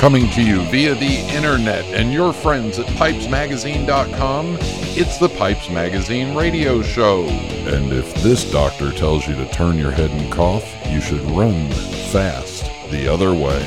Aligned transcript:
Coming 0.00 0.30
to 0.30 0.42
you 0.42 0.62
via 0.70 0.94
the 0.94 1.18
internet 1.36 1.84
and 1.84 2.10
your 2.10 2.32
friends 2.32 2.78
at 2.78 2.86
pipesmagazine.com, 2.86 4.56
it's 4.62 5.18
the 5.18 5.28
Pipes 5.28 5.68
Magazine 5.68 6.34
radio 6.34 6.80
show. 6.80 7.24
And 7.24 7.92
if 7.92 8.14
this 8.22 8.50
doctor 8.50 8.92
tells 8.92 9.28
you 9.28 9.34
to 9.34 9.46
turn 9.50 9.76
your 9.76 9.90
head 9.90 10.10
and 10.10 10.32
cough, 10.32 10.64
you 10.86 11.02
should 11.02 11.20
run 11.32 11.70
fast 12.10 12.64
the 12.90 13.08
other 13.12 13.34
way. 13.34 13.60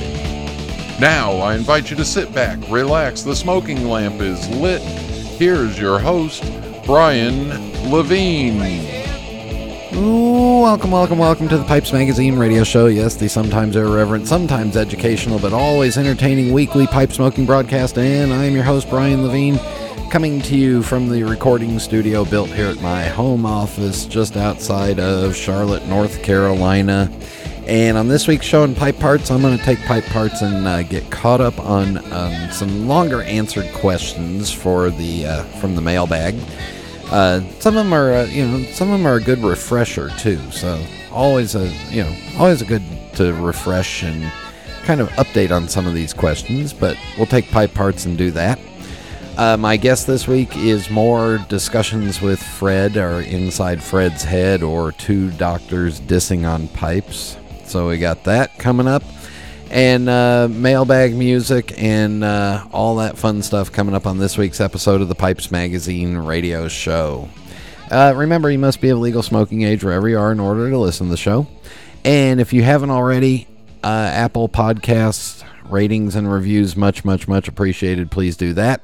Now, 1.00 1.34
I 1.34 1.54
invite 1.54 1.92
you 1.92 1.98
to 1.98 2.04
sit 2.04 2.34
back, 2.34 2.58
relax, 2.68 3.22
the 3.22 3.36
smoking 3.36 3.88
lamp 3.88 4.20
is 4.20 4.50
lit. 4.50 4.81
Here's 4.81 5.78
your 5.78 6.00
host, 6.00 6.44
Brian 6.84 7.50
Levine. 7.92 8.59
Ooh, 9.94 10.53
welcome, 10.63 10.91
welcome, 10.91 11.17
welcome 11.17 11.49
to 11.49 11.58
the 11.58 11.63
Pipes 11.66 11.91
Magazine 11.91 12.40
radio 12.40 12.63
show. 12.63 12.85
Yes, 12.85 13.17
the 13.17 13.27
sometimes 13.27 13.76
irreverent, 13.76 14.30
sometimes 14.30 14.77
educational, 14.77 15.38
but 15.38 15.52
always 15.52 15.98
entertaining 15.98 16.53
weekly 16.53 16.88
pipe 16.88 17.12
smoking 17.12 17.45
broadcast. 17.45 17.98
And 17.98 18.31
I'm 18.31 18.53
your 18.53 18.63
host, 18.63 18.89
Brian 18.89 19.27
Levine, 19.27 19.59
coming 20.09 20.41
to 20.44 20.55
you 20.55 20.81
from 20.81 21.09
the 21.09 21.22
recording 21.23 21.77
studio 21.80 22.23
built 22.23 22.49
here 22.49 22.67
at 22.67 22.80
my 22.80 23.03
home 23.03 23.45
office 23.45 24.05
just 24.05 24.38
outside 24.38 25.02
of 25.02 25.36
Charlotte, 25.36 25.86
North 25.88 26.23
Carolina. 26.23 27.11
And 27.67 27.98
on 27.98 28.08
this 28.08 28.30
week's 28.30 28.45
show 28.45 28.64
in 28.64 28.73
Pipe 28.73 28.98
Parts, 29.00 29.31
I'm 29.31 29.42
going 29.42 29.58
to 29.58 29.64
take 29.66 29.80
pipe 29.80 30.05
parts 30.05 30.42
and 30.44 30.66
uh, 30.66 30.83
get 30.83 31.11
caught 31.11 31.42
up 31.42 31.59
on 31.59 31.98
um, 32.14 32.52
some 32.52 32.88
longer 32.88 33.22
answered 33.23 33.70
questions 33.73 34.50
for 34.50 34.92
the 34.92 35.25
uh, 35.25 35.44
from 35.59 35.75
the 35.75 35.81
mailbag. 35.81 36.36
Uh, 37.14 37.42
some 37.59 37.78
of 37.78 37.86
them 37.86 37.94
are, 37.94 38.11
uh, 38.11 38.25
you 38.25 38.44
know, 38.44 38.64
some 38.72 38.89
of 38.89 38.97
them 38.97 39.06
are 39.06 39.17
a 39.17 39.22
good 39.22 39.38
refresher 39.44 40.09
too. 40.17 40.39
So 40.50 40.83
always 41.11 41.53
a, 41.53 41.67
you 41.92 42.02
know, 42.03 42.16
always 42.39 42.64
a 42.64 42.66
good 42.66 42.81
to 43.14 43.36
refresh 43.36 44.02
and 44.02 44.31
kind 44.81 45.00
of 45.00 45.09
update 45.09 45.52
on 45.52 45.70
some 45.70 45.86
of 45.86 45.94
these 45.94 46.11
questions. 46.11 46.73
But 46.73 46.97
we'll 47.16 47.28
take 47.28 47.52
pipe 47.52 47.72
parts 47.75 48.08
and 48.08 48.17
do 48.17 48.31
that. 48.31 48.59
Uh, 49.38 49.58
my 49.58 49.78
guest 49.78 50.08
this 50.08 50.28
week 50.28 50.58
is 50.58 50.89
more 50.89 51.38
discussions 51.50 52.20
with 52.20 52.42
Fred 52.42 52.97
or 52.97 53.22
inside 53.22 53.83
Fred's 53.83 54.23
head 54.23 54.64
or 54.64 54.92
two 54.92 55.30
doctors 55.33 56.02
dissing 56.02 56.50
on 56.50 56.67
pipes. 56.70 57.38
So 57.66 57.89
we 57.89 58.00
got 58.00 58.23
that 58.23 58.58
coming 58.58 58.88
up 58.88 59.03
and 59.74 60.08
uh, 60.08 60.48
mailbag 60.52 61.16
music 61.16 61.74
and 61.82 62.24
uh, 62.24 62.64
all 62.72 62.98
that 62.98 63.18
fun 63.18 63.42
stuff 63.42 63.72
coming 63.72 63.96
up 63.96 64.06
on 64.06 64.20
this 64.20 64.38
week's 64.38 64.62
episode 64.62 65.02
of 65.02 65.08
the 65.08 65.16
Pipes 65.16 65.50
Magazine 65.50 66.16
radio 66.16 66.68
show. 66.68 67.28
Uh, 67.90 68.14
remember, 68.16 68.52
you 68.52 68.60
must 68.60 68.82
be 68.82 68.90
of 68.90 69.00
legal 69.00 69.24
smoking 69.24 69.64
age 69.64 69.84
wherever 69.84 70.08
you 70.08 70.20
are 70.20 70.32
in 70.32 70.40
order 70.40 70.70
to 70.70 70.78
listen 70.78 71.08
to 71.08 71.12
the 71.12 71.18
show. 71.18 71.48
And 72.06 72.40
if 72.40 72.54
you 72.54 72.62
haven't 72.62 72.92
already, 72.92 73.48
uh, 73.84 74.12
Apple 74.14 74.48
Podcasts 74.48 75.44
ratings 75.64 76.16
and 76.16 76.32
reviews 76.32 76.76
much, 76.76 77.04
much, 77.04 77.28
much 77.28 77.48
appreciated. 77.48 78.12
Please 78.12 78.38
do 78.38 78.54
that. 78.54 78.84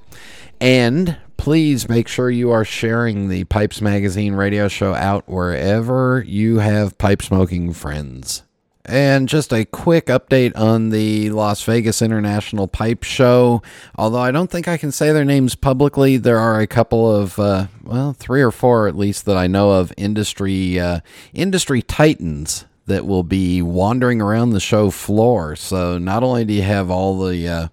And 0.59 1.17
please 1.37 1.87
make 1.87 2.07
sure 2.07 2.31
you 2.31 2.49
are 2.49 2.65
sharing 2.65 3.29
the 3.29 3.43
Pipes 3.43 3.79
Magazine 3.79 4.33
radio 4.33 4.67
show 4.67 4.95
out 4.95 5.29
wherever 5.29 6.23
you 6.25 6.57
have 6.57 6.97
pipe 6.97 7.21
smoking 7.21 7.73
friends. 7.73 8.41
And 8.85 9.27
just 9.27 9.51
a 9.53 9.65
quick 9.65 10.07
update 10.07 10.57
on 10.57 10.89
the 10.89 11.29
Las 11.31 11.61
Vegas 11.63 12.01
International 12.01 12.67
Pipe 12.67 13.03
Show. 13.03 13.61
Although 13.95 14.21
I 14.21 14.31
don't 14.31 14.49
think 14.49 14.67
I 14.67 14.77
can 14.77 14.91
say 14.91 15.11
their 15.11 15.25
names 15.25 15.53
publicly, 15.53 16.17
there 16.17 16.39
are 16.39 16.59
a 16.59 16.65
couple 16.65 17.13
of, 17.13 17.37
uh, 17.37 17.67
well, 17.83 18.13
three 18.13 18.41
or 18.41 18.51
four 18.51 18.87
at 18.87 18.95
least 18.95 19.25
that 19.25 19.37
I 19.37 19.47
know 19.47 19.71
of 19.71 19.93
industry 19.97 20.79
uh, 20.79 21.01
industry 21.33 21.81
titans 21.81 22.65
that 22.85 23.05
will 23.05 23.23
be 23.23 23.61
wandering 23.61 24.21
around 24.21 24.51
the 24.51 24.59
show 24.59 24.89
floor. 24.89 25.55
So 25.55 25.97
not 25.97 26.23
only 26.23 26.45
do 26.45 26.53
you 26.53 26.63
have 26.63 26.89
all 26.89 27.19
the 27.19 27.47
uh, 27.47 27.67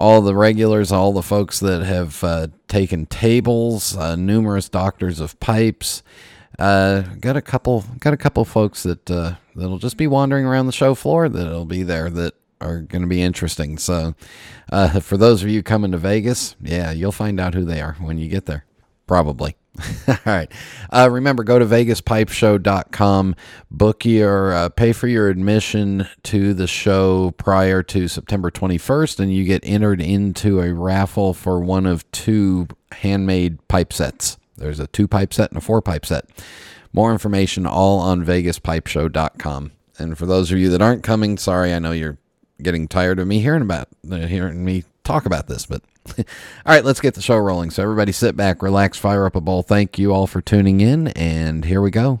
all 0.00 0.22
the 0.22 0.34
regulars, 0.34 0.90
all 0.90 1.12
the 1.12 1.22
folks 1.22 1.60
that 1.60 1.82
have 1.82 2.24
uh, 2.24 2.46
taken 2.68 3.04
tables, 3.04 3.96
uh, 3.96 4.16
numerous 4.16 4.68
doctors 4.68 5.20
of 5.20 5.38
pipes. 5.40 6.02
Uh, 6.60 7.00
got 7.20 7.36
a 7.36 7.42
couple, 7.42 7.84
got 7.98 8.12
a 8.12 8.18
couple 8.18 8.44
folks 8.44 8.82
that 8.82 9.10
uh, 9.10 9.34
that'll 9.56 9.78
just 9.78 9.96
be 9.96 10.06
wandering 10.06 10.44
around 10.44 10.66
the 10.66 10.72
show 10.72 10.94
floor 10.94 11.28
that'll 11.28 11.64
be 11.64 11.82
there 11.82 12.10
that 12.10 12.34
are 12.60 12.80
going 12.80 13.00
to 13.00 13.08
be 13.08 13.22
interesting. 13.22 13.78
So, 13.78 14.14
uh, 14.70 15.00
for 15.00 15.16
those 15.16 15.42
of 15.42 15.48
you 15.48 15.62
coming 15.62 15.92
to 15.92 15.98
Vegas, 15.98 16.56
yeah, 16.60 16.90
you'll 16.90 17.12
find 17.12 17.40
out 17.40 17.54
who 17.54 17.64
they 17.64 17.80
are 17.80 17.94
when 17.94 18.18
you 18.18 18.28
get 18.28 18.44
there, 18.44 18.66
probably. 19.06 19.56
All 20.08 20.16
right. 20.26 20.52
Uh, 20.92 21.08
remember, 21.10 21.44
go 21.44 21.58
to 21.58 21.64
vegaspipeshow.com, 21.64 23.36
book 23.70 24.04
your, 24.04 24.52
uh, 24.52 24.68
pay 24.68 24.92
for 24.92 25.06
your 25.08 25.28
admission 25.28 26.06
to 26.24 26.52
the 26.52 26.66
show 26.66 27.30
prior 27.32 27.82
to 27.84 28.08
September 28.08 28.50
21st, 28.50 29.20
and 29.20 29.32
you 29.32 29.44
get 29.44 29.62
entered 29.64 30.02
into 30.02 30.60
a 30.60 30.74
raffle 30.74 31.32
for 31.32 31.60
one 31.60 31.86
of 31.86 32.10
two 32.12 32.66
handmade 32.92 33.66
pipe 33.68 33.92
sets. 33.92 34.36
There's 34.60 34.78
a 34.78 34.86
two 34.86 35.08
pipe 35.08 35.34
set 35.34 35.50
and 35.50 35.58
a 35.58 35.60
four 35.60 35.82
pipe 35.82 36.06
set. 36.06 36.26
More 36.92 37.12
information 37.12 37.66
all 37.66 37.98
on 37.98 38.24
vegaspipeshow.com. 38.24 39.72
And 39.98 40.16
for 40.16 40.26
those 40.26 40.50
of 40.52 40.58
you 40.58 40.70
that 40.70 40.82
aren't 40.82 41.02
coming, 41.02 41.36
sorry, 41.36 41.74
I 41.74 41.78
know 41.78 41.92
you're 41.92 42.18
getting 42.62 42.88
tired 42.88 43.18
of 43.18 43.26
me 43.26 43.40
hearing 43.40 43.62
about 43.62 43.88
hearing 44.08 44.64
me 44.64 44.84
talk 45.04 45.26
about 45.26 45.46
this, 45.46 45.66
but 45.66 45.82
all 46.18 46.24
right, 46.66 46.84
let's 46.84 47.00
get 47.00 47.14
the 47.14 47.22
show 47.22 47.36
rolling. 47.36 47.70
So 47.70 47.82
everybody 47.82 48.12
sit 48.12 48.36
back, 48.36 48.62
relax, 48.62 48.98
fire 48.98 49.26
up 49.26 49.36
a 49.36 49.40
bowl. 49.40 49.62
Thank 49.62 49.98
you 49.98 50.12
all 50.12 50.26
for 50.26 50.40
tuning 50.40 50.80
in 50.80 51.08
and 51.08 51.64
here 51.64 51.80
we 51.80 51.90
go. 51.90 52.20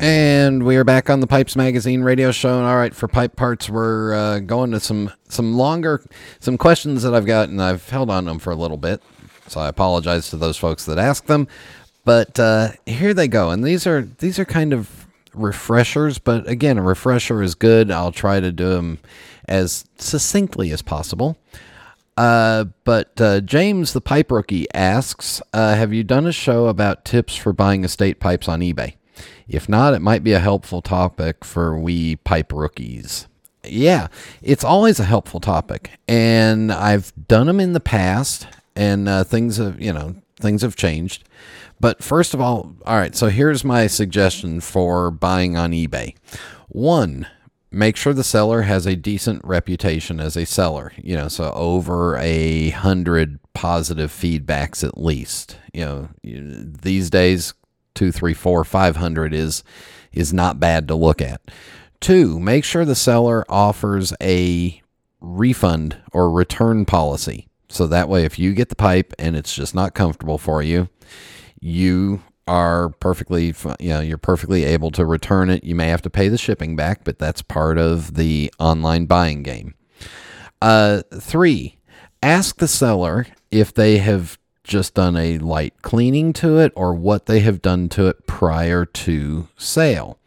And 0.00 0.62
we 0.62 0.76
are 0.76 0.84
back 0.84 1.10
on 1.10 1.18
the 1.18 1.26
Pipes 1.26 1.56
Magazine 1.56 2.02
radio 2.02 2.30
show. 2.30 2.56
And 2.56 2.66
all 2.66 2.76
right, 2.76 2.94
for 2.94 3.08
pipe 3.08 3.34
parts, 3.34 3.68
we're 3.68 4.14
uh, 4.14 4.38
going 4.38 4.70
to 4.70 4.78
some 4.78 5.10
some 5.28 5.54
longer 5.56 6.04
some 6.38 6.56
questions 6.56 7.02
that 7.02 7.14
I've 7.14 7.26
got, 7.26 7.48
and 7.48 7.60
I've 7.60 7.88
held 7.88 8.08
on 8.08 8.24
them 8.26 8.38
for 8.38 8.52
a 8.52 8.56
little 8.56 8.76
bit. 8.76 9.02
So 9.48 9.60
I 9.60 9.68
apologize 9.68 10.30
to 10.30 10.36
those 10.36 10.56
folks 10.56 10.84
that 10.84 10.98
asked 10.98 11.26
them, 11.26 11.48
but 12.04 12.38
uh, 12.38 12.72
here 12.86 13.12
they 13.12 13.26
go. 13.26 13.50
And 13.50 13.64
these 13.64 13.88
are 13.88 14.02
these 14.02 14.38
are 14.38 14.44
kind 14.44 14.72
of 14.72 15.08
refreshers, 15.34 16.18
but 16.18 16.48
again, 16.48 16.78
a 16.78 16.82
refresher 16.82 17.42
is 17.42 17.56
good. 17.56 17.90
I'll 17.90 18.12
try 18.12 18.38
to 18.38 18.52
do 18.52 18.68
them 18.68 19.00
as 19.48 19.84
succinctly 19.96 20.70
as 20.70 20.80
possible. 20.80 21.38
Uh, 22.16 22.66
but 22.84 23.20
uh, 23.20 23.40
James 23.40 23.94
the 23.94 24.00
pipe 24.00 24.30
rookie 24.30 24.72
asks, 24.72 25.42
uh, 25.52 25.74
"Have 25.74 25.92
you 25.92 26.04
done 26.04 26.26
a 26.26 26.32
show 26.32 26.68
about 26.68 27.04
tips 27.04 27.34
for 27.34 27.52
buying 27.52 27.82
estate 27.82 28.20
pipes 28.20 28.48
on 28.48 28.60
eBay?" 28.60 28.94
If 29.48 29.68
not, 29.68 29.94
it 29.94 30.02
might 30.02 30.22
be 30.22 30.32
a 30.32 30.38
helpful 30.38 30.82
topic 30.82 31.44
for 31.44 31.78
we 31.78 32.16
pipe 32.16 32.52
rookies. 32.52 33.26
Yeah, 33.64 34.08
it's 34.42 34.64
always 34.64 35.00
a 35.00 35.04
helpful 35.04 35.40
topic, 35.40 35.90
and 36.06 36.70
I've 36.70 37.12
done 37.26 37.46
them 37.46 37.60
in 37.60 37.72
the 37.72 37.80
past, 37.80 38.46
and 38.76 39.08
uh, 39.08 39.24
things 39.24 39.56
have 39.56 39.80
you 39.80 39.92
know 39.92 40.16
things 40.38 40.62
have 40.62 40.76
changed. 40.76 41.24
But 41.80 42.02
first 42.02 42.34
of 42.34 42.40
all, 42.40 42.74
all 42.86 42.96
right. 42.96 43.14
So 43.14 43.28
here's 43.28 43.64
my 43.64 43.86
suggestion 43.86 44.60
for 44.60 45.10
buying 45.10 45.56
on 45.56 45.72
eBay. 45.72 46.14
One, 46.68 47.26
make 47.70 47.96
sure 47.96 48.12
the 48.12 48.24
seller 48.24 48.62
has 48.62 48.86
a 48.86 48.96
decent 48.96 49.44
reputation 49.44 50.20
as 50.20 50.36
a 50.36 50.46
seller. 50.46 50.92
You 50.96 51.16
know, 51.16 51.28
so 51.28 51.52
over 51.52 52.16
a 52.16 52.70
hundred 52.70 53.38
positive 53.54 54.10
feedbacks 54.10 54.86
at 54.86 54.98
least. 54.98 55.58
You 55.72 55.84
know, 55.84 56.08
these 56.22 57.10
days 57.10 57.54
two, 57.98 58.12
three, 58.12 58.34
four, 58.34 58.64
five 58.64 58.96
hundred 58.96 59.34
is 59.34 59.64
is 60.12 60.32
not 60.32 60.60
bad 60.60 60.86
to 60.86 60.94
look 60.94 61.20
at. 61.20 61.40
Two, 62.00 62.38
make 62.38 62.64
sure 62.64 62.84
the 62.84 62.94
seller 62.94 63.44
offers 63.48 64.12
a 64.22 64.80
refund 65.20 65.96
or 66.12 66.30
return 66.30 66.84
policy. 66.84 67.48
So 67.68 67.88
that 67.88 68.08
way, 68.08 68.24
if 68.24 68.38
you 68.38 68.54
get 68.54 68.68
the 68.68 68.76
pipe 68.76 69.12
and 69.18 69.34
it's 69.34 69.52
just 69.52 69.74
not 69.74 69.94
comfortable 69.94 70.38
for 70.38 70.62
you, 70.62 70.88
you 71.60 72.22
are 72.46 72.90
perfectly, 73.00 73.52
you 73.80 73.88
know, 73.88 74.00
you're 74.00 74.16
perfectly 74.16 74.62
able 74.64 74.92
to 74.92 75.04
return 75.04 75.50
it. 75.50 75.64
You 75.64 75.74
may 75.74 75.88
have 75.88 76.02
to 76.02 76.10
pay 76.10 76.28
the 76.28 76.38
shipping 76.38 76.76
back, 76.76 77.02
but 77.02 77.18
that's 77.18 77.42
part 77.42 77.78
of 77.78 78.14
the 78.14 78.54
online 78.60 79.06
buying 79.06 79.42
game. 79.42 79.74
Uh, 80.62 81.02
three, 81.12 81.78
ask 82.22 82.58
the 82.58 82.68
seller 82.68 83.26
if 83.50 83.74
they 83.74 83.98
have 83.98 84.38
just 84.68 84.94
done 84.94 85.16
a 85.16 85.38
light 85.38 85.74
cleaning 85.82 86.32
to 86.34 86.58
it 86.58 86.72
or 86.76 86.94
what 86.94 87.26
they 87.26 87.40
have 87.40 87.60
done 87.60 87.88
to 87.88 88.06
it 88.06 88.26
prior 88.26 88.84
to 88.84 89.48
sale. 89.56 90.18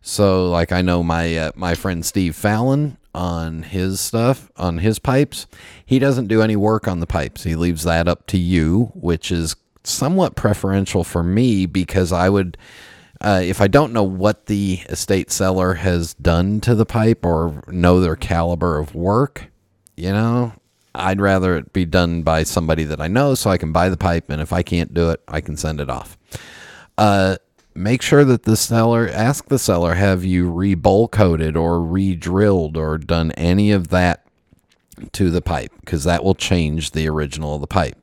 So, 0.00 0.48
like 0.48 0.72
I 0.72 0.80
know 0.80 1.02
my 1.02 1.36
uh, 1.36 1.52
my 1.54 1.74
friend 1.74 2.06
Steve 2.06 2.34
Fallon 2.34 2.96
on 3.14 3.64
his 3.64 4.00
stuff 4.00 4.50
on 4.56 4.78
his 4.78 4.98
pipes, 4.98 5.46
he 5.84 5.98
doesn't 5.98 6.28
do 6.28 6.40
any 6.40 6.56
work 6.56 6.88
on 6.88 7.00
the 7.00 7.06
pipes. 7.06 7.44
He 7.44 7.56
leaves 7.56 7.82
that 7.82 8.08
up 8.08 8.26
to 8.28 8.38
you, 8.38 8.92
which 8.94 9.30
is 9.30 9.56
somewhat 9.84 10.36
preferential 10.36 11.04
for 11.04 11.22
me 11.22 11.66
because 11.66 12.12
I 12.12 12.30
would. 12.30 12.56
Uh, 13.20 13.40
if 13.42 13.60
I 13.60 13.66
don't 13.66 13.92
know 13.92 14.04
what 14.04 14.46
the 14.46 14.80
estate 14.88 15.32
seller 15.32 15.74
has 15.74 16.14
done 16.14 16.60
to 16.60 16.76
the 16.76 16.86
pipe 16.86 17.26
or 17.26 17.64
know 17.66 17.98
their 17.98 18.14
caliber 18.14 18.78
of 18.78 18.94
work, 18.94 19.50
you 19.96 20.12
know, 20.12 20.52
I'd 20.98 21.20
rather 21.20 21.56
it 21.56 21.72
be 21.72 21.84
done 21.84 22.22
by 22.22 22.42
somebody 22.42 22.84
that 22.84 23.00
I 23.00 23.08
know 23.08 23.34
so 23.34 23.50
I 23.50 23.58
can 23.58 23.72
buy 23.72 23.88
the 23.88 23.96
pipe. 23.96 24.30
And 24.30 24.42
if 24.42 24.52
I 24.52 24.62
can't 24.62 24.92
do 24.92 25.10
it, 25.10 25.22
I 25.28 25.40
can 25.40 25.56
send 25.56 25.80
it 25.80 25.88
off. 25.88 26.18
Uh, 26.96 27.36
make 27.74 28.02
sure 28.02 28.24
that 28.24 28.42
the 28.42 28.56
seller, 28.56 29.08
ask 29.12 29.46
the 29.46 29.58
seller, 29.58 29.94
have 29.94 30.24
you 30.24 30.50
re 30.50 30.74
bowl 30.74 31.08
coated 31.08 31.56
or 31.56 31.80
re 31.80 32.14
drilled 32.14 32.76
or 32.76 32.98
done 32.98 33.32
any 33.32 33.70
of 33.70 33.88
that 33.88 34.26
to 35.12 35.30
the 35.30 35.40
pipe? 35.40 35.72
Because 35.80 36.04
that 36.04 36.24
will 36.24 36.34
change 36.34 36.90
the 36.90 37.08
original 37.08 37.54
of 37.54 37.60
the 37.60 37.66
pipe. 37.66 37.96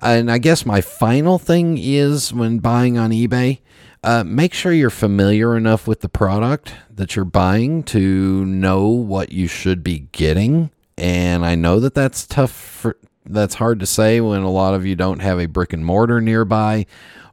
And 0.00 0.30
I 0.30 0.38
guess 0.38 0.66
my 0.66 0.80
final 0.80 1.38
thing 1.38 1.78
is 1.78 2.32
when 2.32 2.58
buying 2.58 2.98
on 2.98 3.10
eBay, 3.10 3.60
uh, 4.02 4.22
make 4.22 4.52
sure 4.52 4.72
you're 4.72 4.90
familiar 4.90 5.56
enough 5.56 5.86
with 5.86 6.00
the 6.00 6.08
product 6.08 6.74
that 6.90 7.16
you're 7.16 7.24
buying 7.24 7.82
to 7.84 8.44
know 8.44 8.86
what 8.88 9.32
you 9.32 9.46
should 9.46 9.82
be 9.82 10.00
getting. 10.12 10.70
And 10.96 11.44
I 11.44 11.54
know 11.54 11.80
that 11.80 11.94
that's 11.94 12.26
tough 12.26 12.52
for, 12.52 12.96
that's 13.26 13.54
hard 13.54 13.80
to 13.80 13.86
say 13.86 14.20
when 14.20 14.42
a 14.42 14.50
lot 14.50 14.74
of 14.74 14.86
you 14.86 14.96
don't 14.96 15.20
have 15.20 15.40
a 15.40 15.46
brick 15.46 15.72
and 15.72 15.84
mortar 15.84 16.20
nearby, 16.20 16.86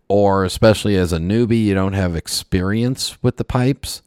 or 0.07 0.43
especially 0.43 0.95
as 0.95 1.13
a 1.13 1.17
newbie, 1.17 1.63
you 1.63 1.73
don't 1.73 1.93
have 1.93 2.15
experience 2.15 3.21
with 3.21 3.37
the 3.37 3.43
pipes. 3.43 4.01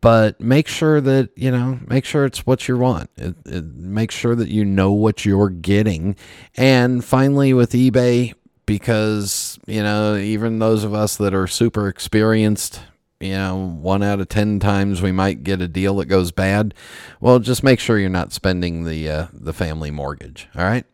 But 0.00 0.40
make 0.40 0.66
sure 0.66 0.98
that 1.02 1.30
you 1.36 1.50
know 1.50 1.78
make 1.86 2.06
sure 2.06 2.24
it's 2.24 2.46
what 2.46 2.66
you 2.66 2.78
want. 2.78 3.10
It, 3.16 3.34
it, 3.44 3.64
make 3.74 4.10
sure 4.10 4.34
that 4.34 4.48
you 4.48 4.64
know 4.64 4.92
what 4.92 5.26
you're 5.26 5.50
getting. 5.50 6.16
And 6.56 7.04
finally 7.04 7.52
with 7.52 7.72
ebay 7.72 8.32
because 8.64 9.58
you 9.66 9.82
know 9.82 10.16
even 10.16 10.58
those 10.58 10.84
of 10.84 10.94
us 10.94 11.16
that 11.16 11.34
are 11.34 11.46
super 11.46 11.86
experienced 11.86 12.80
you 13.20 13.32
know 13.32 13.56
one 13.80 14.02
out 14.02 14.20
of 14.20 14.28
ten 14.28 14.58
times 14.58 15.02
we 15.02 15.12
might 15.12 15.44
get 15.44 15.60
a 15.60 15.68
deal 15.68 15.96
that 15.96 16.06
goes 16.06 16.32
bad 16.32 16.74
well 17.20 17.38
just 17.38 17.62
make 17.62 17.78
sure 17.78 17.98
you're 17.98 18.08
not 18.08 18.32
spending 18.32 18.84
the 18.84 19.08
uh, 19.08 19.26
the 19.32 19.52
family 19.52 19.90
mortgage 19.90 20.48
all 20.56 20.64
right 20.64 20.86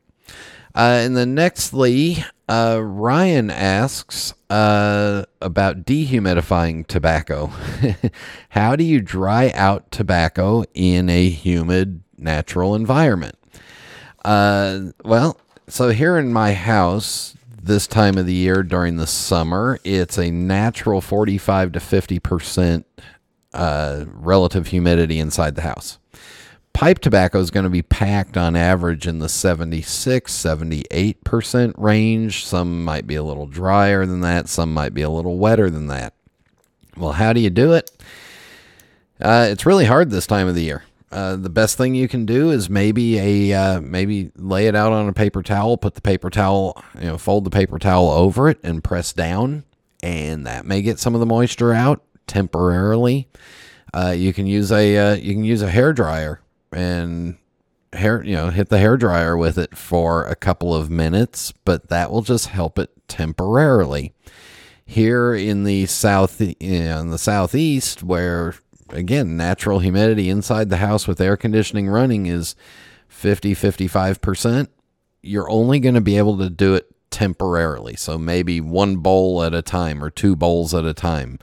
uh, 0.74 1.00
and 1.02 1.16
then 1.16 1.34
nextly 1.34 2.22
uh, 2.48 2.80
Ryan 2.80 3.50
asks 3.50 4.32
uh, 4.50 5.24
about 5.40 5.84
dehumidifying 5.84 6.86
tobacco. 6.86 7.50
How 8.50 8.76
do 8.76 8.84
you 8.84 9.00
dry 9.00 9.50
out 9.54 9.90
tobacco 9.90 10.64
in 10.74 11.08
a 11.08 11.28
humid, 11.28 12.02
natural 12.16 12.74
environment? 12.74 13.36
Uh, 14.24 14.92
well, 15.04 15.40
so 15.66 15.88
here 15.88 16.18
in 16.18 16.32
my 16.32 16.52
house, 16.52 17.36
this 17.66 17.86
time 17.86 18.18
of 18.18 18.26
the 18.26 18.34
year 18.34 18.62
during 18.62 18.96
the 18.96 19.06
summer, 19.06 19.78
it's 19.84 20.18
a 20.18 20.30
natural 20.30 21.00
45 21.00 21.72
to 21.72 21.78
50% 21.78 22.84
uh, 23.52 24.04
relative 24.08 24.68
humidity 24.68 25.18
inside 25.18 25.54
the 25.54 25.62
house 25.62 25.98
pipe 26.76 26.98
tobacco 26.98 27.40
is 27.40 27.50
going 27.50 27.64
to 27.64 27.70
be 27.70 27.80
packed 27.80 28.36
on 28.36 28.54
average 28.54 29.06
in 29.06 29.18
the 29.18 29.30
76, 29.30 30.30
78% 30.30 31.74
range. 31.78 32.44
Some 32.44 32.84
might 32.84 33.06
be 33.06 33.14
a 33.14 33.22
little 33.22 33.46
drier 33.46 34.04
than 34.04 34.20
that, 34.20 34.46
some 34.46 34.74
might 34.74 34.92
be 34.92 35.00
a 35.00 35.08
little 35.08 35.38
wetter 35.38 35.70
than 35.70 35.86
that. 35.86 36.12
Well, 36.94 37.12
how 37.12 37.32
do 37.32 37.40
you 37.40 37.48
do 37.48 37.72
it? 37.72 37.90
Uh, 39.18 39.48
it's 39.50 39.64
really 39.64 39.86
hard 39.86 40.10
this 40.10 40.26
time 40.26 40.48
of 40.48 40.54
the 40.54 40.64
year. 40.64 40.82
Uh, 41.12 41.36
the 41.36 41.48
best 41.48 41.76
thing 41.78 41.94
you 41.94 42.08
can 42.08 42.26
do 42.26 42.50
is 42.50 42.68
maybe 42.68 43.18
a 43.50 43.56
uh, 43.56 43.80
maybe 43.80 44.32
lay 44.36 44.66
it 44.66 44.74
out 44.74 44.92
on 44.92 45.08
a 45.08 45.12
paper 45.12 45.42
towel, 45.42 45.76
put 45.76 45.94
the 45.94 46.00
paper 46.00 46.30
towel, 46.30 46.82
you 46.98 47.06
know, 47.06 47.16
fold 47.18 47.44
the 47.44 47.50
paper 47.50 47.78
towel 47.78 48.10
over 48.10 48.48
it 48.48 48.58
and 48.64 48.82
press 48.82 49.12
down, 49.12 49.64
and 50.02 50.46
that 50.46 50.66
may 50.66 50.82
get 50.82 50.98
some 50.98 51.14
of 51.14 51.20
the 51.20 51.26
moisture 51.26 51.72
out 51.72 52.02
temporarily. 52.26 53.28
Uh, 53.94 54.10
you 54.16 54.32
can 54.32 54.46
use 54.46 54.72
a 54.72 54.96
uh, 54.96 55.14
you 55.14 55.32
can 55.32 55.44
use 55.44 55.62
a 55.62 55.70
hair 55.70 55.92
dryer 55.92 56.40
and 56.72 57.36
hair, 57.92 58.22
you 58.24 58.34
know, 58.34 58.50
hit 58.50 58.68
the 58.68 58.78
hair 58.78 58.96
dryer 58.96 59.36
with 59.36 59.58
it 59.58 59.76
for 59.76 60.24
a 60.24 60.36
couple 60.36 60.74
of 60.74 60.90
minutes, 60.90 61.52
but 61.64 61.88
that 61.88 62.10
will 62.10 62.22
just 62.22 62.48
help 62.48 62.78
it 62.78 62.90
temporarily. 63.08 64.12
Here 64.84 65.34
in 65.34 65.64
the 65.64 65.86
south, 65.86 66.40
in 66.40 67.10
the 67.10 67.18
southeast, 67.18 68.02
where 68.02 68.54
again 68.90 69.36
natural 69.36 69.80
humidity 69.80 70.28
inside 70.28 70.68
the 70.68 70.76
house 70.78 71.06
with 71.08 71.20
air 71.20 71.36
conditioning 71.36 71.88
running 71.88 72.26
is 72.26 72.54
50 73.08 73.54
55%, 73.54 74.68
you're 75.22 75.50
only 75.50 75.80
going 75.80 75.94
to 75.94 76.00
be 76.00 76.18
able 76.18 76.38
to 76.38 76.50
do 76.50 76.74
it 76.74 76.94
temporarily. 77.10 77.96
So 77.96 78.18
maybe 78.18 78.60
one 78.60 78.96
bowl 78.98 79.42
at 79.42 79.54
a 79.54 79.62
time 79.62 80.02
or 80.02 80.10
two 80.10 80.36
bowls 80.36 80.74
at 80.74 80.84
a 80.84 80.94
time. 80.94 81.38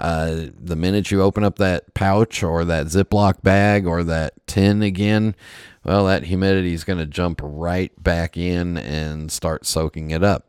Uh, 0.00 0.46
the 0.58 0.74
minute 0.74 1.12
you 1.12 1.22
open 1.22 1.44
up 1.44 1.58
that 1.58 1.94
pouch 1.94 2.42
or 2.42 2.64
that 2.64 2.86
Ziploc 2.86 3.42
bag 3.42 3.86
or 3.86 4.02
that 4.02 4.34
tin 4.48 4.82
again, 4.82 5.36
well, 5.84 6.06
that 6.06 6.24
humidity 6.24 6.72
is 6.72 6.82
going 6.82 6.98
to 6.98 7.06
jump 7.06 7.40
right 7.42 7.92
back 8.02 8.36
in 8.36 8.76
and 8.76 9.30
start 9.30 9.64
soaking 9.64 10.10
it 10.10 10.24
up. 10.24 10.46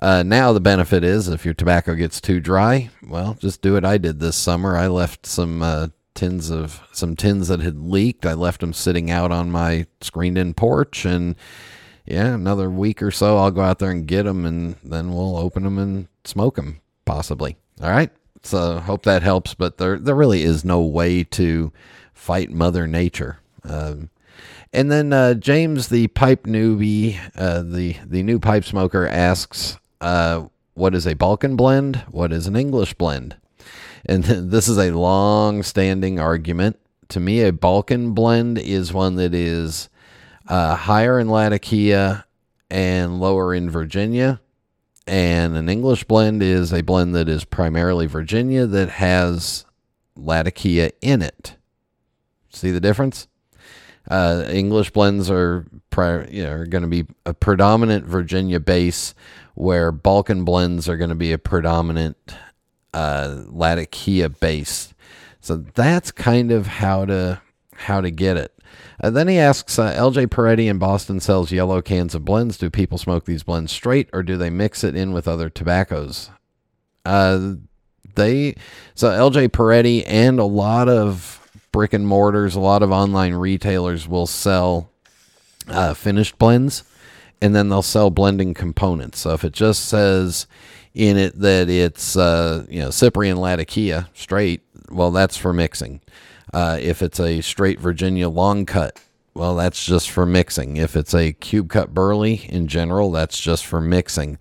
Uh, 0.00 0.22
now 0.22 0.52
the 0.52 0.60
benefit 0.60 1.02
is 1.02 1.28
if 1.28 1.44
your 1.44 1.54
tobacco 1.54 1.94
gets 1.94 2.20
too 2.20 2.40
dry, 2.40 2.88
well, 3.02 3.34
just 3.34 3.62
do 3.62 3.72
what 3.72 3.84
I 3.84 3.98
did 3.98 4.20
this 4.20 4.36
summer. 4.36 4.76
I 4.76 4.86
left 4.86 5.26
some 5.26 5.62
uh, 5.62 5.88
tins 6.14 6.50
of 6.50 6.80
some 6.92 7.16
tins 7.16 7.48
that 7.48 7.60
had 7.60 7.78
leaked. 7.78 8.24
I 8.24 8.34
left 8.34 8.60
them 8.60 8.72
sitting 8.72 9.10
out 9.10 9.32
on 9.32 9.50
my 9.50 9.86
screened-in 10.00 10.54
porch, 10.54 11.04
and 11.04 11.34
yeah, 12.06 12.34
another 12.34 12.70
week 12.70 13.02
or 13.02 13.10
so, 13.10 13.38
I'll 13.38 13.50
go 13.50 13.60
out 13.60 13.80
there 13.80 13.90
and 13.90 14.06
get 14.06 14.22
them, 14.22 14.46
and 14.46 14.76
then 14.84 15.12
we'll 15.12 15.36
open 15.36 15.64
them 15.64 15.78
and 15.78 16.08
smoke 16.24 16.56
them, 16.56 16.80
possibly. 17.04 17.56
All 17.82 17.90
right. 17.90 18.10
So 18.42 18.78
hope 18.78 19.02
that 19.02 19.22
helps. 19.22 19.54
But 19.54 19.78
there 19.78 19.98
there 19.98 20.14
really 20.14 20.42
is 20.42 20.64
no 20.64 20.80
way 20.80 21.24
to 21.24 21.72
fight 22.14 22.50
Mother 22.50 22.86
Nature. 22.86 23.40
Um, 23.64 24.10
and 24.72 24.90
then 24.90 25.12
uh, 25.12 25.34
James, 25.34 25.88
the 25.88 26.06
pipe 26.08 26.44
newbie, 26.44 27.18
uh, 27.34 27.62
the 27.62 27.96
the 28.06 28.22
new 28.22 28.38
pipe 28.38 28.64
smoker, 28.64 29.06
asks, 29.08 29.76
uh, 30.00 30.46
"What 30.74 30.94
is 30.94 31.06
a 31.06 31.14
Balkan 31.14 31.56
blend? 31.56 31.96
What 32.10 32.32
is 32.32 32.46
an 32.46 32.56
English 32.56 32.94
blend?" 32.94 33.36
And 34.04 34.24
this 34.50 34.68
is 34.68 34.78
a 34.78 34.90
long-standing 34.90 36.18
argument. 36.20 36.78
To 37.10 37.20
me, 37.20 37.42
a 37.42 37.52
Balkan 37.52 38.12
blend 38.12 38.58
is 38.58 38.92
one 38.92 39.16
that 39.16 39.34
is 39.34 39.88
uh, 40.46 40.74
higher 40.74 41.18
in 41.18 41.28
Latakia 41.28 42.26
and 42.70 43.20
lower 43.20 43.54
in 43.54 43.70
Virginia 43.70 44.40
and 45.08 45.56
an 45.56 45.70
English 45.70 46.04
blend 46.04 46.42
is 46.42 46.72
a 46.72 46.82
blend 46.82 47.14
that 47.14 47.28
is 47.28 47.44
primarily 47.44 48.06
Virginia 48.06 48.66
that 48.66 48.90
has 48.90 49.64
Latakia 50.14 50.90
in 51.00 51.22
it. 51.22 51.56
See 52.50 52.70
the 52.70 52.80
difference? 52.80 53.26
Uh, 54.08 54.44
English 54.48 54.90
blends 54.90 55.30
are 55.30 55.66
you 56.30 56.42
know, 56.44 56.52
are 56.52 56.66
going 56.66 56.82
to 56.82 56.88
be 56.88 57.06
a 57.26 57.34
predominant 57.34 58.06
Virginia 58.06 58.60
base, 58.60 59.14
where 59.54 59.92
Balkan 59.92 60.44
blends 60.44 60.88
are 60.88 60.96
going 60.96 61.10
to 61.10 61.16
be 61.16 61.32
a 61.32 61.38
predominant 61.38 62.16
uh, 62.94 63.42
Latakia 63.46 64.28
base. 64.28 64.94
So 65.40 65.56
that's 65.56 66.10
kind 66.10 66.50
of 66.50 66.66
how 66.66 67.04
to 67.04 67.40
how 67.74 68.00
to 68.00 68.10
get 68.10 68.36
it. 68.36 68.52
Uh, 69.00 69.10
then 69.10 69.28
he 69.28 69.38
asks 69.38 69.78
uh, 69.78 69.92
LJ 69.92 70.26
Peretti 70.28 70.68
in 70.68 70.78
Boston 70.78 71.20
sells 71.20 71.52
yellow 71.52 71.80
cans 71.80 72.14
of 72.14 72.24
blends. 72.24 72.58
Do 72.58 72.70
people 72.70 72.98
smoke 72.98 73.24
these 73.24 73.42
blends 73.42 73.72
straight 73.72 74.08
or 74.12 74.22
do 74.22 74.36
they 74.36 74.50
mix 74.50 74.82
it 74.82 74.96
in 74.96 75.12
with 75.12 75.28
other 75.28 75.48
tobaccos? 75.48 76.30
Uh, 77.04 77.54
they 78.14 78.54
so 78.94 79.08
LJ 79.08 79.48
Peretti 79.48 80.02
and 80.06 80.38
a 80.38 80.44
lot 80.44 80.88
of 80.88 81.47
brick 81.72 81.92
and 81.92 82.06
mortars, 82.06 82.54
a 82.54 82.60
lot 82.60 82.82
of 82.82 82.90
online 82.90 83.34
retailers 83.34 84.08
will 84.08 84.26
sell 84.26 84.90
uh, 85.68 85.94
finished 85.94 86.38
blends, 86.38 86.84
and 87.40 87.54
then 87.54 87.68
they'll 87.68 87.82
sell 87.82 88.10
blending 88.10 88.54
components. 88.54 89.20
So 89.20 89.32
if 89.32 89.44
it 89.44 89.52
just 89.52 89.84
says 89.86 90.46
in 90.94 91.16
it 91.16 91.38
that 91.38 91.68
it's 91.68 92.16
uh, 92.16 92.66
you 92.68 92.80
know 92.80 92.90
Cyprian 92.90 93.38
Latakia 93.38 94.08
straight, 94.14 94.62
well 94.90 95.10
that's 95.10 95.36
for 95.36 95.52
mixing. 95.52 96.00
Uh, 96.52 96.78
if 96.80 97.02
it's 97.02 97.20
a 97.20 97.40
straight 97.42 97.78
Virginia 97.78 98.28
long 98.28 98.64
cut, 98.64 98.98
well, 99.38 99.54
that's 99.54 99.84
just 99.84 100.10
for 100.10 100.26
mixing. 100.26 100.76
If 100.78 100.96
it's 100.96 101.14
a 101.14 101.32
cube 101.32 101.70
cut 101.70 101.94
burley 101.94 102.46
in 102.48 102.66
general, 102.66 103.12
that's 103.12 103.38
just 103.38 103.64
for 103.64 103.80
mixing. 103.80 104.36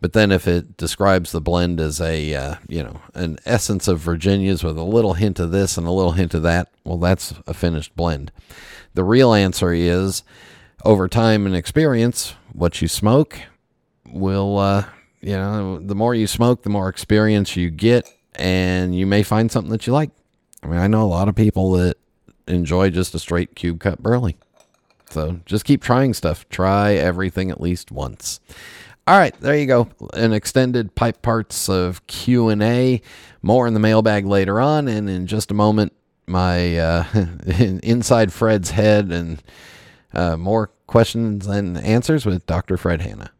But 0.00 0.12
then 0.12 0.32
if 0.32 0.48
it 0.48 0.76
describes 0.76 1.30
the 1.30 1.40
blend 1.40 1.78
as 1.78 2.00
a, 2.00 2.34
uh, 2.34 2.54
you 2.68 2.82
know, 2.82 3.00
an 3.14 3.38
essence 3.46 3.86
of 3.86 4.00
Virginias 4.00 4.64
with 4.64 4.76
a 4.76 4.82
little 4.82 5.14
hint 5.14 5.38
of 5.38 5.52
this 5.52 5.78
and 5.78 5.86
a 5.86 5.92
little 5.92 6.12
hint 6.12 6.34
of 6.34 6.42
that, 6.42 6.68
well, 6.82 6.98
that's 6.98 7.32
a 7.46 7.54
finished 7.54 7.94
blend. 7.94 8.32
The 8.94 9.04
real 9.04 9.32
answer 9.34 9.72
is 9.72 10.24
over 10.84 11.06
time 11.06 11.46
and 11.46 11.54
experience, 11.54 12.34
what 12.52 12.82
you 12.82 12.88
smoke 12.88 13.38
will, 14.10 14.58
uh, 14.58 14.86
you 15.20 15.36
know, 15.36 15.78
the 15.78 15.94
more 15.94 16.12
you 16.12 16.26
smoke, 16.26 16.64
the 16.64 16.70
more 16.70 16.88
experience 16.88 17.54
you 17.54 17.70
get, 17.70 18.08
and 18.34 18.96
you 18.96 19.06
may 19.06 19.22
find 19.22 19.52
something 19.52 19.70
that 19.70 19.86
you 19.86 19.92
like. 19.92 20.10
I 20.64 20.66
mean, 20.66 20.80
I 20.80 20.88
know 20.88 21.02
a 21.02 21.04
lot 21.04 21.28
of 21.28 21.36
people 21.36 21.70
that 21.72 21.98
enjoy 22.50 22.90
just 22.90 23.14
a 23.14 23.18
straight 23.18 23.54
cube 23.54 23.80
cut 23.80 24.02
burley. 24.02 24.36
So 25.10 25.40
just 25.44 25.64
keep 25.64 25.82
trying 25.82 26.14
stuff. 26.14 26.48
Try 26.48 26.94
everything 26.94 27.50
at 27.50 27.60
least 27.60 27.90
once. 27.90 28.40
All 29.06 29.18
right, 29.18 29.34
there 29.40 29.56
you 29.56 29.66
go. 29.66 29.88
An 30.14 30.32
extended 30.32 30.94
pipe 30.94 31.20
parts 31.20 31.68
of 31.68 32.06
Q 32.06 32.48
and 32.48 32.62
A. 32.62 33.02
More 33.42 33.66
in 33.66 33.74
the 33.74 33.80
mailbag 33.80 34.26
later 34.26 34.60
on, 34.60 34.86
and 34.86 35.08
in 35.08 35.26
just 35.26 35.50
a 35.50 35.54
moment, 35.54 35.92
my 36.26 36.76
uh, 36.78 37.04
inside 37.82 38.32
Fred's 38.32 38.70
head 38.70 39.10
and 39.10 39.42
uh, 40.12 40.36
more 40.36 40.70
questions 40.86 41.46
and 41.46 41.78
answers 41.78 42.24
with 42.26 42.46
Dr. 42.46 42.76
Fred 42.76 43.00
Hanna. 43.00 43.32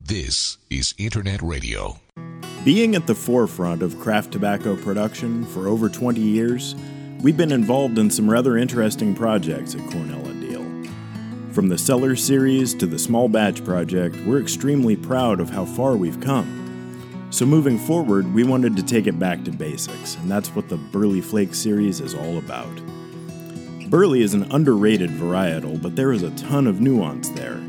This 0.00 0.58
is 0.70 0.94
Internet 0.98 1.42
Radio. 1.42 2.00
Being 2.64 2.94
at 2.94 3.06
the 3.06 3.14
forefront 3.14 3.82
of 3.82 3.98
craft 4.00 4.32
tobacco 4.32 4.76
production 4.76 5.46
for 5.46 5.68
over 5.68 5.88
20 5.88 6.20
years, 6.20 6.74
we've 7.22 7.36
been 7.36 7.52
involved 7.52 7.98
in 7.98 8.10
some 8.10 8.30
rather 8.30 8.56
interesting 8.56 9.14
projects 9.14 9.74
at 9.74 9.90
Cornell 9.90 10.24
and 10.26 10.42
Diehl. 10.42 11.54
From 11.54 11.68
the 11.68 11.76
Cellar 11.76 12.16
Series 12.16 12.74
to 12.74 12.86
the 12.86 12.98
Small 12.98 13.28
Batch 13.28 13.62
Project, 13.64 14.16
we're 14.24 14.40
extremely 14.40 14.96
proud 14.96 15.40
of 15.40 15.50
how 15.50 15.64
far 15.64 15.96
we've 15.96 16.20
come. 16.20 16.56
So, 17.30 17.46
moving 17.46 17.78
forward, 17.78 18.32
we 18.34 18.42
wanted 18.42 18.74
to 18.76 18.82
take 18.82 19.06
it 19.06 19.18
back 19.18 19.44
to 19.44 19.52
basics, 19.52 20.16
and 20.16 20.30
that's 20.30 20.48
what 20.48 20.68
the 20.68 20.76
Burley 20.76 21.20
Flake 21.20 21.54
series 21.54 22.00
is 22.00 22.14
all 22.14 22.38
about. 22.38 22.74
Burley 23.88 24.22
is 24.22 24.34
an 24.34 24.50
underrated 24.50 25.10
varietal, 25.10 25.80
but 25.80 25.96
there 25.96 26.12
is 26.12 26.22
a 26.22 26.30
ton 26.36 26.66
of 26.66 26.80
nuance 26.80 27.28
there. 27.30 27.60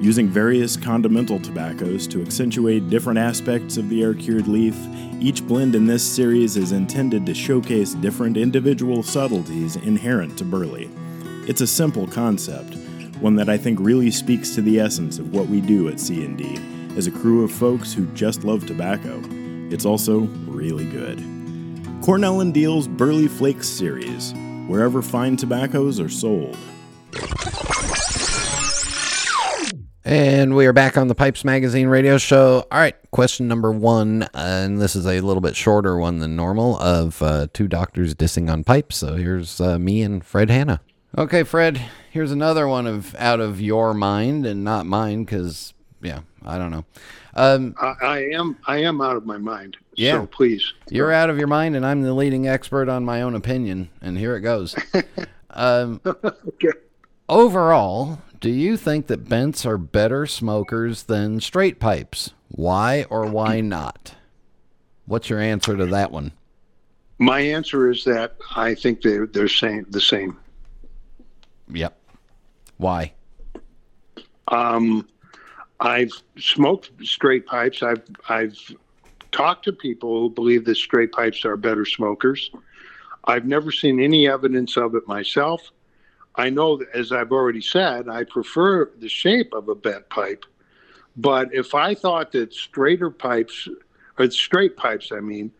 Using 0.00 0.28
various 0.28 0.76
condimental 0.76 1.38
tobaccos 1.38 2.06
to 2.08 2.20
accentuate 2.20 2.90
different 2.90 3.18
aspects 3.18 3.76
of 3.76 3.88
the 3.88 4.02
air 4.02 4.12
cured 4.12 4.48
leaf, 4.48 4.76
each 5.20 5.46
blend 5.46 5.74
in 5.74 5.86
this 5.86 6.04
series 6.04 6.56
is 6.56 6.72
intended 6.72 7.24
to 7.26 7.34
showcase 7.34 7.94
different 7.94 8.36
individual 8.36 9.02
subtleties 9.02 9.76
inherent 9.76 10.36
to 10.38 10.44
Burley. 10.44 10.90
It's 11.48 11.60
a 11.60 11.66
simple 11.66 12.06
concept, 12.06 12.74
one 13.20 13.36
that 13.36 13.48
I 13.48 13.56
think 13.56 13.78
really 13.80 14.10
speaks 14.10 14.54
to 14.54 14.62
the 14.62 14.80
essence 14.80 15.18
of 15.18 15.32
what 15.32 15.46
we 15.46 15.60
do 15.60 15.88
at 15.88 16.00
C&D 16.00 16.58
as 16.96 17.06
a 17.06 17.10
crew 17.12 17.44
of 17.44 17.52
folks 17.52 17.92
who 17.92 18.06
just 18.08 18.44
love 18.44 18.66
tobacco. 18.66 19.22
It's 19.70 19.84
also 19.84 20.20
really 20.46 20.84
good. 20.84 21.18
Cornell 22.02 22.40
and 22.40 22.52
Diehl's 22.52 22.88
Burley 22.88 23.28
Flakes 23.28 23.68
series, 23.68 24.34
wherever 24.66 25.00
fine 25.00 25.36
tobaccos 25.36 25.98
are 26.00 26.10
sold. 26.10 26.56
And 30.06 30.54
we 30.54 30.66
are 30.66 30.74
back 30.74 30.98
on 30.98 31.08
the 31.08 31.14
Pipes 31.14 31.46
Magazine 31.46 31.88
radio 31.88 32.18
show. 32.18 32.66
All 32.70 32.78
right, 32.78 32.94
question 33.10 33.48
number 33.48 33.72
one, 33.72 34.28
and 34.34 34.78
this 34.78 34.94
is 34.94 35.06
a 35.06 35.20
little 35.20 35.40
bit 35.40 35.56
shorter 35.56 35.96
one 35.96 36.18
than 36.18 36.36
normal 36.36 36.78
of 36.78 37.22
uh, 37.22 37.46
two 37.54 37.68
doctors 37.68 38.14
dissing 38.14 38.52
on 38.52 38.64
pipes. 38.64 38.96
So 38.96 39.14
here's 39.14 39.62
uh, 39.62 39.78
me 39.78 40.02
and 40.02 40.22
Fred 40.22 40.50
Hanna. 40.50 40.82
Okay, 41.16 41.42
Fred, 41.42 41.80
here's 42.10 42.32
another 42.32 42.68
one 42.68 42.86
of 42.86 43.14
out 43.14 43.40
of 43.40 43.62
your 43.62 43.94
mind 43.94 44.44
and 44.44 44.62
not 44.62 44.84
mine 44.84 45.24
because, 45.24 45.72
yeah, 46.02 46.20
I 46.44 46.58
don't 46.58 46.70
know. 46.70 46.84
Um, 47.32 47.74
I, 47.80 47.94
I 48.02 48.18
am 48.34 48.58
I 48.66 48.82
am 48.82 49.00
out 49.00 49.16
of 49.16 49.24
my 49.24 49.38
mind. 49.38 49.78
Yeah. 49.94 50.20
So 50.20 50.26
please. 50.26 50.74
You're 50.90 51.12
out 51.12 51.30
of 51.30 51.38
your 51.38 51.46
mind, 51.46 51.76
and 51.76 51.86
I'm 51.86 52.02
the 52.02 52.12
leading 52.12 52.46
expert 52.46 52.90
on 52.90 53.06
my 53.06 53.22
own 53.22 53.34
opinion, 53.34 53.88
and 54.02 54.18
here 54.18 54.36
it 54.36 54.42
goes. 54.42 54.76
um, 55.50 56.02
Okay. 56.04 56.68
overall, 57.28 58.18
do 58.44 58.50
you 58.50 58.76
think 58.76 59.06
that 59.06 59.26
bents 59.26 59.64
are 59.64 59.78
better 59.78 60.26
smokers 60.26 61.04
than 61.04 61.40
straight 61.40 61.80
pipes? 61.80 62.34
Why 62.48 63.06
or 63.08 63.24
why 63.24 63.62
not? 63.62 64.16
What's 65.06 65.30
your 65.30 65.40
answer 65.40 65.74
to 65.78 65.86
that 65.86 66.10
one? 66.10 66.30
My 67.16 67.40
answer 67.40 67.90
is 67.90 68.04
that 68.04 68.36
I 68.54 68.74
think 68.74 69.00
they're 69.00 69.26
they're 69.26 69.48
same 69.48 69.86
the 69.88 70.00
same. 70.02 70.36
Yep. 71.72 71.98
Why? 72.76 73.14
Um, 74.48 75.08
I've 75.80 76.12
smoked 76.38 76.90
straight 77.02 77.46
pipes. 77.46 77.82
I've 77.82 78.02
I've 78.28 78.58
talked 79.32 79.64
to 79.64 79.72
people 79.72 80.20
who 80.20 80.28
believe 80.28 80.66
that 80.66 80.74
straight 80.74 81.12
pipes 81.12 81.46
are 81.46 81.56
better 81.56 81.86
smokers. 81.86 82.50
I've 83.24 83.46
never 83.46 83.72
seen 83.72 84.00
any 84.00 84.28
evidence 84.28 84.76
of 84.76 84.94
it 84.96 85.08
myself. 85.08 85.72
I 86.36 86.50
know, 86.50 86.82
as 86.94 87.12
I've 87.12 87.32
already 87.32 87.60
said, 87.60 88.08
I 88.08 88.24
prefer 88.24 88.90
the 88.98 89.08
shape 89.08 89.52
of 89.52 89.68
a 89.68 89.74
bent 89.74 90.08
pipe. 90.08 90.44
But 91.16 91.54
if 91.54 91.74
I 91.74 91.94
thought 91.94 92.32
that 92.32 92.52
straighter 92.52 93.10
pipes, 93.10 93.68
or 94.18 94.30
straight 94.30 94.76
pipes, 94.76 95.12
I 95.12 95.20
mean, 95.20 95.52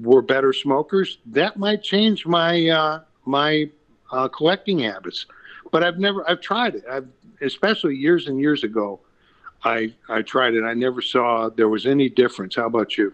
were 0.00 0.22
better 0.22 0.52
smokers, 0.52 1.18
that 1.26 1.58
might 1.58 1.82
change 1.82 2.26
my 2.26 2.68
uh, 2.68 3.00
my 3.26 3.70
uh, 4.10 4.28
collecting 4.28 4.78
habits. 4.78 5.26
But 5.70 5.84
I've 5.84 5.98
never, 5.98 6.28
I've 6.28 6.40
tried 6.40 6.76
it. 6.76 6.84
I've, 6.90 7.08
especially 7.42 7.96
years 7.96 8.28
and 8.28 8.40
years 8.40 8.64
ago, 8.64 9.00
I 9.62 9.92
I 10.08 10.22
tried 10.22 10.54
it. 10.54 10.64
I 10.64 10.72
never 10.72 11.02
saw 11.02 11.50
there 11.50 11.68
was 11.68 11.84
any 11.84 12.08
difference. 12.08 12.56
How 12.56 12.66
about 12.66 12.96
you? 12.96 13.12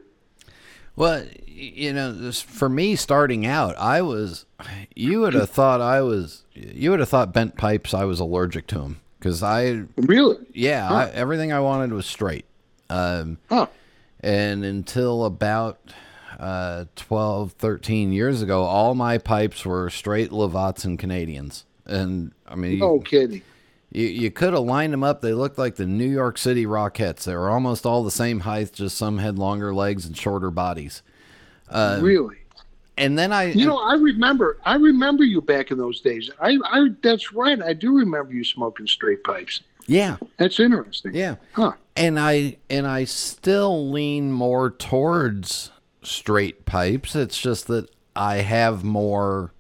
Well, 0.97 1.25
you 1.47 1.93
know, 1.93 2.33
for 2.33 2.69
me 2.69 2.97
starting 2.97 3.47
out, 3.47 3.77
I 3.79 4.03
was, 4.03 4.45
you 4.95 5.21
would 5.21 5.35
have 5.35 5.51
thought 5.51 5.81
I 5.81 6.01
was, 6.03 6.45
you 6.55 6.91
would 6.91 7.01
have 7.01 7.09
thought 7.09 7.33
bent 7.33 7.57
pipes, 7.57 7.95
I 7.95 8.05
was 8.05 8.21
allergic 8.21 8.67
to 8.69 8.79
them. 8.79 9.01
Because 9.19 9.43
I, 9.43 9.83
Really? 9.97 10.37
yeah, 10.55 10.89
I, 10.91 11.11
everything 11.11 11.53
I 11.53 11.61
wanted 11.61 11.93
was 11.93 12.07
straight. 12.07 12.47
Um, 12.89 13.37
Huh. 13.51 13.67
and 14.21 14.65
until 14.65 15.25
about 15.27 15.79
uh, 16.39 16.87
12, 16.97 17.53
13 17.53 18.13
years 18.13 18.41
ago, 18.41 18.63
all 18.63 18.95
my 18.95 19.19
pipes 19.19 19.65
were 19.67 19.91
straight 19.91 20.31
Lovats 20.31 20.85
and 20.87 20.99
Canadians. 20.99 21.67
And 21.85 22.33
I 22.49 22.55
mean, 22.55 22.73
you- 22.73 22.79
No 22.79 23.01
kidding. 23.01 23.43
You, 23.93 24.07
you 24.07 24.31
could 24.31 24.53
have 24.55 24.63
lined 24.63 24.93
them 24.93 25.03
up. 25.05 25.21
They 25.21 25.33
looked 25.35 25.59
like 25.59 25.77
the 25.77 25.87
New 25.87 26.09
York 26.09 26.39
City 26.39 26.67
Rockettes. 26.67 27.25
They 27.25 27.35
were 27.35 27.51
almost 27.51 27.85
all 27.87 28.05
the 28.05 28.11
same 28.11 28.41
height, 28.41 28.73
just 28.73 28.97
some 28.97 29.19
had 29.19 29.39
longer 29.39 29.75
legs 29.75 30.07
and 30.07 30.17
shorter 30.17 30.51
bodies. 30.51 31.03
Um, 31.69 32.03
really? 32.03 32.37
And 32.99 33.19
then 33.19 33.33
I, 33.33 33.53
You 33.53 33.67
know, 33.67 33.79
I 33.79 33.95
remember. 33.95 34.59
I 34.65 34.75
remember 34.75 35.25
you 35.25 35.41
back 35.41 35.71
in 35.71 35.79
those 35.79 36.01
days. 36.01 36.31
I, 36.41 36.59
I 36.65 36.89
that's 37.03 37.33
right. 37.33 37.61
I 37.63 37.73
do 37.73 37.97
remember 37.97 38.33
you 38.33 38.45
smoking 38.45 38.87
straight 38.87 39.25
pipes. 39.25 39.61
yeah, 39.87 40.17
That's 40.37 40.61
interesting. 40.61 41.15
yeah. 41.15 41.37
Huh. 41.53 41.73
And 41.97 42.21
I 42.21 42.57
and 42.69 42.87
I 42.87 43.05
still 43.05 43.91
lean 43.91 44.33
more 44.33 44.71
towards 44.71 45.71
straight 46.03 46.67
pipes. 46.67 47.17
It's 47.17 47.41
just 47.41 47.67
that 47.69 47.89
I 48.15 48.37
have 48.39 48.85
more 48.85 49.53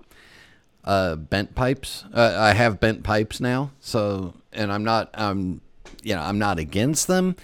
uh, 0.90 1.14
bent 1.14 1.54
pipes. 1.54 2.04
Uh, 2.12 2.34
I 2.36 2.52
have 2.52 2.80
bent 2.80 3.04
pipes 3.04 3.38
now, 3.40 3.70
so 3.78 4.34
and 4.52 4.72
I'm 4.72 4.82
not. 4.82 5.08
I'm 5.14 5.60
you 6.02 6.16
know 6.16 6.20
I'm 6.20 6.40
not 6.40 6.58
against 6.58 7.06
them. 7.06 7.36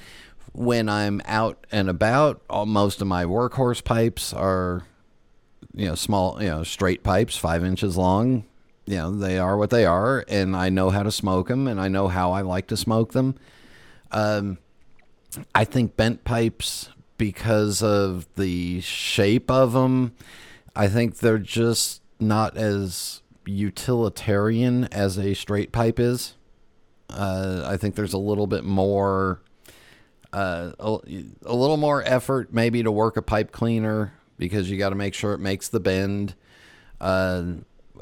When 0.52 0.88
I'm 0.88 1.22
out 1.26 1.64
and 1.70 1.88
about, 1.88 2.42
all, 2.50 2.66
most 2.66 3.00
of 3.00 3.06
my 3.06 3.24
workhorse 3.24 3.84
pipes 3.84 4.32
are 4.32 4.84
you 5.72 5.86
know 5.86 5.94
small 5.94 6.42
you 6.42 6.48
know 6.48 6.64
straight 6.64 7.04
pipes, 7.04 7.36
five 7.36 7.64
inches 7.64 7.96
long. 7.96 8.44
You 8.84 8.96
know 8.96 9.10
they 9.12 9.38
are 9.38 9.56
what 9.56 9.70
they 9.70 9.84
are, 9.84 10.24
and 10.26 10.56
I 10.56 10.68
know 10.68 10.90
how 10.90 11.04
to 11.04 11.12
smoke 11.12 11.46
them, 11.46 11.68
and 11.68 11.80
I 11.80 11.86
know 11.86 12.08
how 12.08 12.32
I 12.32 12.40
like 12.40 12.66
to 12.68 12.76
smoke 12.76 13.12
them. 13.12 13.36
Um, 14.10 14.58
I 15.54 15.62
think 15.64 15.96
bent 15.96 16.24
pipes 16.24 16.88
because 17.16 17.80
of 17.80 18.26
the 18.34 18.80
shape 18.80 19.52
of 19.52 19.72
them. 19.72 20.16
I 20.74 20.88
think 20.88 21.18
they're 21.18 21.38
just 21.38 22.02
not 22.18 22.56
as 22.56 23.22
utilitarian 23.46 24.84
as 24.84 25.18
a 25.18 25.34
straight 25.34 25.72
pipe 25.72 25.98
is. 25.98 26.34
Uh, 27.08 27.62
I 27.64 27.76
think 27.76 27.94
there's 27.94 28.12
a 28.12 28.18
little 28.18 28.46
bit 28.46 28.64
more, 28.64 29.40
uh, 30.32 30.72
a, 30.78 30.98
a 31.44 31.54
little 31.54 31.76
more 31.76 32.02
effort 32.04 32.52
maybe 32.52 32.82
to 32.82 32.90
work 32.90 33.16
a 33.16 33.22
pipe 33.22 33.52
cleaner 33.52 34.12
because 34.38 34.70
you 34.70 34.76
got 34.76 34.90
to 34.90 34.96
make 34.96 35.14
sure 35.14 35.32
it 35.32 35.38
makes 35.38 35.68
the 35.68 35.80
bend. 35.80 36.34
Uh, 37.00 37.44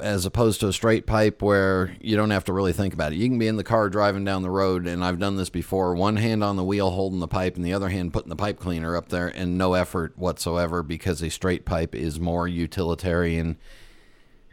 as 0.01 0.25
opposed 0.25 0.59
to 0.59 0.67
a 0.67 0.73
straight 0.73 1.05
pipe 1.05 1.41
where 1.41 1.95
you 2.01 2.15
don't 2.15 2.31
have 2.31 2.43
to 2.45 2.53
really 2.53 2.73
think 2.73 2.93
about 2.93 3.13
it. 3.13 3.15
You 3.15 3.29
can 3.29 3.39
be 3.39 3.47
in 3.47 3.55
the 3.55 3.63
car 3.63 3.89
driving 3.89 4.25
down 4.25 4.41
the 4.41 4.49
road, 4.49 4.87
and 4.87 5.03
I've 5.03 5.19
done 5.19 5.37
this 5.37 5.49
before. 5.49 5.95
One 5.95 6.17
hand 6.17 6.43
on 6.43 6.57
the 6.57 6.63
wheel 6.63 6.91
holding 6.91 7.19
the 7.19 7.27
pipe, 7.27 7.55
and 7.55 7.63
the 7.63 7.73
other 7.73 7.89
hand 7.89 8.11
putting 8.11 8.29
the 8.29 8.35
pipe 8.35 8.59
cleaner 8.59 8.95
up 8.95 9.09
there, 9.09 9.27
and 9.27 9.57
no 9.57 9.73
effort 9.73 10.17
whatsoever 10.17 10.83
because 10.83 11.21
a 11.21 11.29
straight 11.29 11.65
pipe 11.65 11.95
is 11.95 12.19
more 12.19 12.47
utilitarian 12.47 13.57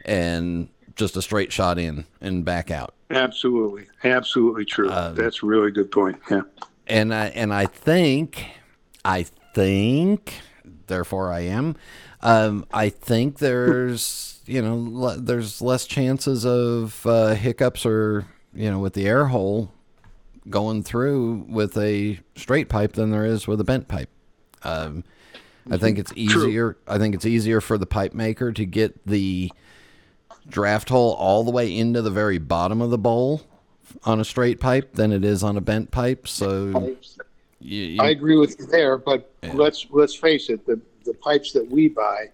and 0.05 0.69
just 0.95 1.17
a 1.17 1.21
straight 1.21 1.51
shot 1.51 1.79
in 1.79 2.05
and 2.21 2.45
back 2.45 2.71
out. 2.71 2.93
Absolutely. 3.09 3.87
Absolutely 4.03 4.65
true. 4.65 4.89
Um, 4.89 5.15
that's 5.15 5.43
a 5.43 5.45
really 5.45 5.71
good 5.71 5.91
point. 5.91 6.19
Yeah. 6.29 6.41
and 6.87 7.13
I 7.13 7.27
and 7.27 7.53
I 7.53 7.65
think, 7.65 8.47
I 9.05 9.23
think, 9.53 10.39
therefore 10.87 11.31
I 11.31 11.41
am. 11.41 11.75
Um, 12.21 12.65
I 12.73 12.89
think 12.89 13.39
there's 13.39 14.41
you 14.45 14.61
know 14.61 14.77
le- 14.77 15.17
there's 15.17 15.61
less 15.61 15.85
chances 15.85 16.45
of 16.45 17.05
uh, 17.05 17.35
hiccups 17.35 17.85
or 17.85 18.25
you 18.53 18.69
know 18.69 18.79
with 18.79 18.93
the 18.93 19.07
air 19.07 19.25
hole 19.25 19.71
going 20.49 20.83
through 20.83 21.45
with 21.47 21.77
a 21.77 22.19
straight 22.35 22.67
pipe 22.69 22.93
than 22.93 23.11
there 23.11 23.25
is 23.25 23.47
with 23.47 23.61
a 23.61 23.63
bent 23.63 23.87
pipe. 23.87 24.09
Um, 24.63 25.03
I 25.71 25.77
think 25.77 25.97
it's 25.97 26.11
easier. 26.15 26.77
I 26.87 26.97
think 26.97 27.15
it's 27.15 27.25
easier 27.25 27.61
for 27.61 27.77
the 27.77 27.85
pipe 27.85 28.13
maker 28.13 28.51
to 28.51 28.65
get 28.65 29.05
the 29.05 29.51
draft 30.47 30.89
hole 30.89 31.13
all 31.13 31.43
the 31.43 31.51
way 31.51 31.75
into 31.75 32.01
the 32.01 32.11
very 32.11 32.37
bottom 32.37 32.81
of 32.81 32.89
the 32.89 32.97
bowl 32.97 33.41
on 34.03 34.19
a 34.19 34.25
straight 34.25 34.59
pipe 34.59 34.93
than 34.93 35.11
it 35.11 35.23
is 35.23 35.43
on 35.43 35.57
a 35.57 35.61
bent 35.61 35.91
pipe. 35.91 36.27
So 36.27 36.95
you, 37.59 37.83
you, 37.83 38.01
I 38.01 38.09
agree 38.09 38.37
with 38.37 38.59
you 38.59 38.65
there, 38.65 38.97
but 38.97 39.31
let's 39.53 39.87
let's 39.89 40.15
face 40.15 40.49
it: 40.49 40.65
the 40.65 40.79
the 41.05 41.13
pipes 41.13 41.51
that 41.53 41.69
we 41.69 41.89
buy, 41.89 42.31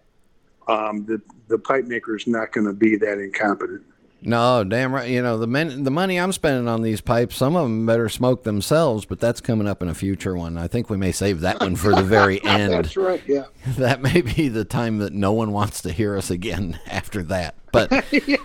um, 0.68 1.06
the 1.06 1.22
the 1.48 1.58
pipe 1.58 1.86
maker 1.86 2.16
is 2.16 2.28
not 2.28 2.52
going 2.52 2.68
to 2.68 2.74
be 2.74 2.96
that 2.98 3.20
incompetent. 3.20 3.84
No, 4.22 4.64
damn 4.64 4.94
right. 4.94 5.10
You 5.10 5.22
know 5.22 5.38
the 5.38 5.48
men, 5.48 5.84
the 5.84 5.92
money 5.92 6.20
I'm 6.20 6.32
spending 6.32 6.68
on 6.68 6.82
these 6.82 7.02
pipes. 7.02 7.38
Some 7.38 7.56
of 7.56 7.64
them 7.64 7.86
better 7.86 8.10
smoke 8.10 8.44
themselves, 8.44 9.06
but 9.06 9.20
that's 9.20 9.40
coming 9.42 9.68
up 9.68 9.82
in 9.82 9.88
a 9.88 9.94
future 9.94 10.36
one. 10.36 10.58
I 10.58 10.68
think 10.68 10.90
we 10.90 10.98
may 10.98 11.12
save 11.12 11.42
that 11.42 11.60
one 11.62 11.76
for 11.76 11.94
the 11.94 12.04
very 12.04 12.44
end. 12.44 12.74
That's 12.74 12.98
right. 12.98 13.22
Yeah. 13.28 13.46
that 13.78 14.02
may 14.02 14.22
be 14.22 14.50
the 14.50 14.66
time 14.66 14.98
that 15.00 15.14
no 15.14 15.32
one 15.32 15.52
wants 15.52 15.82
to 15.84 15.92
hear 15.92 16.18
us 16.18 16.30
again 16.30 16.80
after 16.88 17.24
that. 17.24 17.56
But 17.72 17.92
yeah. 18.12 18.38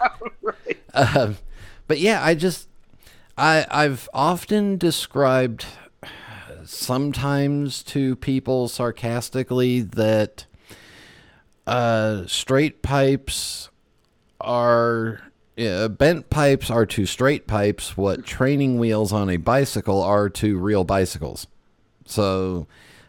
Right. 0.43 0.79
uh, 0.93 1.33
but 1.89 1.99
yeah, 1.99 2.25
I 2.25 2.35
just 2.35 2.69
I 3.37 3.67
I've 3.71 4.09
often 4.15 4.79
described 4.79 5.67
sometimes 6.65 7.83
to 7.83 8.17
people 8.17 8.69
sarcastically 8.69 9.81
that 9.81 10.47
uh, 11.67 12.25
straight 12.27 12.83
pipes 12.83 13.71
are 14.41 15.21
yeah, 15.57 15.89
bent 15.89 16.31
pipes 16.31 16.71
are 16.71 16.87
to 16.87 17.07
straight 17.07 17.47
pipes 17.47 17.97
what 17.97 18.25
training 18.25 18.79
wheels 18.79 19.13
on 19.13 19.31
a 19.31 19.37
bicycle 19.37 20.03
are 20.03 20.29
to 20.31 20.59
real 20.59 20.85
bicycles. 20.85 21.47
So 22.07 22.67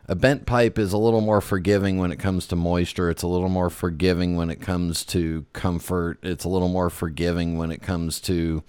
a 0.07 0.15
bent 0.15 0.45
pipe 0.45 0.77
is 0.77 0.93
a 0.93 0.97
little 0.97 1.21
more 1.21 1.41
forgiving 1.41 1.97
when 1.97 2.11
it 2.11 2.19
comes 2.19 2.45
to 2.47 2.55
moisture. 2.55 3.09
It's 3.09 3.23
a 3.23 3.27
little 3.27 3.49
more 3.49 3.71
forgiving 3.71 4.35
when 4.35 4.51
it 4.51 4.61
comes 4.61 5.03
to 5.05 5.45
comfort. 5.53 6.19
It's 6.21 6.45
a 6.45 6.49
little 6.49 6.69
more 6.69 6.91
forgiving 6.91 7.57
when 7.57 7.71
it 7.71 7.81
comes 7.81 8.19
to 8.21 8.63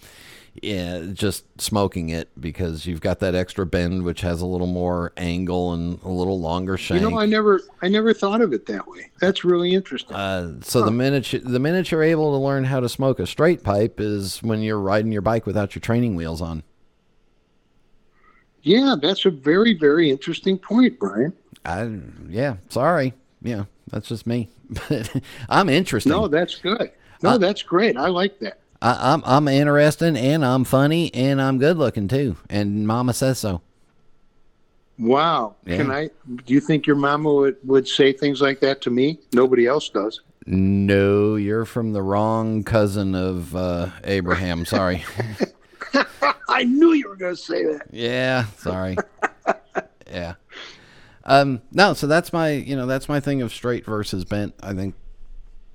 yeah, 0.63 1.05
just 1.13 1.45
smoking 1.61 2.09
it 2.09 2.29
because 2.41 2.87
you've 2.87 3.01
got 3.01 3.21
that 3.21 3.35
extra 3.35 3.67
bend 3.67 4.05
which 4.05 4.21
has 4.23 4.41
a 4.41 4.47
little 4.47 4.67
more 4.67 5.13
angle 5.17 5.73
and 5.73 6.01
a 6.03 6.09
little 6.09 6.41
longer 6.41 6.77
shank. 6.77 7.01
You 7.03 7.11
know, 7.11 7.19
I 7.19 7.27
never 7.27 7.61
I 7.83 7.89
never 7.89 8.13
thought 8.15 8.41
of 8.41 8.53
it 8.53 8.67
that 8.67 8.87
way. 8.89 9.11
That's 9.21 9.45
really 9.45 9.75
interesting. 9.75 10.17
Uh, 10.17 10.55
so 10.63 10.83
the 10.85 10.91
minute 10.91 11.33
you, 11.33 11.39
the 11.41 11.59
minute 11.59 11.91
you're 11.91 12.03
able 12.03 12.33
to 12.33 12.39
learn 12.45 12.65
how 12.65 12.81
to 12.81 12.89
smoke 12.89 13.19
a 13.21 13.27
straight 13.27 13.63
pipe 13.63 14.01
is 14.01 14.43
when 14.43 14.63
you're 14.63 14.81
riding 14.81 15.13
your 15.13 15.23
bike 15.23 15.47
without 15.47 15.75
your 15.75 15.81
training 15.81 16.15
wheels 16.17 16.41
on. 16.41 16.63
yeah, 18.63 18.97
that's 19.01 19.25
a 19.27 19.31
very 19.31 19.75
very 19.75 20.11
interesting 20.11 20.59
point, 20.59 20.99
Brian. 20.99 21.33
I 21.65 21.99
yeah, 22.29 22.57
sorry. 22.69 23.15
Yeah, 23.43 23.65
that's 23.91 24.09
just 24.09 24.27
me. 24.27 24.49
But 24.71 25.23
I'm 25.49 25.69
interested. 25.69 26.09
No, 26.11 26.27
that's 26.29 26.57
good. 26.57 26.91
No, 27.23 27.31
Uh, 27.31 27.39
that's 27.39 27.63
great. 27.63 27.97
I 27.97 28.09
like 28.09 28.39
that. 28.41 28.59
I, 28.83 29.13
I'm 29.13 29.23
I'm 29.25 29.49
interesting 29.49 30.17
and 30.17 30.45
I'm 30.45 30.65
funny 30.65 31.13
and 31.15 31.41
I'm 31.41 31.59
good 31.59 31.77
looking 31.77 32.09
too. 32.09 32.37
And 32.51 32.87
Mama 32.87 33.15
says 33.15 33.39
so. 33.39 33.63
Wow. 34.99 35.57
Yeah. 35.67 35.77
Can 35.77 35.91
I? 35.91 36.11
Do 36.45 36.55
you 36.55 36.61
think 36.61 36.87
your 36.87 36.97
mama 36.97 37.33
would, 37.33 37.57
would 37.65 37.87
say 37.87 38.13
things 38.13 38.41
like 38.41 38.61
that 38.61 38.81
to 38.83 38.91
me? 38.91 39.19
Nobody 39.33 39.67
else 39.67 39.89
does. 39.89 40.21
No, 40.47 41.35
you're 41.37 41.65
from 41.65 41.93
the 41.93 42.03
wrong 42.03 42.63
cousin 42.63 43.15
of 43.15 43.55
uh, 43.55 43.91
Abraham. 44.05 44.65
Sorry. 44.65 45.05
I 46.49 46.65
knew 46.65 46.93
you 46.93 47.09
were 47.09 47.17
going 47.17 47.35
to 47.35 47.41
say 47.41 47.65
that. 47.65 47.89
yeah, 47.91 48.45
sorry. 48.57 48.97
yeah. 50.11 50.35
Um, 51.25 51.61
no, 51.73 51.93
so 51.95 52.07
that's 52.07 52.33
my 52.33 52.51
you 52.51 52.77
know 52.77 52.87
that's 52.87 53.09
my 53.09 53.19
thing 53.19 53.43
of 53.43 53.53
straight 53.53 53.85
versus 53.85 54.25
bent. 54.25 54.55
I 54.63 54.73
think, 54.73 54.95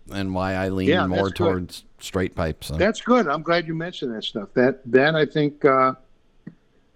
and 0.09 0.33
why 0.33 0.53
I 0.53 0.69
lean 0.69 0.87
Yeah, 0.87 1.05
more 1.07 1.29
towards 1.29 1.83
straight 2.03 2.35
pipes. 2.35 2.67
So. 2.67 2.75
That's 2.75 3.01
good. 3.01 3.27
I'm 3.27 3.41
glad 3.41 3.67
you 3.67 3.75
mentioned 3.75 4.15
that 4.15 4.23
stuff. 4.23 4.49
That 4.53 4.81
that 4.91 5.15
I 5.15 5.25
think. 5.25 5.65
Uh, 5.65 5.93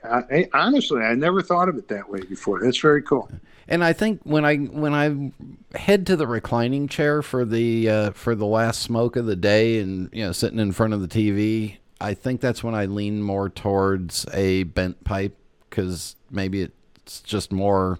I, 0.03 0.47
honestly, 0.53 1.01
I 1.01 1.15
never 1.15 1.41
thought 1.41 1.67
of 1.67 1.77
it 1.77 1.87
that 1.87 2.07
way 2.07 2.21
before. 2.21 2.61
That's 2.61 2.79
very 2.79 3.01
cool. 3.01 3.27
And 3.67 3.83
I 3.83 3.93
think 3.93 4.21
when 4.23 4.45
I 4.45 4.57
when 4.57 4.93
I 4.93 5.77
head 5.77 6.05
to 6.07 6.15
the 6.15 6.27
reclining 6.27 6.87
chair 6.87 7.21
for 7.21 7.43
the 7.45 7.89
uh, 7.89 8.11
for 8.11 8.35
the 8.35 8.45
last 8.45 8.81
smoke 8.81 9.15
of 9.15 9.25
the 9.25 9.35
day, 9.35 9.79
and 9.79 10.09
you 10.13 10.23
know 10.23 10.31
sitting 10.31 10.59
in 10.59 10.71
front 10.71 10.93
of 10.93 11.01
the 11.01 11.07
TV, 11.07 11.77
I 11.99 12.13
think 12.13 12.41
that's 12.41 12.63
when 12.63 12.75
I 12.75 12.85
lean 12.85 13.23
more 13.23 13.49
towards 13.49 14.25
a 14.33 14.63
bent 14.63 15.03
pipe 15.03 15.35
because 15.69 16.15
maybe 16.29 16.69
it's 16.95 17.21
just 17.21 17.51
more, 17.51 17.99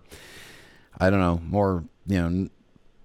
I 0.99 1.09
don't 1.09 1.19
know, 1.19 1.41
more 1.43 1.83
you 2.05 2.21
know 2.21 2.49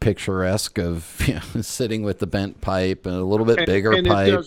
picturesque 0.01 0.79
of 0.79 1.23
you 1.27 1.35
know, 1.55 1.63
sitting 1.63 2.03
with 2.03 2.19
the 2.19 2.27
bent 2.27 2.61
pipe 2.61 3.07
and 3.07 3.15
a 3.15 3.25
little 3.25 3.47
bit 3.47 3.59
And, 3.59 3.67
bigger 3.67 3.93
and 3.93 4.07
pipe. 4.07 4.45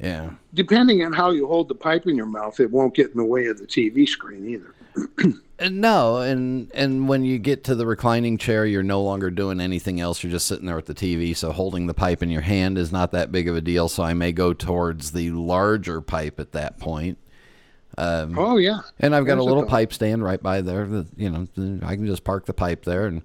Yeah, 0.00 0.30
Depending 0.52 1.04
on 1.04 1.12
how 1.12 1.30
you 1.30 1.46
hold 1.46 1.68
the 1.68 1.74
pipe 1.76 2.08
in 2.08 2.16
your 2.16 2.26
mouth, 2.26 2.58
it 2.58 2.68
won't 2.70 2.94
get 2.94 3.12
in 3.12 3.16
the 3.16 3.24
way 3.24 3.46
of 3.46 3.58
the 3.58 3.66
TV 3.66 4.08
screen 4.08 4.48
either. 4.48 5.34
And 5.56 5.80
no, 5.80 6.16
and 6.18 6.68
and 6.74 7.08
when 7.08 7.24
you 7.24 7.38
get 7.38 7.62
to 7.64 7.76
the 7.76 7.86
reclining 7.86 8.38
chair, 8.38 8.66
you're 8.66 8.82
no 8.82 9.00
longer 9.00 9.30
doing 9.30 9.60
anything 9.60 10.00
else. 10.00 10.20
You're 10.24 10.32
just 10.32 10.48
sitting 10.48 10.66
there 10.66 10.74
with 10.74 10.86
the 10.86 10.94
TV. 10.94 11.34
So 11.34 11.52
holding 11.52 11.86
the 11.86 11.94
pipe 11.94 12.24
in 12.24 12.28
your 12.28 12.40
hand 12.40 12.76
is 12.76 12.90
not 12.90 13.12
that 13.12 13.30
big 13.30 13.46
of 13.46 13.54
a 13.54 13.60
deal. 13.60 13.88
So 13.88 14.02
I 14.02 14.14
may 14.14 14.32
go 14.32 14.52
towards 14.52 15.12
the 15.12 15.30
larger 15.30 16.00
pipe 16.00 16.40
at 16.40 16.50
that 16.52 16.80
point. 16.80 17.18
Um, 17.96 18.36
Oh 18.36 18.56
yeah. 18.56 18.80
and 18.98 19.14
I've 19.14 19.26
got 19.26 19.36
There's 19.36 19.44
a 19.44 19.48
little 19.48 19.62
thought. 19.62 19.70
pipe 19.70 19.92
stand 19.92 20.24
right 20.24 20.42
by 20.42 20.60
there. 20.60 20.86
That 20.88 21.06
you 21.16 21.30
know, 21.30 21.46
I 21.86 21.94
can 21.94 22.04
just 22.06 22.24
park 22.24 22.46
the 22.46 22.52
pipe 22.52 22.84
there, 22.84 23.06
and 23.06 23.22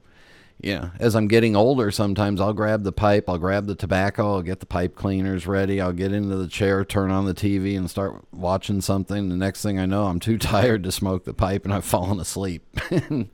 know, 0.62 0.92
as 1.00 1.16
I'm 1.16 1.28
getting 1.28 1.56
older, 1.56 1.90
sometimes 1.90 2.42
I'll 2.42 2.54
grab 2.54 2.84
the 2.84 2.92
pipe, 2.92 3.30
I'll 3.30 3.38
grab 3.38 3.68
the 3.68 3.76
tobacco, 3.76 4.36
I'll 4.36 4.42
get 4.42 4.60
the 4.60 4.66
pipe 4.66 4.96
cleaners 4.96 5.48
ready, 5.48 5.80
I'll 5.80 5.94
get 5.94 6.12
into 6.12 6.36
the 6.36 6.48
chair, 6.48 6.84
turn 6.84 7.12
on 7.12 7.26
the 7.26 7.34
TV, 7.34 7.78
and 7.78 7.90
start 7.90 8.26
watching 8.34 8.82
something. 8.82 9.30
The 9.30 9.38
next 9.38 9.62
thing 9.62 9.80
I 9.80 9.86
know, 9.86 10.08
I'm 10.08 10.20
too 10.20 10.38
tired 10.40 10.84
to 10.84 10.92
smoke 10.92 11.24
the 11.24 11.34
pipe, 11.34 11.64
and 11.64 11.74
I've 11.74 11.86
fallen 11.86 12.20
asleep. 12.20 12.66
and 12.92 13.30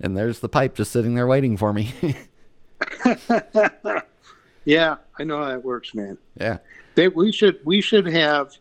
there's 0.00 0.40
the 0.40 0.48
pipe 0.48 0.74
just 0.74 0.92
sitting 0.92 1.14
there 1.14 1.26
waiting 1.26 1.56
for 1.56 1.72
me. 1.72 1.92
Yeah, 4.64 4.96
I 5.18 5.24
know 5.24 5.38
how 5.42 5.48
that 5.48 5.62
works, 5.64 5.94
man. 5.94 6.16
yeah. 6.40 6.58
They, 6.94 7.08
we 7.08 7.32
should 7.32 7.58
we 7.64 7.80
should 7.80 8.06
have 8.06 8.56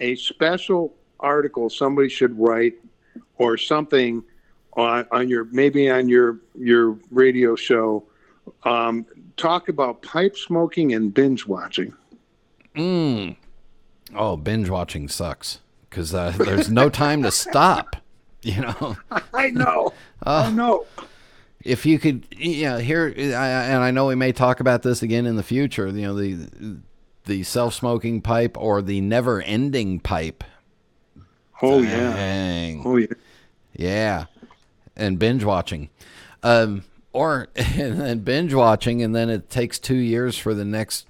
a 0.00 0.16
special 0.16 0.94
article 1.20 1.68
somebody 1.68 2.08
should 2.08 2.38
write 2.38 2.74
or 3.36 3.56
something 3.56 4.22
on 4.78 5.06
on 5.10 5.28
your 5.28 5.44
maybe 5.46 5.90
on 5.90 6.08
your 6.08 6.38
your 6.58 6.96
radio 7.10 7.56
show. 7.56 8.04
Um, 8.64 9.04
talk 9.36 9.68
about 9.68 10.02
pipe 10.02 10.36
smoking 10.36 10.94
and 10.94 11.12
binge 11.12 11.46
watching. 11.46 11.94
Mm. 12.74 13.36
Oh, 14.14 14.36
binge 14.36 14.70
watching 14.70 15.08
sucks 15.08 15.60
because 15.90 16.14
uh, 16.14 16.32
there's 16.38 16.70
no 16.70 16.88
time 16.88 17.22
to 17.24 17.30
stop. 17.30 17.96
You 18.42 18.62
know. 18.62 18.96
I 19.34 19.50
know. 19.50 19.92
I 20.22 20.50
know. 20.50 20.86
if 21.64 21.84
you 21.84 21.98
could, 21.98 22.24
yeah. 22.30 22.78
here, 22.78 23.12
I, 23.16 23.20
and 23.20 23.82
I 23.82 23.90
know 23.90 24.06
we 24.06 24.14
may 24.14 24.32
talk 24.32 24.60
about 24.60 24.82
this 24.82 25.02
again 25.02 25.26
in 25.26 25.36
the 25.36 25.42
future. 25.42 25.88
You 25.88 26.02
know, 26.02 26.14
the 26.14 26.78
the 27.24 27.42
self 27.42 27.74
smoking 27.74 28.22
pipe 28.22 28.56
or 28.56 28.80
the 28.80 29.00
never 29.00 29.42
ending 29.42 29.98
pipe. 29.98 30.44
Oh 31.60 31.82
yeah. 31.82 32.14
Dang. 32.14 32.82
Oh 32.84 32.96
yeah. 32.96 33.06
Yeah, 33.74 34.24
and 34.98 35.18
binge 35.18 35.44
watching, 35.44 35.88
um, 36.42 36.84
or 37.12 37.48
and 37.56 38.00
then 38.00 38.18
binge 38.20 38.52
watching, 38.52 39.02
and 39.02 39.14
then 39.14 39.30
it 39.30 39.48
takes 39.48 39.78
two 39.78 39.94
years 39.96 40.36
for 40.36 40.52
the 40.54 40.64
next 40.64 41.06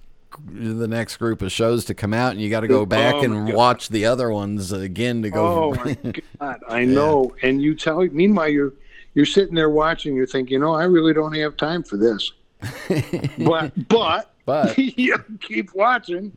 the 0.47 0.87
next 0.87 1.17
group 1.17 1.41
of 1.43 1.51
shows 1.51 1.85
to 1.87 1.95
come 1.95 2.13
out, 2.15 2.33
and 2.33 2.41
you 2.41 2.51
got 2.51 2.61
to 2.61 2.69
go 2.69 2.85
back 2.87 3.15
Oh, 3.17 3.23
and 3.25 3.53
watch 3.53 3.89
the 3.89 4.05
other 4.05 4.31
ones 4.31 4.71
again 4.73 5.23
to 5.23 5.31
go 5.31 5.47
Oh 5.47 5.75
my 5.75 5.95
God. 6.39 6.61
I 6.69 6.85
know. 6.85 7.35
And 7.43 7.61
you 7.63 7.75
tell. 7.75 8.01
Meanwhile, 8.01 8.49
you're 8.51 8.73
you're 9.15 9.27
sitting 9.27 9.55
there 9.55 9.71
watching. 9.71 10.15
You 10.15 10.27
think, 10.27 10.51
you 10.51 10.59
know, 10.59 10.75
I 10.75 10.85
really 10.85 11.13
don't 11.15 11.35
have 11.35 11.57
time 11.57 11.83
for 11.83 11.97
this. 11.97 12.31
but 13.39 13.73
but 13.89 14.31
But- 14.45 14.77
you 14.79 15.17
keep 15.41 15.75
watching. 15.75 16.37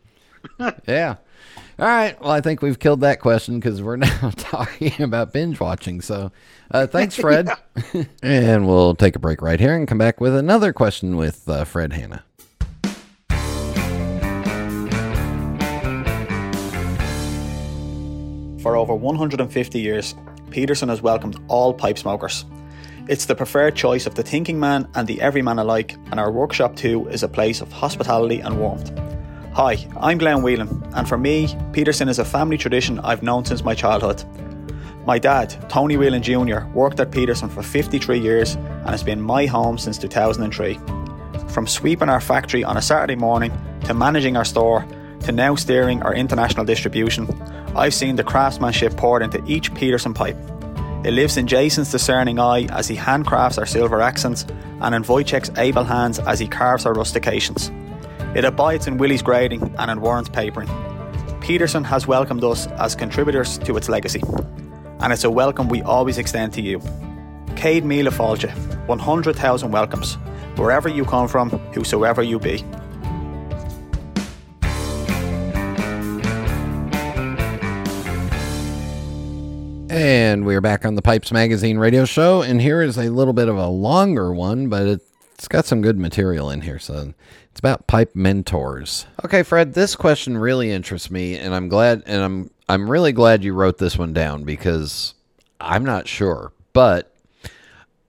Yeah. 0.87 1.17
All 1.81 1.87
right. 1.87 2.21
Well, 2.21 2.29
I 2.29 2.41
think 2.41 2.61
we've 2.61 2.77
killed 2.77 3.01
that 3.01 3.19
question 3.19 3.59
because 3.59 3.81
we're 3.81 3.95
now 3.97 4.29
talking 4.37 5.01
about 5.01 5.33
binge 5.33 5.59
watching. 5.59 5.99
So 6.01 6.31
uh, 6.69 6.85
thanks, 6.85 7.15
Fred. 7.19 7.49
and 8.21 8.67
we'll 8.67 8.93
take 8.93 9.15
a 9.15 9.19
break 9.19 9.41
right 9.41 9.59
here 9.59 9.75
and 9.75 9.87
come 9.87 9.97
back 9.97 10.21
with 10.21 10.35
another 10.35 10.73
question 10.73 11.17
with 11.17 11.49
uh, 11.49 11.63
Fred 11.63 11.91
Hanna. 11.93 12.23
For 18.61 18.75
over 18.75 18.93
150 18.93 19.79
years, 19.79 20.13
Peterson 20.51 20.89
has 20.89 21.01
welcomed 21.01 21.43
all 21.47 21.73
pipe 21.73 21.97
smokers. 21.97 22.45
It's 23.07 23.25
the 23.25 23.33
preferred 23.33 23.75
choice 23.75 24.05
of 24.05 24.13
the 24.13 24.21
thinking 24.21 24.59
man 24.59 24.87
and 24.93 25.07
the 25.07 25.19
everyman 25.19 25.57
alike, 25.57 25.97
and 26.11 26.19
our 26.19 26.31
workshop 26.31 26.75
too 26.75 27.07
is 27.07 27.23
a 27.23 27.27
place 27.27 27.59
of 27.59 27.71
hospitality 27.71 28.39
and 28.39 28.59
warmth. 28.59 29.10
Hi, 29.53 29.85
I'm 29.99 30.17
Glenn 30.17 30.43
Whelan, 30.43 30.81
and 30.95 31.09
for 31.09 31.17
me, 31.17 31.53
Peterson 31.73 32.07
is 32.07 32.19
a 32.19 32.23
family 32.23 32.57
tradition 32.57 32.99
I've 32.99 33.21
known 33.21 33.43
since 33.43 33.65
my 33.65 33.75
childhood. 33.75 34.23
My 35.05 35.19
dad, 35.19 35.69
Tony 35.69 35.97
Whelan 35.97 36.23
Jr., 36.23 36.61
worked 36.73 37.01
at 37.01 37.11
Peterson 37.11 37.49
for 37.49 37.61
53 37.61 38.17
years 38.17 38.55
and 38.55 38.89
has 38.89 39.03
been 39.03 39.19
my 39.19 39.47
home 39.47 39.77
since 39.77 39.97
2003. 39.97 40.79
From 41.49 41.67
sweeping 41.67 42.07
our 42.07 42.21
factory 42.21 42.63
on 42.63 42.77
a 42.77 42.81
Saturday 42.81 43.17
morning 43.17 43.51
to 43.83 43.93
managing 43.93 44.37
our 44.37 44.45
store 44.45 44.87
to 45.23 45.33
now 45.33 45.55
steering 45.55 46.01
our 46.01 46.15
international 46.15 46.63
distribution, 46.63 47.27
I've 47.75 47.93
seen 47.93 48.15
the 48.15 48.23
craftsmanship 48.23 48.95
poured 48.95 49.21
into 49.21 49.43
each 49.45 49.73
Peterson 49.73 50.13
pipe. 50.13 50.37
It 51.03 51.11
lives 51.11 51.35
in 51.35 51.45
Jason's 51.45 51.91
discerning 51.91 52.39
eye 52.39 52.67
as 52.71 52.87
he 52.87 52.95
handcrafts 52.95 53.57
our 53.57 53.65
silver 53.65 53.99
accents 53.99 54.45
and 54.79 54.95
in 54.95 55.03
Wojciech's 55.03 55.51
able 55.57 55.83
hands 55.83 56.19
as 56.19 56.39
he 56.39 56.47
carves 56.47 56.85
our 56.85 56.93
rustications. 56.93 57.69
It 58.33 58.45
abides 58.45 58.87
in 58.87 58.97
Willie's 58.97 59.21
grading 59.21 59.75
and 59.77 59.91
in 59.91 59.99
Warren's 59.99 60.29
papering. 60.29 60.69
Peterson 61.41 61.83
has 61.83 62.07
welcomed 62.07 62.45
us 62.45 62.65
as 62.67 62.95
contributors 62.95 63.57
to 63.57 63.75
its 63.75 63.89
legacy, 63.89 64.21
and 65.01 65.11
it's 65.11 65.25
a 65.25 65.29
welcome 65.29 65.67
we 65.67 65.81
always 65.81 66.17
extend 66.17 66.53
to 66.53 66.61
you. 66.61 66.79
Céad 67.55 67.83
Míle 67.83 68.07
Fáilte, 68.07 68.49
100,000 68.87 69.71
welcomes, 69.71 70.15
wherever 70.55 70.87
you 70.87 71.03
come 71.03 71.27
from, 71.27 71.49
whosoever 71.73 72.23
you 72.23 72.39
be. 72.39 72.63
And 79.89 80.45
we're 80.45 80.61
back 80.61 80.85
on 80.85 80.95
the 80.95 81.01
Pipes 81.01 81.33
Magazine 81.33 81.77
radio 81.77 82.05
show, 82.05 82.41
and 82.41 82.61
here 82.61 82.81
is 82.81 82.97
a 82.97 83.09
little 83.09 83.33
bit 83.33 83.49
of 83.49 83.57
a 83.57 83.67
longer 83.67 84.33
one, 84.33 84.69
but 84.69 85.01
it's 85.41 85.47
got 85.47 85.65
some 85.65 85.81
good 85.81 85.97
material 85.97 86.51
in 86.51 86.61
here. 86.61 86.77
So 86.77 87.15
it's 87.49 87.59
about 87.59 87.87
pipe 87.87 88.15
mentors. 88.15 89.07
Okay, 89.25 89.41
Fred, 89.41 89.73
this 89.73 89.95
question 89.95 90.37
really 90.37 90.69
interests 90.69 91.09
me, 91.09 91.35
and 91.35 91.55
I'm 91.55 91.67
glad, 91.67 92.03
and 92.05 92.21
I'm 92.21 92.51
I'm 92.69 92.87
really 92.87 93.11
glad 93.11 93.43
you 93.43 93.55
wrote 93.55 93.79
this 93.79 93.97
one 93.97 94.13
down 94.13 94.43
because 94.43 95.15
I'm 95.59 95.83
not 95.83 96.07
sure, 96.07 96.53
but 96.73 97.15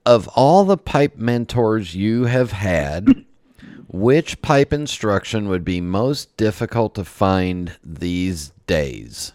of 0.05 0.27
all 0.35 0.63
the 0.63 0.77
pipe 0.77 1.17
mentors 1.17 1.95
you 1.95 2.25
have 2.25 2.51
had, 2.51 3.25
which 3.87 4.39
pipe 4.43 4.71
instruction 4.71 5.49
would 5.49 5.65
be 5.65 5.81
most 5.81 6.37
difficult 6.37 6.93
to 6.93 7.03
find 7.03 7.75
these 7.83 8.53
days? 8.67 9.33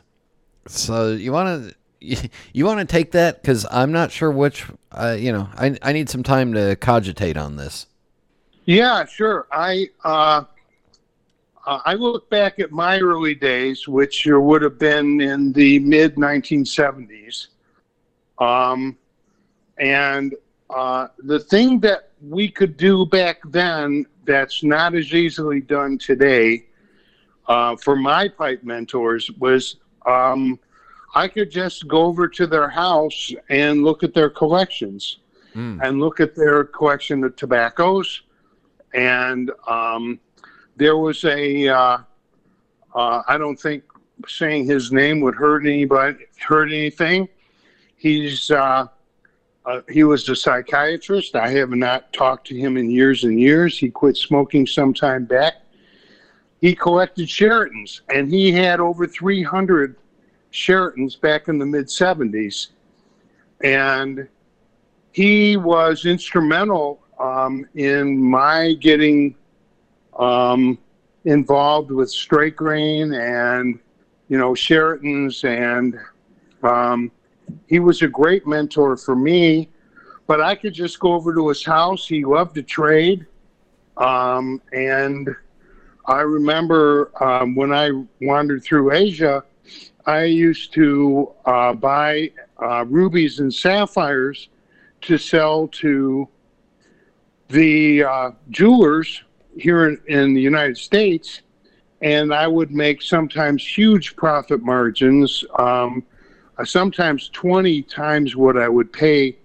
So 0.68 1.10
you 1.10 1.32
want 1.32 1.70
to 1.70 1.74
you, 2.52 2.64
want 2.64 2.80
to 2.80 2.84
take 2.84 3.12
that 3.12 3.42
because 3.42 3.66
I'm 3.70 3.92
not 3.92 4.10
sure 4.12 4.30
which. 4.30 4.66
Uh, 4.92 5.16
you 5.18 5.32
know, 5.32 5.48
I 5.56 5.76
I 5.82 5.92
need 5.92 6.08
some 6.08 6.22
time 6.22 6.54
to 6.54 6.76
cogitate 6.76 7.36
on 7.36 7.56
this. 7.56 7.86
Yeah, 8.64 9.04
sure. 9.06 9.46
I 9.50 9.88
uh, 10.04 10.44
uh, 11.66 11.80
I 11.84 11.94
look 11.94 12.30
back 12.30 12.58
at 12.58 12.70
my 12.70 12.98
early 13.00 13.34
days, 13.34 13.88
which 13.88 14.26
would 14.26 14.62
have 14.62 14.78
been 14.78 15.20
in 15.20 15.52
the 15.52 15.78
mid 15.80 16.16
1970s, 16.16 17.48
um, 18.38 18.96
and 19.78 20.34
uh, 20.70 21.08
the 21.18 21.40
thing 21.40 21.80
that 21.80 22.10
we 22.26 22.48
could 22.48 22.76
do 22.76 23.06
back 23.06 23.38
then 23.46 24.06
that's 24.24 24.62
not 24.62 24.94
as 24.94 25.14
easily 25.14 25.60
done 25.60 25.98
today 25.98 26.64
uh, 27.48 27.76
for 27.76 27.96
my 27.96 28.28
pipe 28.28 28.62
mentors 28.62 29.30
was 29.38 29.76
um, 30.06 30.58
I 31.14 31.28
could 31.28 31.50
just 31.50 31.88
go 31.88 32.04
over 32.04 32.28
to 32.28 32.46
their 32.46 32.68
house 32.68 33.32
and 33.48 33.82
look 33.82 34.02
at 34.02 34.14
their 34.14 34.30
collections 34.30 35.18
Mm. 35.54 35.80
and 35.82 35.98
look 35.98 36.20
at 36.20 36.36
their 36.36 36.62
collection 36.62 37.24
of 37.24 37.34
tobaccos. 37.34 38.22
And 38.92 39.50
um, 39.66 40.20
there 40.76 40.96
was 40.98 41.24
a, 41.24 41.68
uh, 41.68 41.98
uh, 42.94 43.22
I 43.26 43.38
don't 43.38 43.58
think 43.58 43.82
saying 44.26 44.66
his 44.66 44.92
name 44.92 45.20
would 45.20 45.34
hurt 45.34 45.64
anybody, 45.66 46.18
hurt 46.38 46.70
anything. 46.70 47.28
He's, 47.96 48.50
uh, 48.50 48.86
uh, 49.64 49.80
he 49.88 50.04
was 50.04 50.28
a 50.28 50.36
psychiatrist. 50.36 51.34
I 51.34 51.48
have 51.48 51.70
not 51.70 52.12
talked 52.12 52.46
to 52.48 52.54
him 52.54 52.76
in 52.76 52.90
years 52.90 53.24
and 53.24 53.40
years. 53.40 53.76
He 53.78 53.90
quit 53.90 54.16
smoking 54.16 54.66
some 54.66 54.94
time 54.94 55.24
back. 55.24 55.54
He 56.60 56.74
collected 56.74 57.26
Charatans, 57.26 58.02
and 58.14 58.30
he 58.30 58.52
had 58.52 58.80
over 58.80 59.06
300 59.06 59.96
Charatans 60.52 61.20
back 61.20 61.48
in 61.48 61.58
the 61.58 61.66
mid 61.66 61.86
70s. 61.86 62.68
And 63.62 64.28
he 65.12 65.56
was 65.56 66.06
instrumental 66.06 67.00
um, 67.18 67.66
in 67.74 68.18
my 68.18 68.74
getting 68.74 69.34
um, 70.18 70.78
involved 71.24 71.90
with 71.90 72.10
straight 72.10 72.56
grain 72.56 73.12
and, 73.12 73.78
you 74.28 74.38
know, 74.38 74.52
Charatans. 74.52 75.44
And 75.44 75.98
um, 76.62 77.10
he 77.66 77.80
was 77.80 78.02
a 78.02 78.08
great 78.08 78.46
mentor 78.46 78.96
for 78.96 79.16
me. 79.16 79.68
But 80.26 80.40
I 80.40 80.54
could 80.54 80.74
just 80.74 81.00
go 81.00 81.14
over 81.14 81.34
to 81.34 81.48
his 81.48 81.64
house. 81.64 82.06
He 82.06 82.24
loved 82.24 82.54
to 82.56 82.62
trade. 82.62 83.26
Um, 83.96 84.60
and 84.72 85.28
I 86.06 86.20
remember 86.20 87.10
um, 87.22 87.54
when 87.54 87.72
I 87.72 87.90
wandered 88.20 88.62
through 88.62 88.92
Asia, 88.92 89.42
I 90.08 90.24
used 90.24 90.72
to 90.72 91.34
uh, 91.44 91.74
buy 91.74 92.30
uh, 92.62 92.86
rubies 92.86 93.40
and 93.40 93.52
sapphires 93.52 94.48
to 95.02 95.18
sell 95.18 95.68
to 95.68 96.26
the 97.48 98.04
uh, 98.04 98.30
jewelers 98.48 99.22
here 99.58 99.86
in, 99.86 100.00
in 100.06 100.32
the 100.32 100.40
United 100.40 100.78
States, 100.78 101.42
and 102.00 102.32
I 102.32 102.46
would 102.46 102.70
make 102.70 103.02
sometimes 103.02 103.62
huge 103.62 104.16
profit 104.16 104.62
margins, 104.62 105.44
um, 105.58 106.02
uh, 106.56 106.64
sometimes 106.64 107.28
20 107.34 107.82
times 107.82 108.34
what 108.34 108.56
I 108.56 108.66
would 108.66 108.90
pay 108.90 109.36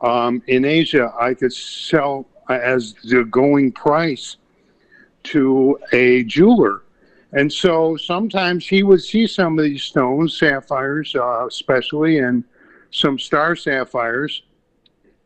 um, 0.00 0.42
in 0.46 0.64
Asia. 0.64 1.12
I 1.20 1.34
could 1.34 1.52
sell 1.52 2.26
as 2.48 2.94
the 3.04 3.24
going 3.24 3.70
price 3.70 4.38
to 5.24 5.78
a 5.92 6.22
jeweler. 6.22 6.84
And 7.32 7.52
so 7.52 7.96
sometimes 7.96 8.66
he 8.66 8.82
would 8.82 9.02
see 9.02 9.26
some 9.26 9.58
of 9.58 9.64
these 9.64 9.82
stones, 9.82 10.38
sapphires 10.38 11.14
uh, 11.14 11.46
especially, 11.46 12.18
and 12.18 12.42
some 12.90 13.18
star 13.18 13.54
sapphires, 13.54 14.42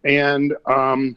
and 0.05 0.55
um, 0.67 1.17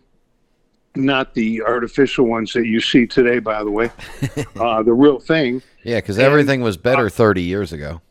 not 0.95 1.33
the 1.33 1.61
artificial 1.61 2.25
ones 2.25 2.53
that 2.53 2.67
you 2.67 2.79
see 2.79 3.05
today, 3.05 3.39
by 3.39 3.63
the 3.63 3.71
way, 3.71 3.91
uh, 4.59 4.81
the 4.81 4.93
real 4.93 5.19
thing. 5.19 5.61
Yeah, 5.83 5.97
because 5.97 6.17
everything 6.19 6.61
was 6.61 6.77
better 6.77 7.09
30 7.09 7.41
years 7.41 7.73
ago. 7.73 8.01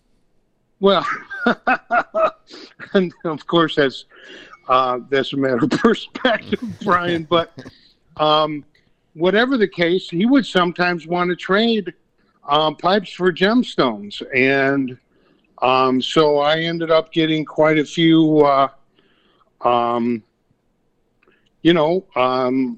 Well, 0.79 1.07
and 2.93 3.13
of 3.25 3.47
course 3.47 3.77
that's 3.77 4.05
uh, 4.69 4.99
that's 5.09 5.33
a 5.33 5.37
matter 5.37 5.65
of 5.65 5.71
perspective, 5.71 6.61
Brian. 6.83 7.25
But 7.25 7.53
um, 8.19 8.65
whatever 9.15 9.57
the 9.57 9.69
case, 9.69 10.11
he 10.11 10.27
would 10.27 10.45
sometimes 10.45 11.07
want 11.07 11.31
to 11.31 11.37
trade 11.37 11.95
um, 12.49 12.77
pipes 12.77 13.13
for 13.13 13.33
gemstones, 13.33 14.23
and 14.35 14.97
um, 15.63 16.01
so 16.01 16.39
I 16.39 16.59
ended 16.61 16.91
up 16.91 17.13
getting 17.13 17.45
quite 17.45 17.79
a 17.79 17.85
few, 17.85 18.41
uh, 18.41 18.69
um, 19.63 20.23
you 21.63 21.73
know, 21.73 22.05
um, 22.15 22.77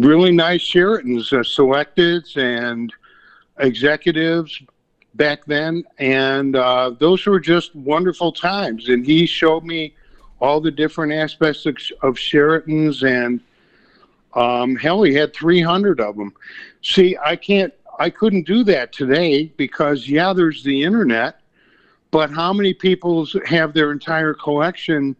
really 0.00 0.32
nice 0.32 0.62
Charatans, 0.62 1.32
uh, 1.32 1.42
selecteds, 1.42 2.36
and 2.36 2.92
executives 3.58 4.60
back 5.14 5.44
then, 5.44 5.84
and 5.98 6.56
uh, 6.56 6.90
those 6.98 7.26
were 7.26 7.40
just 7.40 7.74
wonderful 7.74 8.32
times. 8.32 8.88
And 8.88 9.04
he 9.04 9.26
showed 9.26 9.64
me 9.64 9.94
all 10.40 10.60
the 10.60 10.70
different 10.70 11.12
aspects 11.12 11.66
of, 11.66 11.76
of 12.02 12.14
Charatans, 12.14 13.02
and 13.06 13.40
um, 14.34 14.76
hell, 14.76 15.02
he 15.02 15.12
had 15.12 15.34
300 15.34 16.00
of 16.00 16.16
them. 16.16 16.32
See, 16.82 17.16
I 17.22 17.36
can't, 17.36 17.74
I 18.00 18.08
couldn't 18.08 18.46
do 18.46 18.64
that 18.64 18.94
today 18.94 19.52
because, 19.58 20.08
yeah, 20.08 20.32
there's 20.32 20.64
the 20.64 20.82
internet, 20.82 21.42
but 22.10 22.30
how 22.30 22.50
many 22.50 22.72
people 22.72 23.28
have 23.44 23.74
their 23.74 23.92
entire 23.92 24.32
collection 24.32 25.14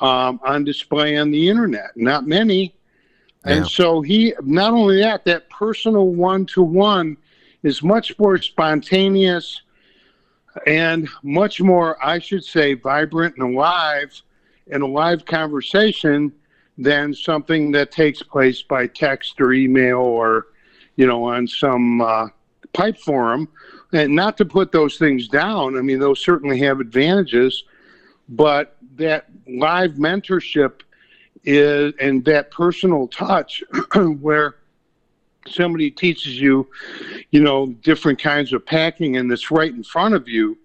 um, 0.00 0.38
on 0.44 0.62
display 0.62 1.16
on 1.16 1.32
the 1.32 1.48
internet? 1.48 1.96
Not 1.96 2.24
many. 2.24 2.76
Yeah. 3.44 3.54
And 3.54 3.66
so 3.66 4.02
he, 4.02 4.34
not 4.40 4.72
only 4.72 5.00
that, 5.00 5.24
that 5.24 5.50
personal 5.50 6.06
one 6.06 6.46
to 6.46 6.62
one 6.62 7.16
is 7.64 7.82
much 7.82 8.16
more 8.20 8.38
spontaneous 8.38 9.62
and 10.64 11.08
much 11.24 11.60
more, 11.60 11.98
I 12.06 12.20
should 12.20 12.44
say, 12.44 12.74
vibrant 12.74 13.34
and 13.36 13.52
alive 13.52 14.22
in 14.68 14.80
a 14.80 14.86
live 14.86 15.24
conversation 15.24 16.32
than 16.78 17.12
something 17.12 17.72
that 17.72 17.90
takes 17.90 18.22
place 18.22 18.62
by 18.62 18.86
text 18.86 19.40
or 19.40 19.52
email 19.52 19.98
or, 19.98 20.46
you 20.96 21.06
know, 21.06 21.24
on 21.24 21.46
some 21.46 22.00
uh, 22.00 22.28
pipe 22.72 22.98
forum. 22.98 23.48
And 23.92 24.14
not 24.14 24.36
to 24.38 24.44
put 24.44 24.72
those 24.72 24.98
things 24.98 25.28
down, 25.28 25.78
I 25.78 25.80
mean, 25.80 25.98
those 25.98 26.20
certainly 26.20 26.58
have 26.60 26.80
advantages, 26.80 27.64
but 28.28 28.76
that 28.96 29.26
live 29.46 29.92
mentorship 29.92 30.80
is 31.44 31.94
and 32.00 32.24
that 32.24 32.50
personal 32.50 33.06
touch 33.08 33.62
where 34.20 34.56
somebody 35.48 35.90
teaches 35.90 36.40
you, 36.40 36.68
you 37.30 37.40
know, 37.40 37.68
different 37.82 38.20
kinds 38.20 38.52
of 38.52 38.66
packing, 38.66 39.16
and 39.16 39.30
it's 39.30 39.50
right 39.50 39.72
in 39.72 39.84
front 39.84 40.14
of 40.14 40.28
you, 40.28 40.58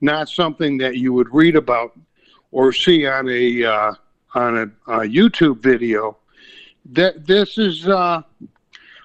not 0.00 0.28
something 0.28 0.78
that 0.78 0.96
you 0.96 1.12
would 1.12 1.32
read 1.32 1.56
about 1.56 1.98
or 2.52 2.72
see 2.72 3.06
on 3.06 3.28
a 3.28 3.64
uh, 3.64 3.92
on 4.34 4.58
a, 4.58 4.92
a, 4.92 5.00
YouTube 5.00 5.60
video. 5.60 6.16
That 6.92 7.26
this 7.26 7.58
is 7.58 7.88
uh, 7.88 8.22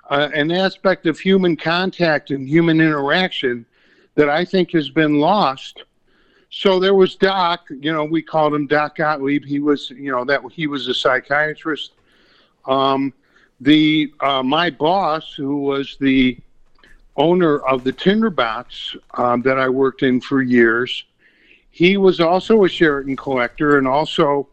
uh, 0.10 0.30
an 0.34 0.52
aspect 0.52 1.06
of 1.06 1.20
human 1.20 1.56
contact 1.56 2.32
and 2.32 2.48
human 2.48 2.82
interaction 2.82 3.66
that 4.16 4.30
I 4.30 4.46
think 4.46 4.72
has 4.72 4.90
been 4.90 5.20
lost. 5.20 5.84
So 6.50 6.80
there 6.80 6.94
was 6.94 7.16
Doc, 7.16 7.66
you 7.70 7.92
know, 7.92 8.04
we 8.04 8.22
called 8.22 8.54
him 8.54 8.68
Doc 8.68 8.98
Gottlieb. 8.98 9.44
He 9.44 9.60
was, 9.60 9.90
you 9.90 10.12
know, 10.12 10.24
that 10.26 10.42
he 10.52 10.68
was 10.68 10.88
a 10.88 10.94
psychiatrist. 10.94 11.94
Um, 12.66 13.14
the 13.60 14.14
uh, 14.20 14.44
my 14.44 14.70
boss, 14.70 15.34
who 15.34 15.58
was 15.58 15.98
the 16.00 16.38
owner 17.16 17.60
of 17.60 17.84
the 17.84 17.92
Tinderbox 17.92 18.96
um, 19.16 19.42
that 19.44 19.60
I 19.60 19.70
worked 19.70 20.04
in 20.04 20.20
for 20.22 20.42
years, 20.42 21.06
he 21.72 21.98
was 21.98 22.20
also 22.20 22.64
a 22.66 22.70
Charatan 22.70 23.18
collector 23.18 23.78
and 23.78 23.88
also 23.88 24.48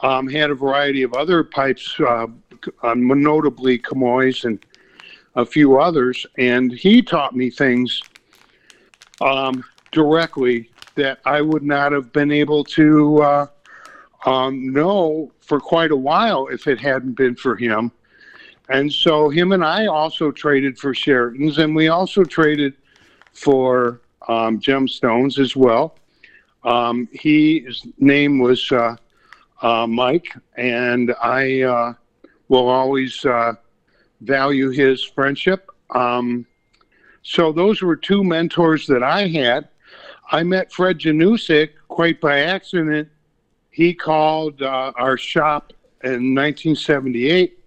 um, 0.00 0.28
had 0.28 0.50
a 0.50 0.54
variety 0.54 1.02
of 1.02 1.14
other 1.14 1.44
pipes, 1.44 1.94
uh, 2.00 2.26
uh, 2.82 2.94
notably 2.94 3.78
Comoy's 3.78 4.44
and 4.44 4.64
a 5.36 5.46
few 5.46 5.78
others. 5.78 6.26
And 6.38 6.72
he 6.72 7.02
taught 7.02 7.36
me 7.36 7.50
things 7.50 8.02
um, 9.20 9.62
directly 9.92 10.70
that 10.96 11.20
I 11.24 11.42
would 11.42 11.62
not 11.62 11.92
have 11.92 12.12
been 12.12 12.32
able 12.32 12.64
to 12.64 13.22
uh, 13.22 13.46
um, 14.24 14.72
know 14.72 15.30
for 15.40 15.60
quite 15.60 15.92
a 15.92 15.96
while 15.96 16.48
if 16.48 16.66
it 16.66 16.80
hadn't 16.80 17.12
been 17.12 17.36
for 17.36 17.54
him. 17.54 17.92
And 18.68 18.92
so 18.92 19.28
him 19.28 19.52
and 19.52 19.64
I 19.64 19.86
also 19.86 20.32
traded 20.32 20.76
for 20.78 20.92
Charatans, 20.92 21.58
and 21.58 21.76
we 21.76 21.88
also 21.88 22.24
traded 22.24 22.74
for 23.32 24.00
um, 24.26 24.58
gemstones 24.58 25.38
as 25.38 25.54
well. 25.54 25.96
Um, 26.64 27.08
he, 27.12 27.60
his 27.60 27.86
name 27.98 28.40
was 28.40 28.72
uh, 28.72 28.96
uh, 29.62 29.86
Mike, 29.86 30.34
and 30.56 31.14
I 31.22 31.62
uh, 31.62 31.92
will 32.48 32.68
always 32.68 33.24
uh, 33.24 33.52
value 34.20 34.70
his 34.70 35.02
friendship. 35.02 35.70
Um, 35.90 36.46
so 37.22 37.52
those 37.52 37.82
were 37.82 37.96
two 37.96 38.22
mentors 38.22 38.86
that 38.86 39.02
I 39.02 39.26
had. 39.26 39.68
I 40.30 40.42
met 40.42 40.72
Fred 40.72 40.98
Janusik 40.98 41.70
quite 41.88 42.20
by 42.20 42.40
accident. 42.40 43.08
He 43.70 43.94
called 43.94 44.62
uh, 44.62 44.92
our 44.96 45.16
shop 45.16 45.72
in 46.02 46.34
1978 46.34 47.58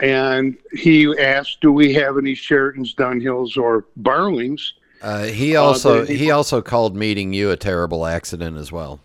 and 0.00 0.56
he 0.72 1.14
asked, 1.18 1.60
"Do 1.60 1.72
we 1.72 1.92
have 1.94 2.16
any 2.18 2.34
Charatans, 2.34 2.94
Dunhills, 2.94 3.56
or 3.56 3.86
Barlings?" 3.96 4.74
Uh, 5.02 5.24
he 5.24 5.56
also 5.56 6.02
uh, 6.02 6.06
he, 6.06 6.16
he, 6.16 6.30
also 6.30 6.60
called 6.60 6.96
meeting 6.96 7.32
you 7.32 7.50
a 7.50 7.56
terrible 7.56 8.06
accident 8.06 8.56
as 8.56 8.72
well. 8.72 9.00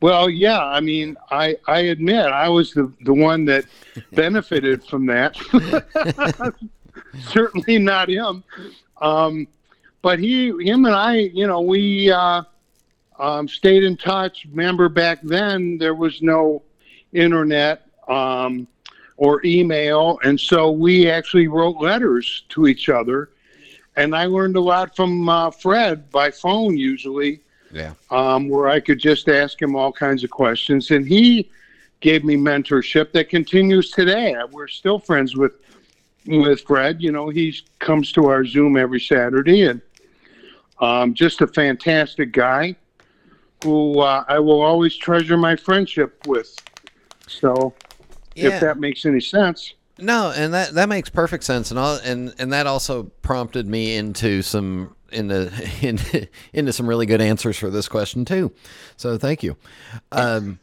Well, 0.00 0.30
yeah, 0.30 0.62
I 0.62 0.80
mean, 0.80 1.16
I 1.30 1.56
I 1.66 1.80
admit 1.80 2.26
I 2.26 2.48
was 2.48 2.72
the 2.72 2.92
the 3.02 3.14
one 3.14 3.44
that 3.46 3.64
benefited 4.12 4.84
from 4.84 5.06
that. 5.06 5.36
Certainly 7.28 7.78
not 7.78 8.08
him. 8.08 8.44
Um, 9.00 9.48
but 10.02 10.18
he, 10.18 10.48
him, 10.48 10.84
and 10.84 10.94
I, 10.94 11.16
you 11.16 11.46
know, 11.46 11.60
we 11.60 12.10
uh, 12.10 12.42
um, 13.18 13.48
stayed 13.48 13.82
in 13.82 13.96
touch. 13.96 14.46
Remember 14.50 14.88
back 14.88 15.20
then 15.22 15.78
there 15.78 15.94
was 15.94 16.22
no 16.22 16.62
internet. 17.12 17.88
Um, 18.06 18.68
or 19.18 19.44
email. 19.44 20.18
And 20.24 20.40
so 20.40 20.70
we 20.70 21.10
actually 21.10 21.48
wrote 21.48 21.76
letters 21.76 22.44
to 22.50 22.66
each 22.66 22.88
other. 22.88 23.30
And 23.96 24.14
I 24.14 24.26
learned 24.26 24.56
a 24.56 24.60
lot 24.60 24.96
from 24.96 25.28
uh, 25.28 25.50
Fred 25.50 26.08
by 26.10 26.30
phone, 26.30 26.76
usually. 26.76 27.42
Yeah. 27.70 27.94
Um, 28.10 28.48
where 28.48 28.68
I 28.68 28.80
could 28.80 28.98
just 28.98 29.28
ask 29.28 29.60
him 29.60 29.76
all 29.76 29.92
kinds 29.92 30.24
of 30.24 30.30
questions. 30.30 30.90
And 30.90 31.06
he 31.06 31.50
gave 32.00 32.24
me 32.24 32.36
mentorship 32.36 33.12
that 33.12 33.28
continues 33.28 33.90
today. 33.90 34.36
We're 34.50 34.68
still 34.68 34.98
friends 34.98 35.36
with 35.36 35.52
with 36.26 36.60
Fred. 36.62 37.02
You 37.02 37.12
know, 37.12 37.28
he 37.28 37.54
comes 37.78 38.12
to 38.12 38.26
our 38.26 38.44
Zoom 38.44 38.76
every 38.76 39.00
Saturday 39.00 39.62
and 39.62 39.80
um, 40.80 41.14
just 41.14 41.40
a 41.40 41.46
fantastic 41.46 42.32
guy 42.32 42.76
who 43.64 44.00
uh, 44.00 44.24
I 44.28 44.38
will 44.38 44.60
always 44.60 44.96
treasure 44.96 45.36
my 45.36 45.56
friendship 45.56 46.26
with. 46.26 46.54
So 47.26 47.74
yeah. 48.34 48.48
if 48.48 48.60
that 48.60 48.78
makes 48.78 49.04
any 49.04 49.20
sense. 49.20 49.74
No, 49.98 50.32
and 50.34 50.54
that 50.54 50.74
that 50.74 50.88
makes 50.88 51.10
perfect 51.10 51.42
sense, 51.42 51.70
and 51.70 51.78
all, 51.78 51.96
and 51.96 52.32
and 52.38 52.52
that 52.52 52.68
also 52.68 53.04
prompted 53.22 53.66
me 53.66 53.96
into 53.96 54.42
some 54.42 54.94
into 55.10 55.52
into 55.86 56.28
into 56.52 56.72
some 56.72 56.88
really 56.88 57.06
good 57.06 57.20
answers 57.20 57.58
for 57.58 57.70
this 57.70 57.88
question 57.88 58.24
too. 58.24 58.52
So 58.96 59.18
thank 59.18 59.42
you. 59.42 59.56
Um, 60.12 60.58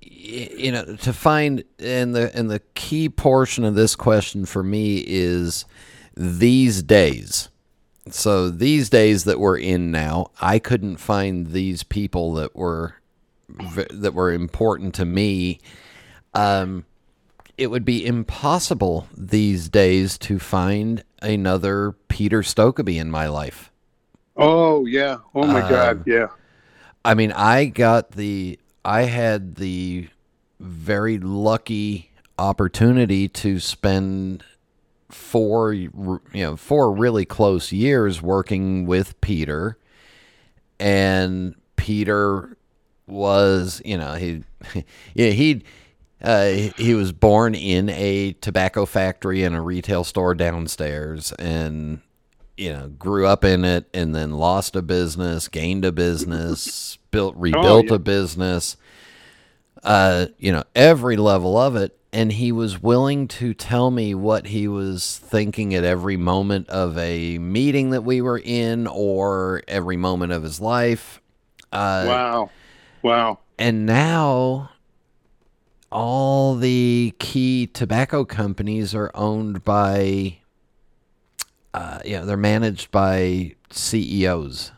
you 0.00 0.72
know, 0.72 0.96
to 0.96 1.12
find 1.12 1.64
and 1.78 2.14
the 2.14 2.34
and 2.36 2.50
the 2.50 2.60
key 2.74 3.08
portion 3.08 3.64
of 3.64 3.74
this 3.74 3.96
question 3.96 4.46
for 4.46 4.62
me 4.62 5.04
is 5.06 5.64
these 6.16 6.82
days. 6.82 7.48
So 8.10 8.50
these 8.50 8.88
days 8.88 9.24
that 9.24 9.38
we're 9.38 9.58
in 9.58 9.90
now, 9.90 10.30
I 10.40 10.58
couldn't 10.58 10.96
find 10.96 11.48
these 11.48 11.82
people 11.82 12.34
that 12.34 12.56
were 12.56 12.94
that 13.90 14.14
were 14.14 14.32
important 14.32 14.94
to 14.94 15.04
me 15.04 15.60
um, 16.34 16.84
it 17.56 17.70
would 17.70 17.84
be 17.84 18.04
impossible 18.04 19.06
these 19.16 19.68
days 19.68 20.16
to 20.18 20.38
find 20.38 21.04
another 21.20 21.94
Peter 22.20 22.42
Stokkebye 22.42 23.00
in 23.00 23.10
my 23.10 23.28
life. 23.28 23.72
Oh 24.36 24.84
yeah. 24.84 25.20
Oh 25.34 25.46
my 25.46 25.62
um, 25.62 25.70
God. 25.70 26.02
Yeah. 26.06 26.26
I 27.02 27.14
mean, 27.14 27.32
I 27.32 27.64
got 27.64 28.10
the, 28.10 28.58
I 28.84 29.04
had 29.04 29.54
the 29.54 30.06
very 30.58 31.16
lucky 31.16 32.10
opportunity 32.38 33.26
to 33.26 33.58
spend 33.58 34.44
four, 35.08 35.72
you 35.72 35.90
know, 36.34 36.56
four 36.56 36.92
really 36.92 37.24
close 37.24 37.72
years 37.72 38.20
working 38.20 38.84
with 38.84 39.18
Peter, 39.22 39.78
and 40.78 41.54
Peter 41.76 42.58
was, 43.06 43.80
you 43.82 43.96
know, 43.96 44.12
he, 44.16 44.44
yeah, 45.14 45.30
he 45.30 45.62
uh, 46.20 46.50
he 46.76 46.92
was 46.92 47.12
born 47.12 47.54
in 47.54 47.88
a 47.88 48.34
tobacco 48.42 48.84
factory 48.84 49.42
and 49.42 49.56
a 49.56 49.60
retail 49.62 50.04
store 50.04 50.34
downstairs, 50.34 51.32
and 51.38 52.02
you 52.60 52.72
know, 52.72 52.88
grew 52.88 53.26
up 53.26 53.44
in 53.44 53.64
it, 53.64 53.88
and 53.94 54.14
then 54.14 54.32
lost 54.32 54.76
a 54.76 54.82
business, 54.82 55.48
gained 55.48 55.84
a 55.84 55.90
business, 55.90 56.98
built, 57.10 57.34
oh, 57.36 57.40
rebuilt 57.40 57.86
oh, 57.86 57.94
yeah. 57.94 57.94
a 57.94 57.98
business. 57.98 58.76
Uh, 59.82 60.26
you 60.38 60.52
know, 60.52 60.62
every 60.74 61.16
level 61.16 61.56
of 61.56 61.74
it, 61.74 61.96
and 62.12 62.32
he 62.32 62.52
was 62.52 62.82
willing 62.82 63.26
to 63.26 63.54
tell 63.54 63.90
me 63.90 64.14
what 64.14 64.48
he 64.48 64.68
was 64.68 65.18
thinking 65.18 65.74
at 65.74 65.84
every 65.84 66.18
moment 66.18 66.68
of 66.68 66.98
a 66.98 67.38
meeting 67.38 67.90
that 67.90 68.02
we 68.02 68.20
were 68.20 68.38
in, 68.38 68.86
or 68.86 69.62
every 69.66 69.96
moment 69.96 70.32
of 70.32 70.42
his 70.42 70.60
life. 70.60 71.22
Uh, 71.72 72.04
wow, 72.06 72.50
wow! 73.02 73.38
And 73.58 73.86
now 73.86 74.70
all 75.90 76.56
the 76.56 77.14
key 77.18 77.66
tobacco 77.66 78.24
companies 78.24 78.94
are 78.94 79.10
owned 79.14 79.64
by, 79.64 80.39
uh, 81.74 82.00
you 82.04 82.18
know, 82.18 82.26
they're 82.26 82.36
managed 82.36 82.90
by 82.90 83.54
CEOs. 83.70 84.72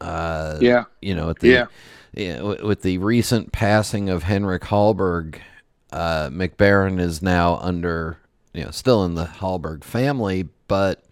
Uh, 0.00 0.58
yeah. 0.60 0.84
You 1.00 1.14
know, 1.14 1.32
the, 1.32 1.48
yeah. 1.48 1.66
You 2.14 2.36
know, 2.36 2.56
with 2.62 2.82
the 2.82 2.98
recent 2.98 3.52
passing 3.52 4.10
of 4.10 4.24
Henrik 4.24 4.64
Halberg, 4.64 5.40
uh, 5.92 6.30
Mac 6.32 6.56
Baren 6.56 7.00
is 7.00 7.22
now 7.22 7.56
under, 7.56 8.18
you 8.52 8.64
know, 8.64 8.70
still 8.70 9.04
in 9.04 9.14
the 9.14 9.24
Hallberg 9.24 9.84
family, 9.84 10.48
but 10.68 11.04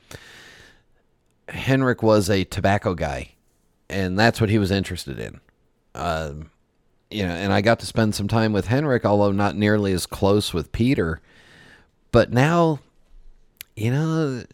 Henrik 1.48 2.02
was 2.02 2.30
a 2.30 2.44
tobacco 2.44 2.94
guy, 2.94 3.32
and 3.88 4.18
that's 4.18 4.40
what 4.40 4.50
he 4.50 4.58
was 4.58 4.70
interested 4.70 5.18
in. 5.18 5.40
Um, 5.94 6.50
you 7.10 7.24
know, 7.24 7.32
and 7.32 7.52
I 7.52 7.60
got 7.60 7.80
to 7.80 7.86
spend 7.86 8.14
some 8.14 8.28
time 8.28 8.52
with 8.52 8.68
Henrik, 8.68 9.04
although 9.04 9.32
not 9.32 9.56
nearly 9.56 9.92
as 9.92 10.06
close 10.06 10.54
with 10.54 10.70
Peter. 10.72 11.20
But 12.12 12.32
now, 12.32 12.80
you 13.76 13.90
know, 13.90 14.44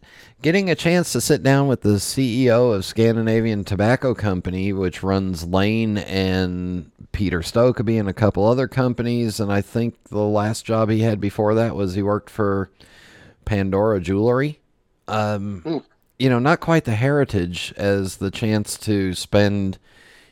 getting 0.47 0.71
a 0.71 0.77
chance 0.77 1.11
to 1.11 1.21
sit 1.21 1.43
down 1.43 1.67
with 1.67 1.81
the 1.81 1.97
CEO 1.97 2.73
of 2.73 2.85
Scandinavian 2.85 3.65
Tobacco 3.65 4.15
Company, 4.15 4.73
which 4.73 5.03
runs 5.03 5.45
Lane 5.45 5.99
and 5.99 6.89
Peter 7.11 7.41
Stokkebye 7.41 7.99
and 7.99 8.09
a 8.09 8.13
couple 8.13 8.47
other 8.47 8.69
companies, 8.69 9.41
and 9.41 9.53
I 9.53 9.61
think 9.61 9.97
the 10.05 10.23
last 10.23 10.65
job 10.65 10.89
he 10.89 11.01
had 11.01 11.21
before 11.21 11.57
that 11.57 11.75
was 11.75 11.95
he 11.95 12.03
worked 12.05 12.31
for 12.31 12.71
Pandora 13.45 14.01
Jewelry. 14.01 14.61
Um, 15.09 15.63
mm. 15.67 15.85
You 16.17 16.31
know, 16.31 16.39
not 16.39 16.61
quite 16.61 16.85
the 16.85 16.95
heritage 16.95 17.75
as 17.77 18.19
the 18.19 18.31
chance 18.31 18.79
to 18.79 19.15
spend 19.15 19.79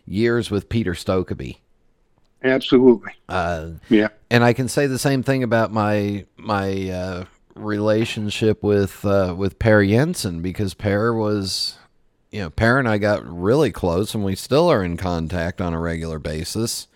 years 0.07 0.49
with 0.49 0.69
Peter 0.69 0.93
Stokkebye. 0.93 1.57
Absolutely. 2.45 3.11
Uh, 3.29 3.71
yeah. 3.89 4.11
And 4.31 4.45
I 4.45 4.53
can 4.53 4.69
say 4.69 4.87
the 4.87 4.97
same 4.97 5.25
thing 5.25 5.43
about 5.43 5.73
my 5.73 6.25
my 6.37 6.89
uh, 6.91 7.25
relationship 7.55 8.63
with 8.63 9.05
uh, 9.05 9.35
with 9.37 9.59
Per 9.59 9.85
Jensen 9.85 10.43
because 10.43 10.75
Per 10.75 11.15
was, 11.15 11.77
you 12.31 12.41
know, 12.41 12.51
Per 12.51 12.79
and 12.79 12.89
I 12.89 12.99
got 12.99 13.25
really 13.27 13.73
close, 13.73 14.15
and 14.15 14.25
we 14.25 14.35
still 14.35 14.69
are 14.69 14.85
in 14.85 14.97
contact 14.97 15.61
on 15.61 15.75
a 15.75 15.81
regular 15.81 16.19
basis. 16.19 16.89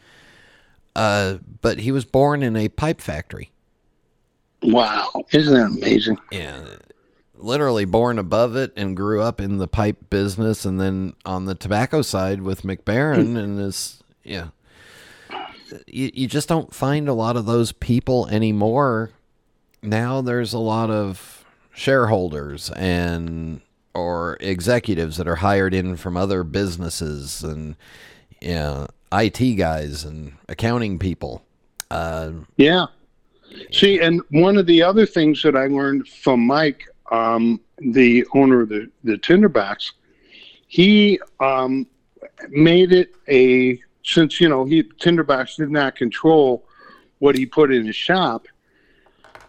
Uh, 0.97 1.38
but 1.62 1.79
he 1.81 1.92
was 1.92 2.05
born 2.05 2.42
in 2.42 2.57
a 2.57 2.68
pipe 2.68 3.01
factory. 3.01 3.53
Wow, 4.62 5.25
isn't 5.31 5.55
that 5.55 5.66
amazing? 5.66 6.18
Yeah, 6.33 6.64
literally 7.37 7.85
born 7.85 8.18
above 8.18 8.57
it 8.57 8.73
and 8.77 8.97
grew 8.97 9.23
up 9.23 9.40
in 9.40 9.59
the 9.59 9.68
pipe 9.68 10.11
business, 10.11 10.64
and 10.64 10.81
then 10.81 11.14
on 11.25 11.44
the 11.44 11.55
tobacco 11.55 12.03
side 12.03 12.42
with 12.42 12.64
Mac 12.64 12.85
Baren 12.85 13.37
and 13.37 13.59
this, 13.59 14.03
yeah. 14.25 14.49
You, 15.87 16.11
you 16.14 16.27
just 16.27 16.49
don't 16.49 16.75
find 16.75 17.09
a 17.09 17.14
lot 17.14 17.37
of 17.37 17.44
those 17.47 17.73
people 17.73 18.27
anymore. 18.29 19.11
Now 19.82 20.20
there's 20.20 20.52
a 20.52 20.58
lot 20.58 20.90
of 20.90 21.44
shareholders 21.72 22.70
and 22.70 23.60
or 23.94 24.36
executives 24.40 25.16
that 25.16 25.26
are 25.28 25.36
hired 25.36 25.74
in 25.74 25.96
from 25.96 26.16
other 26.16 26.44
businesses 26.44 27.42
and 27.42 27.76
you 28.40 28.54
know, 28.54 28.86
IT 29.12 29.54
guys 29.56 30.04
and 30.04 30.32
accounting 30.48 30.98
people. 30.98 31.44
Uh, 31.90 32.32
Yeah. 32.56 32.86
See, 33.72 34.00
and 34.00 34.20
one 34.30 34.58
of 34.58 34.66
the 34.66 34.82
other 34.82 35.06
things 35.06 35.42
that 35.42 35.56
I 35.56 35.66
learned 35.66 36.06
from 36.06 36.46
Mike, 36.46 36.84
um, 37.10 37.60
the 37.78 38.26
owner 38.34 38.60
of 38.62 38.68
the, 38.68 38.90
the 39.04 39.16
Tinderbox, 39.16 39.92
he 40.66 41.18
um, 41.40 41.86
made 42.50 42.92
it 42.92 43.14
a, 43.26 43.80
since, 44.04 44.40
you 44.40 44.48
know, 44.48 44.64
he 44.64 44.82
Tinderbox 44.82 45.56
did 45.56 45.70
not 45.70 45.96
control 45.96 46.64
what 47.20 47.34
he 47.34 47.46
put 47.46 47.72
in 47.72 47.86
his 47.86 47.96
shop. 47.96 48.46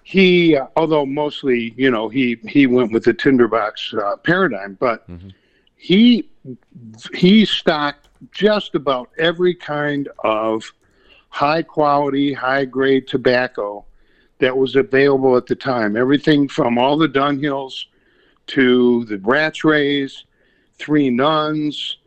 He, 0.09 0.57
uh, 0.57 0.65
although 0.75 1.05
mostly, 1.05 1.75
you 1.77 1.91
know, 1.91 2.09
he, 2.09 2.39
he 2.47 2.65
went 2.65 2.91
with 2.91 3.03
the 3.03 3.13
Tinderbox 3.13 3.93
uh, 3.93 4.15
paradigm, 4.17 4.75
but 4.79 5.07
he, 5.75 6.27
he 7.13 7.45
stocked 7.45 8.07
just 8.31 8.73
about 8.73 9.11
every 9.19 9.53
kind 9.53 10.09
of 10.23 10.73
high 11.29 11.61
quality, 11.61 12.33
high 12.33 12.65
grade 12.65 13.07
tobacco 13.07 13.85
that 14.39 14.57
was 14.57 14.75
available 14.75 15.37
at 15.37 15.45
the 15.45 15.53
time. 15.53 15.95
Everything 15.95 16.47
from 16.47 16.79
all 16.79 16.97
the 16.97 17.07
Dunhills 17.07 17.85
to 18.47 19.05
the 19.05 19.19
Rattray, 19.19 20.09
Three 20.79 21.11
Nuns, 21.11 21.97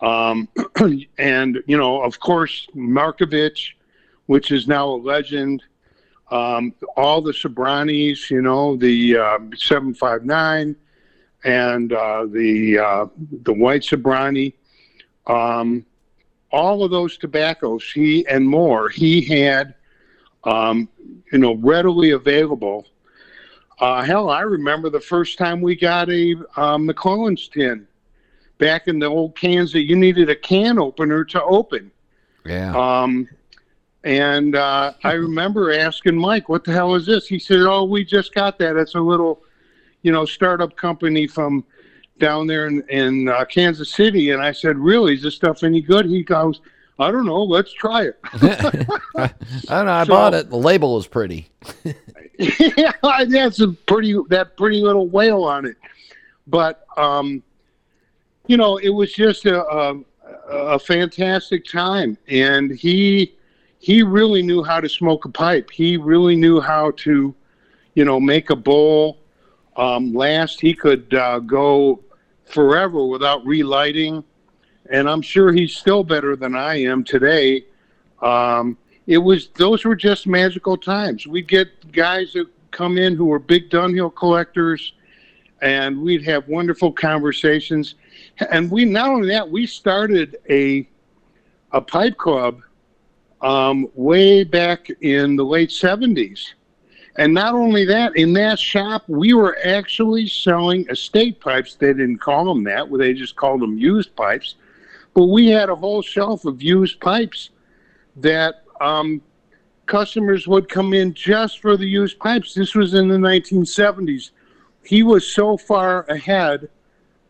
um, 0.00 0.48
and, 1.18 1.62
you 1.66 1.76
know, 1.76 2.00
of 2.00 2.20
course, 2.20 2.66
Marcovitch, 2.74 3.72
which 4.28 4.50
is 4.50 4.66
now 4.66 4.88
a 4.88 4.96
legend. 4.96 5.62
Um, 6.30 6.74
all 6.96 7.20
the 7.20 7.32
Sobranies, 7.32 8.30
you 8.30 8.40
know, 8.40 8.76
the 8.76 9.16
uh, 9.16 9.38
759 9.56 10.76
and 11.44 11.92
uh, 11.92 12.26
the 12.26 12.78
uh, 12.78 13.06
the 13.42 13.52
white 13.52 13.82
Sobranie. 13.82 14.52
Um, 15.26 15.84
all 16.52 16.82
of 16.82 16.90
those 16.90 17.16
tobaccos, 17.16 17.90
he 17.92 18.26
and 18.26 18.46
more, 18.46 18.88
he 18.88 19.22
had, 19.22 19.74
um, 20.44 20.88
you 21.32 21.38
know, 21.38 21.54
readily 21.56 22.10
available. 22.10 22.86
Uh, 23.78 24.02
hell, 24.02 24.30
I 24.30 24.40
remember 24.40 24.90
the 24.90 25.00
first 25.00 25.38
time 25.38 25.60
we 25.60 25.76
got 25.76 26.10
a 26.10 26.34
uh, 26.56 26.76
McClelland's 26.76 27.48
tin 27.48 27.86
back 28.58 28.88
in 28.88 28.98
the 28.98 29.06
old 29.06 29.36
cans 29.36 29.72
that 29.72 29.84
you 29.84 29.96
needed 29.96 30.28
a 30.28 30.36
can 30.36 30.78
opener 30.78 31.24
to 31.24 31.42
open. 31.44 31.90
yeah. 32.44 32.76
Um, 32.76 33.28
and 34.04 34.56
uh, 34.56 34.92
I 35.04 35.12
remember 35.12 35.72
asking 35.72 36.16
Mike, 36.16 36.48
"What 36.48 36.64
the 36.64 36.72
hell 36.72 36.94
is 36.94 37.06
this?" 37.06 37.26
He 37.26 37.38
said, 37.38 37.60
"Oh, 37.60 37.84
we 37.84 38.04
just 38.04 38.34
got 38.34 38.58
that. 38.58 38.76
It's 38.76 38.94
a 38.94 39.00
little, 39.00 39.42
you 40.02 40.12
know, 40.12 40.24
startup 40.24 40.76
company 40.76 41.26
from 41.26 41.64
down 42.18 42.46
there 42.46 42.66
in, 42.66 42.82
in 42.88 43.28
uh, 43.28 43.44
Kansas 43.44 43.90
City." 43.92 44.30
And 44.30 44.42
I 44.42 44.52
said, 44.52 44.78
"Really? 44.78 45.14
Is 45.14 45.22
this 45.22 45.34
stuff 45.34 45.62
any 45.62 45.80
good?" 45.80 46.06
He 46.06 46.22
goes, 46.22 46.60
"I 46.98 47.10
don't 47.10 47.26
know. 47.26 47.42
Let's 47.42 47.72
try 47.72 48.04
it." 48.04 48.18
I 48.24 49.30
don't 49.68 49.86
know. 49.86 49.92
I 49.92 50.04
So- 50.04 50.08
bought 50.10 50.34
it. 50.34 50.50
The 50.50 50.56
label 50.56 50.94
was 50.94 51.06
pretty. 51.06 51.50
yeah, 52.38 52.92
that's 53.28 53.60
a 53.60 53.68
pretty 53.68 54.16
that 54.30 54.56
pretty 54.56 54.80
little 54.80 55.08
whale 55.08 55.44
on 55.44 55.66
it. 55.66 55.76
But 56.46 56.86
um, 56.96 57.42
you 58.46 58.56
know, 58.56 58.78
it 58.78 58.88
was 58.88 59.12
just 59.12 59.44
a, 59.46 59.62
a 59.64 60.00
a 60.50 60.78
fantastic 60.78 61.64
time, 61.66 62.16
and 62.28 62.70
he 62.72 63.34
he 63.80 64.02
really 64.02 64.42
knew 64.42 64.62
how 64.62 64.78
to 64.78 64.88
smoke 64.88 65.24
a 65.24 65.30
pipe. 65.30 65.70
He 65.70 65.96
really 65.96 66.36
knew 66.36 66.60
how 66.60 66.90
to, 66.98 67.34
you 67.94 68.04
know, 68.04 68.20
make 68.20 68.50
a 68.50 68.56
bowl 68.56 69.18
um, 69.76 70.12
last. 70.12 70.60
He 70.60 70.74
could 70.74 71.12
uh, 71.14 71.38
go 71.38 72.04
forever 72.44 73.06
without 73.06 73.44
relighting, 73.46 74.22
and 74.90 75.08
I'm 75.08 75.22
sure 75.22 75.50
he's 75.50 75.74
still 75.74 76.04
better 76.04 76.36
than 76.36 76.54
I 76.54 76.82
am 76.82 77.02
today. 77.02 77.64
Um, 78.20 78.76
it 79.06 79.16
was 79.16 79.48
those 79.56 79.86
were 79.86 79.96
just 79.96 80.26
magical 80.26 80.76
times. 80.76 81.26
We'd 81.26 81.48
get 81.48 81.90
guys 81.90 82.34
that 82.34 82.48
come 82.72 82.98
in 82.98 83.16
who 83.16 83.24
were 83.24 83.38
big 83.38 83.70
Dunhill 83.70 84.14
collectors, 84.14 84.92
and 85.62 86.02
we'd 86.02 86.22
have 86.24 86.46
wonderful 86.48 86.92
conversations. 86.92 87.94
And 88.50 88.70
we 88.70 88.84
not 88.84 89.08
only 89.08 89.28
that, 89.28 89.50
we 89.50 89.66
started 89.66 90.36
a 90.50 90.86
a 91.72 91.80
pipe 91.80 92.18
club 92.18 92.60
um, 93.42 93.88
way 93.94 94.44
back 94.44 94.88
in 95.00 95.36
the 95.36 95.44
late 95.44 95.72
seventies. 95.72 96.54
And 97.16 97.34
not 97.34 97.54
only 97.54 97.84
that, 97.86 98.16
in 98.16 98.32
that 98.34 98.58
shop, 98.58 99.04
we 99.08 99.34
were 99.34 99.58
actually 99.64 100.26
selling 100.28 100.86
estate 100.88 101.40
pipes. 101.40 101.74
They 101.74 101.88
didn't 101.88 102.18
call 102.18 102.44
them 102.44 102.64
that; 102.64 102.90
they 102.96 103.12
just 103.14 103.36
called 103.36 103.60
them 103.60 103.76
used 103.76 104.14
pipes. 104.16 104.54
But 105.14 105.26
we 105.26 105.48
had 105.48 105.68
a 105.68 105.74
whole 105.74 106.02
shelf 106.02 106.44
of 106.44 106.62
used 106.62 107.00
pipes 107.00 107.50
that 108.16 108.62
um, 108.80 109.20
customers 109.86 110.46
would 110.46 110.68
come 110.68 110.94
in 110.94 111.12
just 111.14 111.58
for 111.58 111.76
the 111.76 111.86
used 111.86 112.18
pipes. 112.20 112.54
This 112.54 112.74
was 112.74 112.94
in 112.94 113.08
the 113.08 113.16
1970s. 113.16 114.30
He 114.84 115.02
was 115.02 115.30
so 115.30 115.56
far 115.56 116.04
ahead 116.04 116.68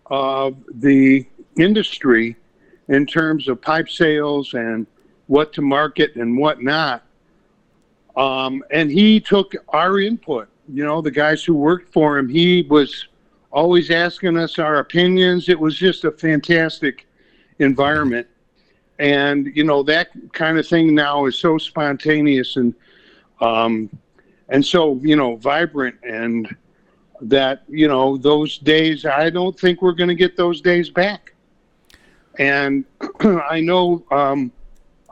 of 0.07 0.57
the 0.75 1.27
industry 1.59 2.37
in 2.89 3.07
terms 3.07 3.49
of 3.49 3.63
pipe 3.63 3.89
sales 3.89 4.53
and 4.55 4.87
what 5.31 5.53
to 5.55 5.63
market 5.63 6.17
and 6.17 6.37
what 6.37 6.63
not. 6.63 7.05
Um, 8.17 8.63
and 8.71 8.91
he 8.91 9.21
took 9.21 9.55
our 9.69 10.01
input. 10.01 10.49
You 10.69 10.85
know, 10.85 11.01
the 11.01 11.11
guys 11.11 11.45
who 11.45 11.55
worked 11.55 11.93
for 11.93 12.19
him, 12.19 12.29
he 12.29 12.67
was 12.69 13.09
always 13.51 13.91
asking 13.91 14.37
us 14.37 14.59
our 14.59 14.79
opinions. 14.79 15.49
It 15.49 15.59
was 15.59 15.77
just 15.77 16.05
a 16.05 16.11
fantastic 16.11 17.07
environment 17.59 18.27
and 19.01 19.51
you 19.57 19.65
know 19.65 19.83
that 19.83 20.11
kind 20.33 20.59
of 20.59 20.67
thing 20.67 20.95
now 20.95 21.25
is 21.25 21.37
so 21.37 21.57
spontaneous 21.59 22.57
and 22.57 22.75
um, 23.41 23.89
and 24.51 24.65
so 24.65 25.01
you 25.03 25.17
know 25.17 25.37
vibrant 25.37 25.97
and 26.03 26.55
that 27.23 27.63
you 27.69 27.89
know 27.89 28.17
those 28.19 28.59
days 28.59 29.05
i 29.07 29.31
don't 29.31 29.59
think 29.59 29.83
we're 29.83 29.93
going 29.93 30.09
to 30.09 30.15
get 30.15 30.37
those 30.37 30.61
days 30.61 30.91
back 30.91 31.35
and 32.39 32.85
i 33.51 33.59
know 33.61 34.05
um, 34.11 34.53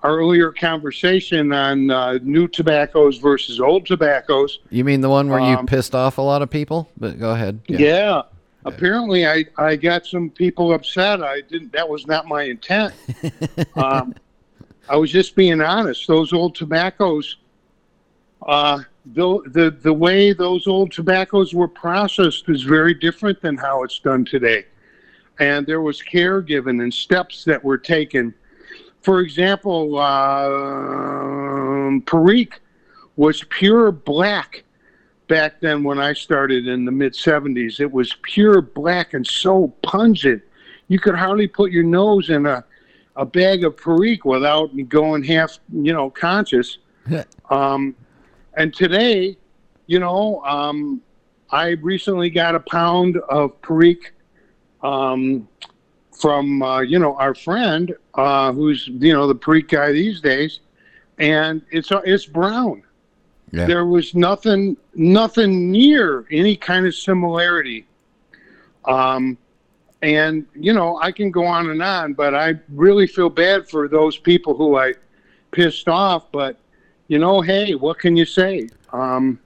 our 0.02 0.16
earlier 0.16 0.52
conversation 0.52 1.52
on 1.52 1.90
uh, 1.90 2.18
new 2.22 2.46
tobaccos 2.48 3.18
versus 3.18 3.60
old 3.60 3.84
tobaccos 3.86 4.60
You 4.70 4.84
mean 4.84 5.00
the 5.00 5.08
one 5.10 5.28
where 5.28 5.40
you 5.40 5.56
Um, 5.56 5.66
pissed 5.66 5.94
off 5.94 6.18
a 6.18 6.22
lot 6.22 6.40
of 6.42 6.50
people? 6.50 6.88
But 6.96 7.18
go 7.18 7.30
ahead. 7.32 7.60
yeah. 7.66 8.22
Apparently, 8.64 9.26
I, 9.26 9.46
I 9.56 9.76
got 9.76 10.04
some 10.04 10.28
people 10.28 10.74
upset. 10.74 11.22
I 11.22 11.40
didn't. 11.42 11.72
That 11.72 11.88
was 11.88 12.06
not 12.06 12.26
my 12.26 12.42
intent. 12.42 12.92
um, 13.76 14.14
I 14.90 14.96
was 14.96 15.10
just 15.10 15.34
being 15.36 15.60
honest. 15.62 16.06
Those 16.06 16.34
old 16.34 16.54
tobaccos, 16.54 17.36
uh, 18.46 18.80
the, 19.14 19.40
the 19.46 19.70
the 19.70 19.92
way 19.92 20.34
those 20.34 20.66
old 20.66 20.92
tobaccos 20.92 21.54
were 21.54 21.68
processed 21.68 22.48
is 22.48 22.62
very 22.62 22.92
different 22.92 23.40
than 23.40 23.56
how 23.56 23.84
it's 23.84 24.00
done 24.00 24.24
today, 24.26 24.66
and 25.38 25.66
there 25.66 25.80
was 25.80 26.02
care 26.02 26.42
given 26.42 26.80
and 26.80 26.92
steps 26.92 27.44
that 27.44 27.62
were 27.64 27.78
taken. 27.78 28.34
For 29.08 29.20
example, 29.20 29.98
um 29.98 32.02
Perique 32.02 32.60
was 33.16 33.42
pure 33.44 33.90
black 33.90 34.64
back 35.28 35.60
then 35.60 35.82
when 35.82 35.98
I 35.98 36.12
started 36.12 36.68
in 36.68 36.84
the 36.84 36.92
mid 36.92 37.14
70s. 37.14 37.80
It 37.80 37.90
was 37.90 38.14
pure 38.20 38.60
black 38.60 39.14
and 39.14 39.26
so 39.26 39.68
pungent. 39.82 40.42
You 40.88 40.98
could 40.98 41.14
hardly 41.14 41.48
put 41.48 41.72
your 41.72 41.84
nose 41.84 42.28
in 42.28 42.44
a, 42.44 42.62
a 43.16 43.24
bag 43.24 43.64
of 43.64 43.78
Perique 43.78 44.26
without 44.26 44.72
going 44.90 45.24
half, 45.24 45.58
you 45.72 45.94
know, 45.94 46.10
conscious. 46.10 46.76
um, 47.48 47.96
and 48.58 48.74
today, 48.74 49.38
you 49.86 50.00
know, 50.00 50.44
um, 50.44 51.00
I 51.50 51.68
recently 51.80 52.28
got 52.28 52.54
a 52.54 52.60
pound 52.60 53.16
of 53.30 53.58
Perique 53.62 54.10
um, 54.82 55.48
from, 56.12 56.62
uh, 56.62 56.80
you 56.80 56.98
know, 56.98 57.16
our 57.16 57.34
friend 57.34 57.96
uh, 58.18 58.52
who's, 58.52 58.88
you 58.88 59.12
know, 59.12 59.26
the 59.28 59.34
Perique 59.34 59.68
guy 59.68 59.92
these 59.92 60.20
days. 60.20 60.60
And 61.18 61.62
it's, 61.70 61.90
uh, 61.92 62.00
it's 62.04 62.26
brown 62.26 62.82
Yeah. 63.52 63.66
there 63.66 63.86
was 63.86 64.14
nothing 64.14 64.76
nothing 64.94 65.70
near 65.70 66.26
any 66.30 66.56
kind 66.56 66.86
of 66.86 66.94
similarity. 66.94 67.86
Um, 68.84 69.38
and 70.02 70.46
you 70.54 70.72
know, 70.72 70.98
I 71.00 71.10
can 71.12 71.30
go 71.30 71.44
on 71.44 71.70
and 71.70 71.82
on, 71.82 72.14
but 72.14 72.34
I 72.34 72.54
really 72.68 73.06
feel 73.06 73.30
bad 73.30 73.68
for 73.68 73.88
those 73.88 74.16
people 74.18 74.54
who 74.56 74.76
I 74.76 74.94
pissed 75.50 75.88
off. 75.88 76.30
But 76.32 76.56
you 77.08 77.18
know, 77.18 77.40
hey, 77.40 77.74
what 77.74 77.98
can 77.98 78.16
you 78.16 78.24
say? 78.26 78.68
Um, 78.92 79.38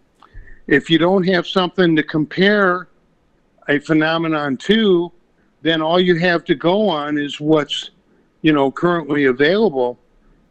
if 0.66 0.88
you 0.90 0.98
don't 0.98 1.26
have 1.28 1.46
something 1.46 1.94
to 1.96 2.02
compare 2.02 2.88
a 3.68 3.78
phenomenon 3.78 4.56
to, 4.58 5.12
then 5.62 5.80
all 5.82 6.00
you 6.00 6.16
have 6.16 6.44
to 6.44 6.54
go 6.54 6.88
on 6.88 7.18
is 7.18 7.40
what's 7.40 7.90
you 8.42 8.52
know 8.52 8.70
currently 8.70 9.24
available. 9.24 9.98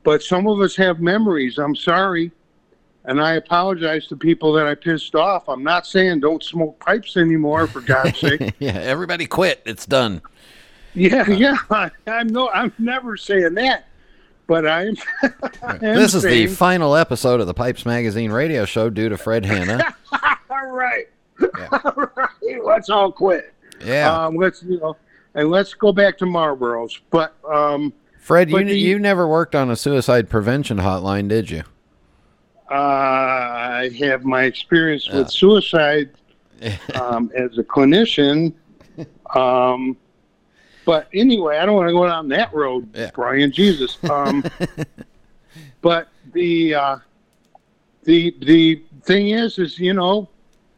But 0.04 0.24
some 0.24 0.48
of 0.48 0.60
us 0.62 0.76
have 0.78 1.00
memories. 1.00 1.60
I'm 1.60 1.76
sorry. 1.76 2.32
And 3.06 3.20
I 3.20 3.34
apologize 3.34 4.06
to 4.08 4.16
people 4.16 4.54
that 4.54 4.68
I 4.68 4.76
pissed 4.76 5.16
off. 5.16 5.48
I'm 5.50 5.64
not 5.64 5.88
saying 5.88 6.20
don't 6.20 6.44
smoke 6.44 6.80
pipes 6.80 7.18
anymore, 7.18 7.66
for 7.68 7.82
God's 7.82 8.20
sake. 8.20 8.54
yeah, 8.60 8.74
everybody 8.74 9.26
quit. 9.26 9.62
It's 9.66 9.86
done. 9.86 10.22
Yeah, 10.94 11.30
yeah. 11.30 11.58
I, 11.70 11.90
I'm 12.08 12.28
no, 12.28 12.50
I'm 12.50 12.74
never 12.78 13.18
saying 13.18 13.54
that. 13.56 13.88
But 14.48 14.68
I'm. 14.68 14.96
This 15.80 16.14
is 16.14 16.24
the 16.24 16.48
final 16.48 16.96
episode 16.96 17.40
of 17.40 17.48
the 17.48 17.54
Pipes 17.54 17.86
Magazine 17.86 18.32
radio 18.32 18.66
show 18.66 18.90
due 18.90 19.10
to 19.10 19.18
Fred 19.18 19.46
Hanna. 19.46 19.96
all 20.50 20.68
right. 20.68 21.06
all 21.72 22.10
right. 22.16 22.64
Let's 22.64 22.90
all 22.90 23.12
quit. 23.12 23.54
Yeah. 23.86 24.26
Um, 24.26 24.36
let's 24.36 24.62
you 24.64 24.80
know, 24.80 24.98
and 25.36 25.50
let's 25.50 25.74
go 25.74 25.92
back 25.92 26.18
to 26.20 26.26
Marlboros. 26.26 27.00
But 27.10 27.36
um, 27.50 27.94
Fred, 28.20 28.50
you, 28.50 28.64
the- 28.64 28.78
you 28.78 29.00
never 29.00 29.28
worked 29.28 29.56
on 29.56 29.70
a 29.72 29.76
suicide 29.76 30.30
prevention 30.30 30.78
hotline, 30.78 31.28
did 31.28 31.50
you? 31.50 31.64
uh, 32.70 32.74
I 32.74 33.90
have 34.00 34.24
my 34.24 34.44
experience 34.44 35.10
with 35.10 35.30
suicide 35.30 36.10
um, 36.96 37.32
as 37.36 37.58
a 37.58 37.64
clinician. 37.64 38.54
Um, 39.34 39.96
but 40.86 41.08
anyway, 41.14 41.58
I 41.58 41.66
don't 41.66 41.76
want 41.78 41.88
to 41.88 41.94
go 41.94 42.06
down 42.06 42.28
that 42.30 42.54
road, 42.54 42.90
Yeah. 42.94 43.12
Brian. 43.14 43.50
Jesus. 43.50 43.98
Um, 44.10 44.44
but 45.82 46.10
the 46.34 46.76
uh, 46.76 46.98
the 48.04 48.36
the 48.42 48.84
thing 49.04 49.30
is, 49.30 49.58
is 49.58 49.80
you 49.80 49.94
know, 49.94 50.28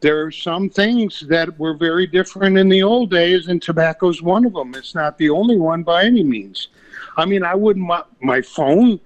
there 0.03 0.21
are 0.25 0.31
some 0.31 0.69
things 0.69 1.21
that 1.29 1.57
were 1.57 1.73
very 1.73 2.05
different 2.05 2.57
in 2.57 2.67
the 2.67 2.83
old 2.83 3.09
days, 3.09 3.47
and 3.47 3.61
tobacco's 3.61 4.21
one 4.21 4.45
of 4.45 4.51
them. 4.51 4.75
It's 4.75 4.93
not 4.93 5.17
the 5.17 5.29
only 5.29 5.57
one 5.57 5.81
by 5.81 6.03
any 6.03 6.23
means. 6.23 6.67
I 7.15 7.23
mean, 7.23 7.41
I 7.41 7.55
wouldn't 7.55 7.87
want 7.87 8.07
my 8.21 8.41
phone 8.41 8.99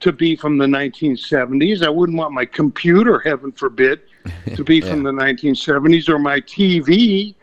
to 0.00 0.12
be 0.12 0.36
from 0.36 0.58
the 0.58 0.66
1970s. 0.66 1.82
I 1.82 1.88
wouldn't 1.88 2.18
want 2.18 2.34
my 2.34 2.44
computer, 2.44 3.18
heaven 3.18 3.50
forbid, 3.50 4.02
to 4.54 4.62
be 4.62 4.82
from 4.82 5.02
the 5.02 5.10
1970s 5.10 6.10
or 6.10 6.18
my 6.18 6.38
TV. 6.40 7.34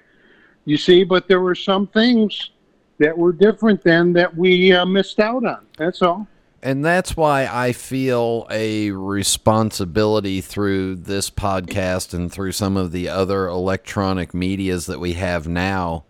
You 0.66 0.78
see, 0.78 1.03
but 1.03 1.28
there 1.28 1.41
were 1.41 1.55
some 1.55 1.88
things 1.88 2.51
that 2.99 3.18
were 3.18 3.32
different 3.32 3.82
then 3.82 4.14
that 4.14 4.38
we 4.38 4.72
uh, 4.72 4.86
missed 4.86 5.20
out 5.20 5.43
on. 5.45 5.66
That's 5.80 6.03
all. 6.03 6.28
And 6.62 6.84
that's 6.84 7.16
why 7.16 7.47
I 7.49 7.72
feel 7.72 8.45
a 8.49 8.91
responsibility 8.91 10.41
through 10.41 10.95
this 10.95 11.30
podcast 11.30 12.14
and 12.14 12.32
through 12.32 12.51
some 12.51 12.76
of 12.76 12.91
the 12.91 13.07
other 13.07 13.47
electronic 13.47 14.34
medias 14.34 14.86
that 14.88 14.99
we 14.99 15.14
have 15.14 15.47
now 15.47 16.03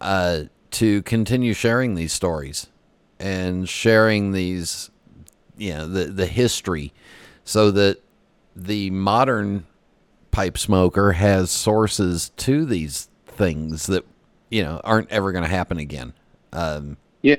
uh, 0.00 0.44
to 0.72 1.02
continue 1.02 1.52
sharing 1.52 1.94
these 1.94 2.12
stories 2.12 2.68
and 3.18 3.68
sharing 3.68 4.32
these, 4.32 4.90
you 5.58 5.74
know, 5.74 5.86
the, 5.86 6.06
the 6.06 6.26
history 6.26 6.92
so 7.44 7.70
that 7.70 8.00
the 8.56 8.90
modern 8.90 9.66
pipe 10.30 10.56
smoker 10.56 11.12
has 11.12 11.50
sources 11.50 12.30
to 12.36 12.64
these 12.64 13.08
things 13.26 13.86
that, 13.86 14.04
you 14.50 14.62
know, 14.62 14.80
aren't 14.82 15.10
ever 15.10 15.30
going 15.30 15.44
to 15.44 15.50
happen 15.50 15.78
again. 15.78 16.14
Um, 16.52 16.96
Yeah, 17.22 17.36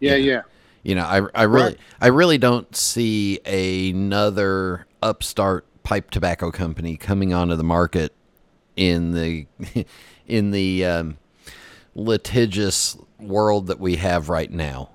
yeah, 0.00 0.16
yeah. 0.16 0.42
You 0.86 0.94
know, 0.94 1.02
I, 1.02 1.20
I 1.34 1.42
really 1.42 1.66
Right. 1.66 1.78
I 2.00 2.06
really 2.06 2.38
don't 2.38 2.76
see 2.76 3.40
another 3.44 4.86
upstart 5.02 5.66
pipe 5.82 6.12
tobacco 6.12 6.52
company 6.52 6.96
coming 6.96 7.34
onto 7.34 7.56
the 7.56 7.64
market 7.64 8.14
in 8.76 9.10
the 9.10 9.48
in 10.28 10.52
the 10.52 10.84
um, 10.84 11.18
litigious 11.96 12.96
world 13.18 13.66
that 13.66 13.80
we 13.80 13.96
have 13.96 14.28
right 14.28 14.48
now. 14.48 14.90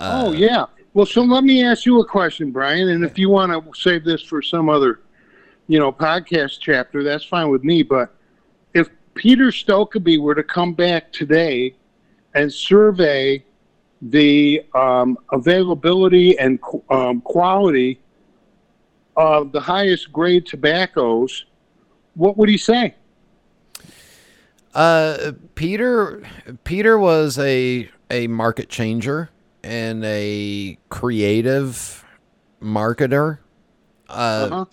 oh, 0.00 0.32
yeah. 0.32 0.66
Well, 0.94 1.06
so 1.06 1.22
let 1.22 1.44
me 1.44 1.64
ask 1.64 1.86
you 1.86 2.00
a 2.00 2.04
question, 2.04 2.50
Brian. 2.50 2.88
And 2.88 3.04
if 3.04 3.16
you 3.16 3.30
want 3.30 3.52
to 3.52 3.80
save 3.80 4.02
this 4.02 4.22
for 4.22 4.42
some 4.42 4.68
other, 4.68 4.98
you 5.68 5.78
know, 5.78 5.92
podcast 5.92 6.58
chapter, 6.58 7.04
that's 7.04 7.24
fine 7.24 7.50
with 7.50 7.62
me. 7.62 7.84
But 7.84 8.12
if 8.74 8.90
Peter 9.14 9.52
Stokkebye 9.52 10.20
were 10.20 10.34
to 10.34 10.42
come 10.42 10.74
back 10.74 11.12
today 11.12 11.76
and 12.34 12.52
survey 12.52 13.44
the 14.02 14.64
um, 14.74 15.18
availability 15.32 16.38
and 16.38 16.60
qu- 16.60 16.82
um, 16.90 17.20
quality 17.20 18.00
of 19.16 19.52
the 19.52 19.60
highest 19.60 20.10
grade 20.12 20.46
tobaccos, 20.46 21.44
what 22.14 22.36
would 22.36 22.48
he 22.48 22.56
say? 22.56 22.94
Uh, 24.74 25.32
Peter 25.54 26.22
Peter 26.64 26.98
was 26.98 27.38
a 27.38 27.90
a 28.10 28.26
market 28.28 28.68
changer 28.68 29.30
and 29.62 30.04
a 30.04 30.78
creative 30.88 32.04
marketer. 32.62 33.38
Uh, 34.08 34.48
Uh-huh. 34.50 34.64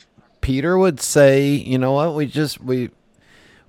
Peter 0.42 0.78
would 0.78 1.02
say, 1.02 1.50
you 1.50 1.78
know 1.78 1.94
what, 1.94 2.16
we 2.16 2.26
just 2.28 2.62
we 2.62 2.90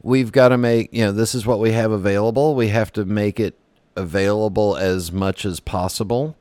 we've 0.02 0.30
got 0.30 0.48
to 0.50 0.58
make, 0.58 0.90
you 0.92 1.04
know, 1.04 1.12
this 1.12 1.34
is 1.34 1.44
what 1.44 1.58
we 1.58 1.72
have 1.72 1.90
available. 1.90 2.54
We 2.54 2.68
have 2.68 2.92
to 2.92 3.04
make 3.04 3.40
it 3.40 3.58
available 3.98 4.76
as 4.76 5.12
much 5.12 5.44
as 5.44 5.60
possible. 5.60 6.36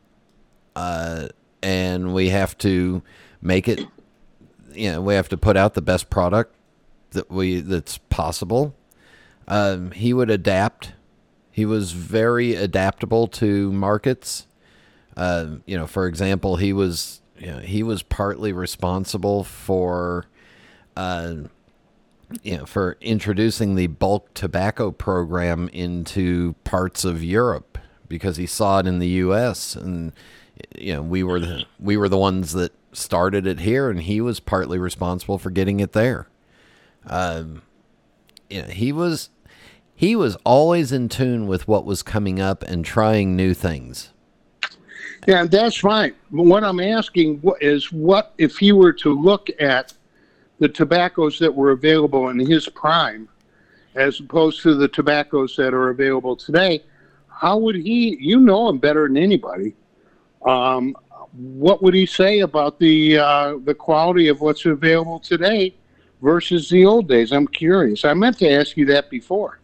Uh, 0.75 1.27
and 1.61 2.13
we 2.13 2.29
have 2.29 2.57
to 2.59 3.01
make 3.41 3.67
it 3.67 3.79
you 4.73 4.91
know, 4.91 5.01
we 5.01 5.15
have 5.15 5.29
to 5.29 5.37
put 5.37 5.57
out 5.57 5.73
the 5.73 5.81
best 5.81 6.09
product 6.09 6.53
that 7.11 7.31
we 7.31 7.61
that's 7.61 7.97
possible. 7.97 8.75
Um, 9.47 9.91
he 9.91 10.13
would 10.13 10.29
adapt. 10.29 10.93
He 11.51 11.65
was 11.65 11.93
very 11.93 12.53
adaptable 12.53 13.27
to 13.27 13.71
markets. 13.71 14.45
Uh, 15.15 15.55
you 15.65 15.75
know, 15.75 15.87
for 15.87 16.05
example, 16.05 16.57
he 16.57 16.73
was 16.73 17.21
you 17.39 17.47
know, 17.47 17.59
he 17.59 17.81
was 17.81 18.03
partly 18.03 18.53
responsible 18.53 19.43
for 19.43 20.25
uh, 20.95 21.35
you 22.43 22.57
know 22.57 22.65
for 22.65 22.97
introducing 23.01 23.75
the 23.75 23.87
bulk 23.87 24.33
tobacco 24.33 24.91
program 24.91 25.69
into 25.69 26.53
parts 26.63 27.05
of 27.05 27.23
Europe 27.23 27.77
because 28.07 28.37
he 28.37 28.45
saw 28.45 28.79
it 28.79 28.87
in 28.87 28.99
the 28.99 29.07
U.S. 29.07 29.75
and 29.75 30.13
you 30.77 30.93
know 30.93 31.01
we 31.01 31.23
were 31.23 31.39
the 31.39 31.65
we 31.79 31.97
were 31.97 32.09
the 32.09 32.17
ones 32.17 32.53
that 32.53 32.73
started 32.97 33.45
it 33.45 33.59
here, 33.59 33.89
and 33.89 34.01
he 34.01 34.19
was 34.19 34.39
partly 34.39 34.77
responsible 34.77 35.37
for 35.37 35.49
getting 35.49 35.79
it 35.79 35.93
there. 35.93 36.27
Um, 37.05 37.61
you 38.49 38.63
know, 38.63 38.67
he 38.67 38.91
was 38.91 39.29
he 39.95 40.15
was 40.15 40.35
always 40.43 40.91
in 40.91 41.09
tune 41.09 41.47
with 41.47 41.67
what 41.67 41.85
was 41.85 42.03
coming 42.03 42.39
up 42.39 42.63
and 42.63 42.83
trying 42.83 43.35
new 43.35 43.53
things. 43.53 44.11
Yeah, 45.25 45.45
that's. 45.45 45.81
But 45.81 46.13
what 46.31 46.63
I'm 46.63 46.79
asking 46.79 47.41
is 47.61 47.91
what 47.91 48.33
if 48.37 48.57
he 48.57 48.71
were 48.71 48.93
to 48.93 49.13
look 49.13 49.49
at 49.59 49.93
the 50.59 50.69
tobaccos 50.69 51.39
that 51.39 51.53
were 51.53 51.71
available 51.71 52.29
in 52.29 52.39
his 52.39 52.67
prime 52.69 53.27
as 53.95 54.19
opposed 54.19 54.61
to 54.61 54.75
the 54.75 54.87
tobaccos 54.87 55.55
that 55.55 55.73
are 55.73 55.89
available 55.89 56.35
today, 56.35 56.83
how 57.27 57.57
would 57.57 57.75
he, 57.75 58.17
you 58.19 58.39
know 58.39 58.69
him 58.69 58.77
better 58.77 59.07
than 59.07 59.17
anybody, 59.17 59.75
um, 60.45 60.95
what 61.33 61.81
would 61.83 61.93
he 61.93 62.05
say 62.05 62.39
about 62.39 62.79
the, 62.79 63.17
uh, 63.17 63.57
the 63.63 63.73
quality 63.73 64.27
of 64.27 64.41
what's 64.41 64.65
available 64.65 65.19
today 65.19 65.73
versus 66.21 66.69
the 66.69 66.85
old 66.85 67.07
days? 67.07 67.31
I'm 67.31 67.47
curious. 67.47 68.05
I 68.05 68.13
meant 68.13 68.37
to 68.39 68.49
ask 68.49 68.77
you 68.77 68.85
that 68.85 69.09
before. 69.09 69.59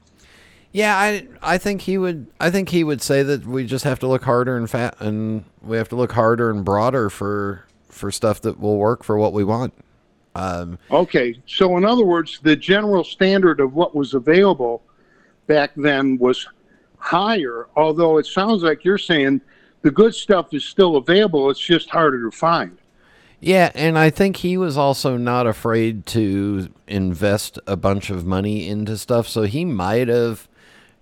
Yeah, 0.73 0.97
I 0.97 1.27
I 1.43 1.59
think 1.59 1.81
he 1.81 1.99
would 1.99 2.25
I 2.39 2.49
think 2.49 2.69
he 2.69 2.83
would 2.83 2.99
say 2.99 3.21
that 3.21 3.45
we 3.45 3.63
just 3.67 3.83
have 3.83 3.99
to 3.99 4.07
look 4.07 4.23
harder 4.23 4.57
and 4.57 4.67
fat 4.67 4.99
and 4.99 5.45
we 5.61 5.77
have 5.77 5.87
to 5.89 5.95
look 5.95 6.13
harder 6.13 6.49
and 6.49 6.65
broader 6.65 7.11
for 7.11 7.67
for 7.89 8.09
stuff 8.09 8.41
that 8.41 8.59
will 8.59 8.77
work 8.77 9.03
for 9.03 9.15
what 9.15 9.33
we 9.33 9.43
want. 9.43 9.75
Um, 10.35 10.79
Okay, 10.89 11.35
so 11.45 11.77
in 11.77 11.85
other 11.85 12.05
words, 12.05 12.39
the 12.41 12.55
general 12.55 13.03
standard 13.03 13.59
of 13.59 13.75
what 13.75 13.95
was 13.95 14.13
available 14.13 14.81
back 15.47 15.71
then 15.75 16.17
was 16.17 16.47
higher, 16.97 17.67
although 17.75 18.17
it 18.17 18.25
sounds 18.25 18.63
like 18.63 18.83
you're 18.83 18.97
saying 18.97 19.41
the 19.81 19.91
good 19.91 20.15
stuff 20.15 20.53
is 20.53 20.63
still 20.63 20.95
available, 20.95 21.49
it's 21.49 21.59
just 21.59 21.89
harder 21.89 22.23
to 22.23 22.31
find. 22.31 22.77
Yeah, 23.41 23.71
and 23.75 23.99
I 23.99 24.09
think 24.09 24.37
he 24.37 24.55
was 24.55 24.77
also 24.77 25.17
not 25.17 25.45
afraid 25.45 26.05
to 26.07 26.69
invest 26.87 27.59
a 27.67 27.75
bunch 27.75 28.09
of 28.09 28.25
money 28.25 28.69
into 28.69 28.97
stuff. 28.97 29.27
So 29.27 29.41
he 29.41 29.65
might 29.65 30.07
have, 30.07 30.47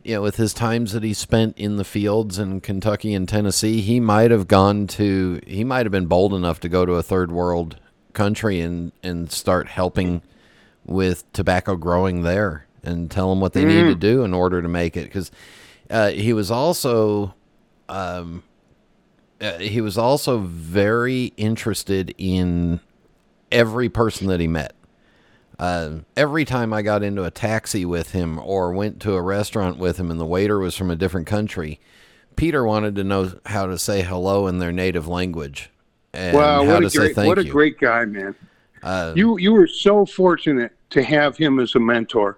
you 0.02 0.16
know, 0.16 0.24
with 0.24 0.38
his 0.38 0.52
times 0.52 0.94
that 0.94 1.04
he 1.04 1.14
spent 1.14 1.56
in 1.56 1.78
the 1.78 1.84
fields 1.84 2.40
in 2.40 2.60
Kentucky 2.62 3.14
and 3.14 3.30
Tennessee, 3.30 3.82
he 3.82 4.00
might 4.00 4.32
have 4.32 4.48
gone 4.48 4.88
to, 4.88 5.40
he 5.46 5.64
might 5.64 5.86
have 5.86 5.92
been 5.92 6.08
bold 6.08 6.34
enough 6.34 6.60
to 6.62 6.70
go 6.70 6.84
to 6.84 6.94
a 6.94 7.04
third 7.04 7.32
world 7.32 7.80
country 8.14 8.62
and 8.62 8.92
and 9.04 9.32
start 9.32 9.68
helping 9.68 10.22
with 10.86 11.32
tobacco 11.34 11.76
growing 11.76 12.24
there 12.24 12.66
and 12.84 13.12
tell 13.12 13.30
them 13.30 13.40
what 13.40 13.54
they 13.54 13.64
need 13.64 13.84
to 13.84 13.96
do 13.96 14.24
in 14.24 14.34
order 14.34 14.62
to 14.62 14.68
make 14.68 14.98
it. 14.98 15.04
Because 15.04 15.32
uh, 15.90 16.10
he 16.10 16.34
was 16.34 16.50
also 16.50 17.34
um, 17.90 18.44
uh, 19.42 19.58
he 19.58 19.82
was 19.82 19.98
also 19.98 20.38
very 20.40 21.34
interested 21.38 22.14
in 22.18 22.80
every 23.52 23.90
person 23.90 24.28
that 24.28 24.40
he 24.40 24.48
met. 24.48 24.74
Uh, 25.60 26.00
every 26.16 26.46
time 26.46 26.74
I 26.74 26.82
got 26.82 27.04
into 27.04 27.24
a 27.24 27.32
taxi 27.32 27.86
with 27.86 28.12
him 28.12 28.40
or 28.40 28.72
went 28.72 29.00
to 29.02 29.14
a 29.14 29.22
restaurant 29.22 29.78
with 29.78 29.98
him 29.98 30.10
and 30.10 30.20
the 30.20 30.26
waiter 30.26 30.60
was 30.60 30.76
from 30.76 30.90
a 30.90 30.96
different 30.96 31.28
country, 31.28 31.80
Peter 32.36 32.64
wanted 32.64 32.96
to 32.96 33.04
know 33.04 33.34
how 33.48 33.66
to 33.66 33.78
say 33.78 34.02
hello 34.02 34.48
in 34.48 34.60
their 34.60 34.72
native 34.72 35.08
language 35.08 35.71
wow, 36.14 36.66
how 36.66 36.74
what 36.74 36.80
to 36.82 36.86
a 36.86 36.90
say 36.90 37.14
great 37.14 37.28
what 37.28 37.38
a 37.40 37.46
you. 37.46 37.52
great 37.52 37.80
guy, 37.80 38.06
man. 38.06 38.36
Uh, 38.84 39.14
You 39.16 39.38
you 39.38 39.54
were 39.54 39.68
so 39.68 40.06
fortunate 40.06 40.72
to 40.92 41.04
have 41.04 41.38
him 41.38 41.60
as 41.60 41.76
a 41.76 41.80
mentor. 41.80 42.38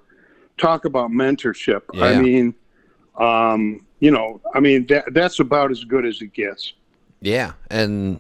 Talk 0.58 0.86
about 0.86 1.10
mentorship. 1.12 1.82
I 2.00 2.20
mean, 2.20 2.54
um, 3.18 3.86
you 4.00 4.12
know, 4.12 4.40
I 4.54 4.60
mean 4.60 4.86
that 4.88 5.14
that's 5.14 5.40
about 5.40 5.72
as 5.72 5.84
good 5.84 6.06
as 6.06 6.22
it 6.22 6.34
gets. 6.34 6.74
Yeah, 7.22 7.54
and 7.70 8.20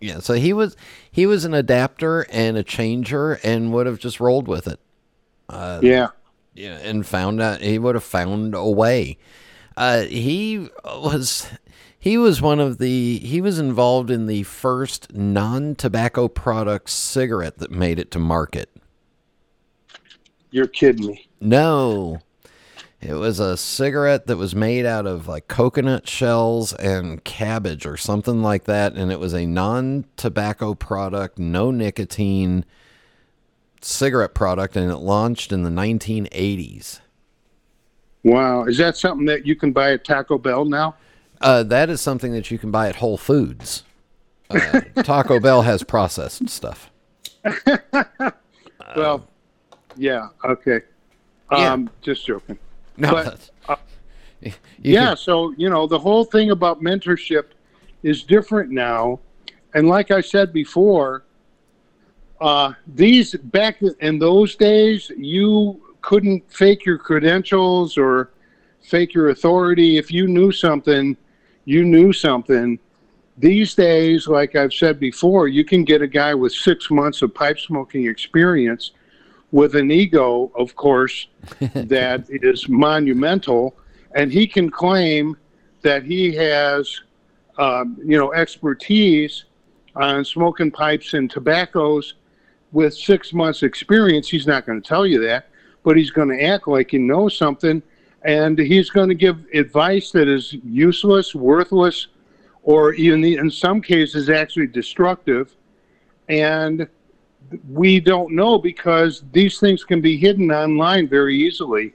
yeah, 0.00 0.18
so 0.18 0.34
he 0.34 0.52
was 0.52 0.76
he 1.10 1.26
was 1.26 1.44
an 1.44 1.54
adapter 1.54 2.26
and 2.30 2.56
a 2.56 2.62
changer, 2.62 3.34
and 3.44 3.72
would 3.72 3.86
have 3.86 3.98
just 3.98 4.20
rolled 4.20 4.48
with 4.48 4.66
it. 4.66 4.80
yeah. 5.50 6.08
Yeah, 6.52 6.78
and 6.78 7.06
found 7.06 7.40
out 7.40 7.60
he 7.60 7.78
would 7.78 7.94
have 7.94 8.04
found 8.04 8.54
a 8.56 8.68
way. 8.68 9.18
Uh, 9.76 10.02
he 10.02 10.68
was 10.84 11.46
he 12.00 12.16
was 12.16 12.40
one 12.40 12.58
of 12.58 12.78
the 12.78 13.18
he 13.18 13.42
was 13.42 13.58
involved 13.58 14.10
in 14.10 14.26
the 14.26 14.42
first 14.44 15.12
non-tobacco 15.14 16.28
product 16.28 16.88
cigarette 16.88 17.58
that 17.58 17.70
made 17.70 17.98
it 17.98 18.10
to 18.12 18.18
market. 18.18 18.70
You're 20.50 20.66
kidding 20.66 21.06
me. 21.06 21.28
No. 21.40 22.20
It 23.02 23.14
was 23.14 23.38
a 23.38 23.56
cigarette 23.56 24.26
that 24.26 24.36
was 24.36 24.54
made 24.54 24.84
out 24.84 25.06
of 25.06 25.28
like 25.28 25.46
coconut 25.46 26.08
shells 26.08 26.72
and 26.74 27.22
cabbage 27.22 27.86
or 27.86 27.96
something 27.96 28.42
like 28.42 28.64
that. 28.64 28.94
And 28.94 29.12
it 29.12 29.20
was 29.20 29.34
a 29.34 29.46
non 29.46 30.06
tobacco 30.16 30.74
product, 30.74 31.38
no 31.38 31.70
nicotine 31.70 32.64
cigarette 33.82 34.34
product. 34.34 34.74
And 34.76 34.90
it 34.90 34.98
launched 34.98 35.52
in 35.52 35.62
the 35.62 35.70
1980s. 35.70 37.00
Wow. 38.22 38.64
Is 38.64 38.76
that 38.78 38.96
something 38.96 39.26
that 39.26 39.46
you 39.46 39.54
can 39.54 39.72
buy 39.72 39.92
at 39.92 40.04
Taco 40.04 40.36
Bell 40.36 40.64
now? 40.64 40.94
Uh, 41.40 41.62
that 41.62 41.88
is 41.88 42.00
something 42.00 42.32
that 42.32 42.50
you 42.50 42.58
can 42.58 42.70
buy 42.70 42.88
at 42.88 42.96
Whole 42.96 43.16
Foods. 43.16 43.84
Uh, 44.50 44.80
Taco 45.02 45.40
Bell 45.40 45.62
has 45.62 45.82
processed 45.82 46.48
stuff. 46.50 46.90
well, 48.96 49.26
yeah. 49.96 50.28
Okay. 50.44 50.80
Yeah. 51.50 51.72
Um, 51.72 51.90
just 52.02 52.26
joking. 52.26 52.58
No, 52.96 53.12
But, 53.12 53.50
uh, 53.68 53.76
yeah 54.82 55.14
so 55.14 55.52
you 55.56 55.68
know 55.68 55.86
the 55.86 55.98
whole 55.98 56.24
thing 56.24 56.50
about 56.50 56.80
mentorship 56.80 57.46
is 58.02 58.22
different 58.22 58.70
now 58.70 59.20
and 59.74 59.88
like 59.88 60.10
i 60.10 60.20
said 60.20 60.52
before 60.52 61.24
uh, 62.40 62.72
these 62.94 63.34
back 63.34 63.82
in 64.00 64.18
those 64.18 64.56
days 64.56 65.12
you 65.16 65.78
couldn't 66.00 66.42
fake 66.50 66.86
your 66.86 66.96
credentials 66.96 67.98
or 67.98 68.30
fake 68.80 69.12
your 69.12 69.28
authority 69.28 69.98
if 69.98 70.10
you 70.10 70.26
knew 70.26 70.50
something 70.50 71.14
you 71.70 71.84
knew 71.84 72.12
something 72.12 72.78
these 73.38 73.74
days 73.74 74.26
like 74.26 74.56
i've 74.56 74.72
said 74.72 74.98
before 74.98 75.48
you 75.48 75.64
can 75.64 75.84
get 75.84 76.02
a 76.02 76.06
guy 76.06 76.34
with 76.34 76.52
six 76.52 76.90
months 76.90 77.22
of 77.22 77.34
pipe 77.34 77.58
smoking 77.58 78.06
experience 78.06 78.92
with 79.52 79.74
an 79.74 79.90
ego 79.90 80.50
of 80.56 80.74
course 80.76 81.28
that 81.74 82.24
is 82.28 82.68
monumental 82.68 83.76
and 84.14 84.32
he 84.32 84.46
can 84.46 84.70
claim 84.70 85.36
that 85.82 86.04
he 86.04 86.34
has, 86.34 87.00
um, 87.58 87.96
you 88.04 88.18
know, 88.18 88.32
expertise 88.32 89.44
on 89.96 90.24
smoking 90.24 90.70
pipes 90.70 91.14
and 91.14 91.30
tobaccos 91.30 92.14
with 92.72 92.94
six 92.94 93.32
months' 93.32 93.62
experience. 93.62 94.28
He's 94.28 94.46
not 94.46 94.66
going 94.66 94.80
to 94.80 94.86
tell 94.86 95.06
you 95.06 95.20
that, 95.22 95.48
but 95.82 95.96
he's 95.96 96.10
going 96.10 96.28
to 96.28 96.42
act 96.42 96.68
like 96.68 96.90
he 96.90 96.98
knows 96.98 97.36
something, 97.36 97.82
and 98.22 98.58
he's 98.58 98.90
going 98.90 99.08
to 99.08 99.14
give 99.14 99.46
advice 99.54 100.10
that 100.12 100.28
is 100.28 100.52
useless, 100.64 101.34
worthless, 101.34 102.08
or 102.62 102.92
even 102.94 103.24
in 103.24 103.50
some 103.50 103.80
cases 103.80 104.28
actually 104.28 104.66
destructive. 104.66 105.54
And 106.28 106.88
we 107.68 107.98
don't 108.00 108.34
know 108.34 108.58
because 108.58 109.24
these 109.32 109.58
things 109.58 109.84
can 109.84 110.00
be 110.00 110.16
hidden 110.16 110.52
online 110.52 111.08
very 111.08 111.36
easily 111.36 111.94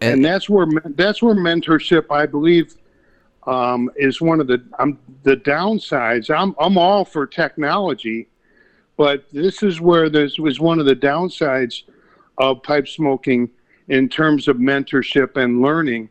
and, 0.00 0.24
that's 0.24 0.48
where 0.48 0.66
that's 0.90 1.22
where 1.22 1.34
mentorship, 1.34 2.06
I 2.10 2.26
believe, 2.26 2.74
um, 3.46 3.90
is 3.96 4.20
one 4.20 4.40
of 4.40 4.46
the 4.46 4.62
um, 4.78 4.98
the 5.22 5.36
downsides. 5.36 6.30
I'm 6.30 6.54
I'm 6.58 6.76
all 6.76 7.04
for 7.04 7.26
technology, 7.26 8.28
but 8.96 9.24
this 9.32 9.62
is 9.62 9.80
where 9.80 10.10
this 10.10 10.38
was 10.38 10.60
one 10.60 10.78
of 10.78 10.86
the 10.86 10.96
downsides 10.96 11.84
of 12.38 12.62
pipe 12.62 12.88
smoking 12.88 13.50
in 13.88 14.08
terms 14.08 14.48
of 14.48 14.56
mentorship 14.56 15.36
and 15.36 15.62
learning. 15.62 16.08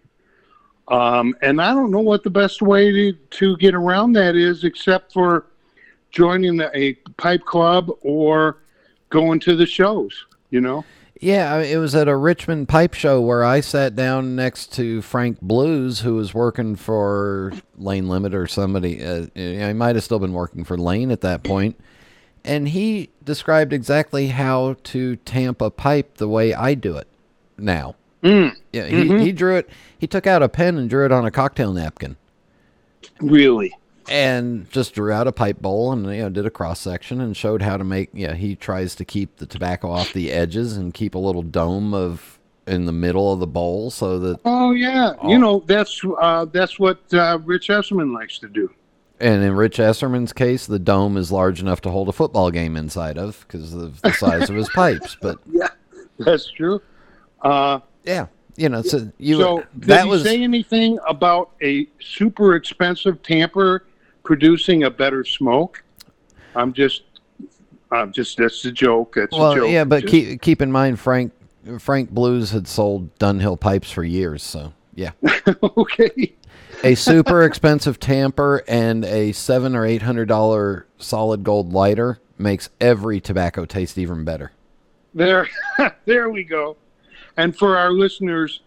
Um, 0.87 1.35
and 1.41 1.61
I 1.61 1.73
don't 1.73 1.91
know 1.91 1.99
what 1.99 2.23
the 2.23 2.29
best 2.29 2.61
way 2.61 2.91
to, 2.91 3.13
to 3.13 3.57
get 3.57 3.73
around 3.73 4.13
that 4.13 4.35
is, 4.35 4.63
except 4.63 5.13
for 5.13 5.47
joining 6.11 6.61
a 6.61 6.93
pipe 7.17 7.43
club 7.43 7.89
or 8.01 8.59
going 9.09 9.39
to 9.41 9.55
the 9.55 9.65
shows. 9.65 10.25
You 10.51 10.61
know. 10.61 10.85
Yeah, 11.21 11.57
it 11.59 11.77
was 11.77 11.95
at 11.95 12.07
a 12.07 12.15
Richmond 12.15 12.67
pipe 12.67 12.93
show 12.93 13.21
where 13.21 13.43
I 13.43 13.61
sat 13.61 13.95
down 13.95 14.35
next 14.35 14.73
to 14.73 15.01
Frank 15.01 15.39
Blews, 15.41 16.01
who 16.01 16.15
was 16.15 16.33
working 16.33 16.75
for 16.75 17.53
Lane 17.77 18.09
Limit 18.09 18.35
or 18.35 18.47
somebody. 18.47 19.03
Uh, 19.03 19.27
he 19.33 19.73
might 19.73 19.95
have 19.95 20.03
still 20.03 20.19
been 20.19 20.33
working 20.33 20.65
for 20.65 20.77
Lane 20.77 21.11
at 21.11 21.21
that 21.21 21.43
point, 21.43 21.79
and 22.43 22.67
he 22.67 23.09
described 23.23 23.71
exactly 23.71 24.27
how 24.27 24.75
to 24.83 25.15
tamp 25.15 25.61
a 25.61 25.71
pipe 25.71 26.17
the 26.17 26.27
way 26.27 26.53
I 26.53 26.73
do 26.73 26.97
it 26.97 27.07
now. 27.57 27.95
Yeah, 28.23 28.51
he, 28.71 29.19
he 29.19 29.31
drew 29.31 29.55
it. 29.57 29.69
He 29.99 30.07
took 30.07 30.25
out 30.25 30.41
a 30.41 30.49
pen 30.49 30.77
and 30.77 30.89
drew 30.89 31.05
it 31.05 31.11
on 31.11 31.25
a 31.25 31.31
cocktail 31.31 31.71
napkin, 31.73 32.15
Really. 33.21 33.71
and 34.09 34.69
just 34.71 34.95
drew 34.95 35.11
out 35.11 35.27
a 35.27 35.31
pipe 35.31 35.61
bowl 35.61 35.91
and 35.91 36.05
you 36.07 36.23
know 36.23 36.29
did 36.29 36.45
a 36.45 36.49
cross 36.49 36.79
section 36.79 37.21
and 37.21 37.37
showed 37.37 37.61
how 37.61 37.77
to 37.77 37.83
make. 37.83 38.09
Yeah, 38.13 38.33
he 38.33 38.55
tries 38.55 38.95
to 38.95 39.05
keep 39.05 39.37
the 39.37 39.45
tobacco 39.45 39.89
off 39.91 40.11
the 40.13 40.31
edges 40.31 40.75
and 40.75 40.93
keep 40.93 41.13
a 41.15 41.19
little 41.19 41.43
dome 41.43 41.93
of 41.93 42.39
in 42.65 42.85
the 42.85 42.91
middle 42.91 43.31
of 43.31 43.39
the 43.39 43.45
bowl 43.45 43.91
so 43.91 44.17
that 44.17 44.39
Oh 44.43 44.71
yeah, 44.71 45.13
you 45.23 45.37
know 45.37 45.63
that's 45.67 46.01
uh, 46.19 46.45
that's 46.45 46.79
what 46.79 46.97
uh, 47.13 47.37
Rich 47.43 47.67
Esserman 47.69 48.11
likes 48.13 48.39
to 48.39 48.47
do. 48.49 48.73
And 49.19 49.43
in 49.43 49.53
Rich 49.53 49.77
Esserman's 49.77 50.33
case, 50.33 50.65
the 50.65 50.79
dome 50.79 51.15
is 51.15 51.31
large 51.31 51.61
enough 51.61 51.79
to 51.81 51.91
hold 51.91 52.09
a 52.09 52.11
football 52.11 52.49
game 52.51 52.75
inside 52.75 53.17
of 53.19 53.45
because 53.47 53.71
of 53.73 54.01
the 54.01 54.11
size 54.13 54.49
of 54.49 54.55
his 54.55 54.67
pipes. 54.75 55.15
But 55.21 55.37
Yeah, 55.45 55.69
that's 56.17 56.49
true. 56.51 56.81
Uh, 57.41 57.79
yeah, 58.03 58.27
you 58.55 58.69
know, 58.69 58.81
so 58.81 59.11
you 59.17 59.37
so 59.37 59.63
did 59.79 59.89
that 59.89 60.03
he 60.05 60.09
was 60.09 60.23
say 60.23 60.41
anything 60.41 60.99
about 61.07 61.51
a 61.61 61.87
super 62.01 62.55
expensive 62.55 63.21
tamper 63.23 63.85
producing 64.23 64.83
a 64.83 64.89
better 64.89 65.23
smoke? 65.23 65.83
I'm 66.55 66.73
just, 66.73 67.03
I'm 67.91 68.11
just 68.11 68.37
that's 68.37 68.63
a 68.65 68.71
joke. 68.71 69.15
That's 69.15 69.35
a 69.35 69.39
well, 69.39 69.55
joke. 69.55 69.69
yeah, 69.69 69.83
but 69.83 70.01
Just- 70.01 70.11
keep 70.11 70.41
keep 70.41 70.61
in 70.61 70.71
mind 70.71 70.99
Frank 70.99 71.33
Frank 71.79 72.11
Blews 72.11 72.51
had 72.51 72.67
sold 72.67 73.13
Dunhill 73.19 73.59
pipes 73.59 73.91
for 73.91 74.03
years, 74.03 74.43
so 74.43 74.73
yeah. 74.93 75.11
okay. 75.77 76.33
a 76.83 76.95
super 76.95 77.43
expensive 77.43 77.99
tamper 77.99 78.63
and 78.67 79.03
a 79.05 79.31
seven 79.33 79.75
or 79.75 79.85
eight 79.85 80.01
hundred 80.01 80.27
dollar 80.27 80.85
solid 80.97 81.43
gold 81.43 81.73
lighter 81.73 82.19
makes 82.37 82.69
every 82.79 83.19
tobacco 83.19 83.65
taste 83.65 83.97
even 83.97 84.23
better. 84.23 84.51
There, 85.13 85.47
there 86.05 86.29
we 86.29 86.43
go. 86.43 86.77
And 87.37 87.55
for 87.55 87.77
our 87.77 87.91
listeners, 87.91 88.61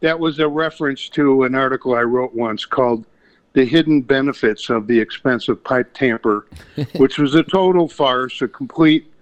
that 0.00 0.18
was 0.18 0.38
a 0.38 0.48
reference 0.48 1.08
to 1.10 1.44
an 1.44 1.54
article 1.54 1.94
I 1.94 2.02
wrote 2.02 2.34
once 2.34 2.64
called 2.64 3.06
"The 3.52 3.64
Hidden 3.64 4.02
Benefits 4.02 4.70
of 4.70 4.86
the 4.86 4.98
Expensive 4.98 5.62
Pipe 5.62 5.92
Tamper," 5.94 6.46
which 6.96 7.18
was 7.18 7.34
a 7.34 7.42
total 7.42 7.88
farce, 7.88 8.42
a 8.42 8.48
complete, 8.48 9.12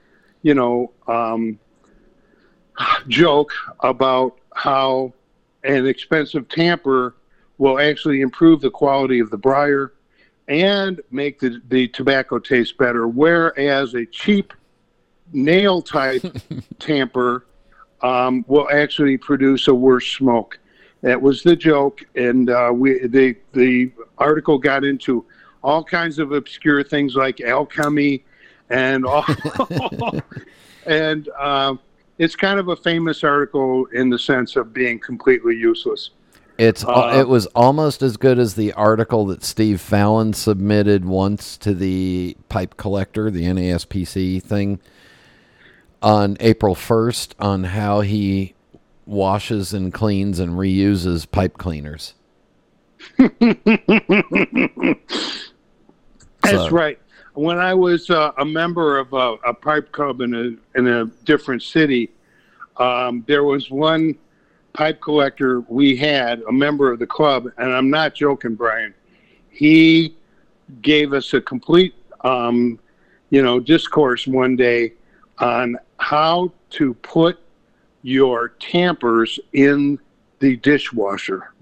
you 0.43 0.55
know, 0.55 0.93
um, 1.07 1.59
joke 3.09 3.53
about 3.81 4.39
how 4.55 5.13
an 5.65 5.87
expensive 5.87 6.49
tamper 6.49 7.15
will 7.59 7.79
actually 7.79 8.21
improve 8.21 8.61
the 8.61 8.71
quality 8.71 9.19
of 9.19 9.31
the 9.31 9.37
briar 9.37 9.93
and 10.49 11.01
make 11.11 11.41
the, 11.41 11.61
the 11.69 11.89
tobacco 11.89 12.39
taste 12.39 12.77
better, 12.79 13.09
whereas 13.09 13.95
a 13.95 14.07
cheap 14.07 14.53
nail 15.33 15.83
type 15.83 16.23
tamper 16.79 17.47
um, 18.03 18.45
will 18.49 18.69
actually 18.71 19.17
produce 19.17 19.69
a 19.69 19.75
worse 19.75 20.07
smoke. 20.07 20.59
That 21.03 21.21
was 21.21 21.43
the 21.43 21.55
joke, 21.55 22.01
and 22.15 22.51
uh, 22.51 22.71
we 22.73 23.07
the 23.07 23.37
the 23.53 23.93
article 24.19 24.59
got 24.59 24.85
into 24.85 25.25
all 25.63 25.85
kinds 25.85 26.19
of 26.19 26.33
obscure 26.33 26.83
things 26.83 27.15
like 27.15 27.41
alchemy 27.41 28.25
and 28.71 29.05
all, 29.05 29.25
and 30.87 31.29
um, 31.39 31.81
it's 32.19 32.35
kind 32.35 32.59
of 32.59 32.69
a 32.69 32.77
famous 32.77 33.23
article 33.23 33.87
in 33.87 34.11
the 34.11 34.19
sense 34.19 34.57
of 34.57 34.73
being 34.73 34.99
completely 34.99 35.55
useless. 35.55 36.11
It's 36.59 36.85
Uh, 36.85 37.19
it 37.21 37.29
was 37.29 37.47
almost 37.55 38.03
as 38.03 38.17
good 38.17 38.39
as 38.39 38.55
the 38.55 38.73
article 38.73 39.27
that 39.27 39.45
Steve 39.45 39.81
Fallon 39.81 40.33
submitted 40.33 41.05
once 41.05 41.59
to 41.59 41.75
the 41.75 42.37
pipe 42.49 42.77
collector, 42.79 43.31
the 43.31 43.45
NASPC 43.45 44.43
thing, 44.43 44.81
on 46.07 46.37
April 46.39 46.77
first 46.77 47.35
on 47.41 47.65
how 47.65 48.01
he 48.01 48.55
washes 49.07 49.75
and 49.75 49.93
cleans 49.93 50.39
and 50.39 50.53
reuses 50.53 51.29
pipe 51.29 51.59
cleaners. 51.59 52.15
That's 53.19 53.33
So- 56.49 56.71
right. 56.71 57.01
When 57.35 57.59
I 57.59 57.75
was 57.75 58.09
uh, 58.09 58.31
a 58.39 58.45
member 58.47 58.99
of 58.99 59.13
a, 59.13 59.35
a 59.47 59.53
pipe 59.53 59.91
club 59.93 60.21
in 60.23 60.33
a 60.35 60.79
in 60.79 60.87
a 60.87 61.05
different 61.25 61.63
city, 61.63 62.09
um, 62.79 63.25
there 63.27 63.45
was 63.45 63.69
one 63.71 64.15
pipe 64.73 65.03
collector 65.03 65.61
we 65.69 65.97
had, 65.97 66.41
a 66.49 66.53
member 66.53 66.91
of 66.91 66.99
the 66.99 67.07
club, 67.07 67.49
and 67.59 67.71
I'm 67.73 67.91
not 67.91 68.15
joking, 68.15 68.55
Brian. 68.55 68.95
He 69.51 70.15
gave 70.81 71.13
us 71.13 71.35
a 71.35 71.41
complete, 71.43 71.95
um, 72.23 72.79
you 73.29 73.43
know, 73.43 73.61
discourse 73.61 74.27
one 74.27 74.57
day 74.57 74.95
on 75.39 75.77
how 75.99 76.53
to 76.71 76.95
put 76.95 77.39
your 78.03 78.51
tampers 78.61 79.41
in 79.53 79.99
the 80.39 80.57
dishwasher 80.57 81.53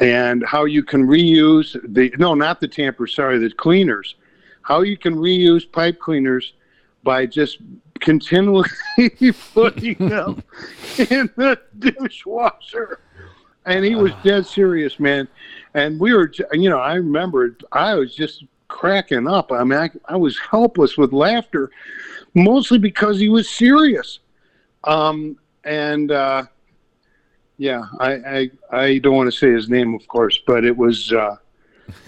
and 0.00 0.44
how 0.46 0.64
you 0.64 0.82
can 0.82 1.06
reuse 1.06 1.76
the 1.94 2.12
no 2.18 2.34
not 2.34 2.60
the 2.60 2.68
tampers 2.68 3.14
sorry 3.14 3.38
the 3.38 3.50
cleaners. 3.50 4.16
How 4.62 4.82
you 4.82 4.96
can 4.96 5.14
reuse 5.14 5.70
pipe 5.70 5.98
cleaners 5.98 6.54
by 7.02 7.26
just 7.26 7.58
continually 8.00 8.68
putting 9.54 10.08
them 10.08 10.42
in 10.98 11.30
the 11.36 11.60
dishwasher. 11.78 13.00
And 13.66 13.84
he 13.84 13.94
was 13.94 14.12
ah. 14.12 14.20
dead 14.22 14.46
serious 14.46 14.98
man. 14.98 15.28
And 15.74 16.00
we 16.00 16.14
were 16.14 16.32
you 16.52 16.70
know 16.70 16.78
i 16.78 16.94
remember 16.94 17.56
i 17.72 17.94
was 17.94 18.14
just 18.14 18.44
cracking 18.70 19.26
up 19.26 19.52
i 19.52 19.62
mean 19.64 19.78
i, 19.78 19.90
I 20.06 20.16
was 20.16 20.38
helpless 20.38 20.96
with 20.96 21.12
laughter 21.12 21.70
mostly 22.34 22.78
because 22.78 23.18
he 23.18 23.28
was 23.28 23.48
serious 23.48 24.20
um 24.84 25.36
and 25.64 26.10
uh 26.12 26.44
yeah, 27.60 27.84
I, 27.98 28.12
I 28.12 28.50
I 28.72 28.98
don't 29.00 29.14
want 29.14 29.30
to 29.30 29.38
say 29.38 29.52
his 29.52 29.68
name, 29.68 29.92
of 29.92 30.08
course, 30.08 30.40
but 30.46 30.64
it 30.64 30.74
was 30.74 31.12
uh, 31.12 31.36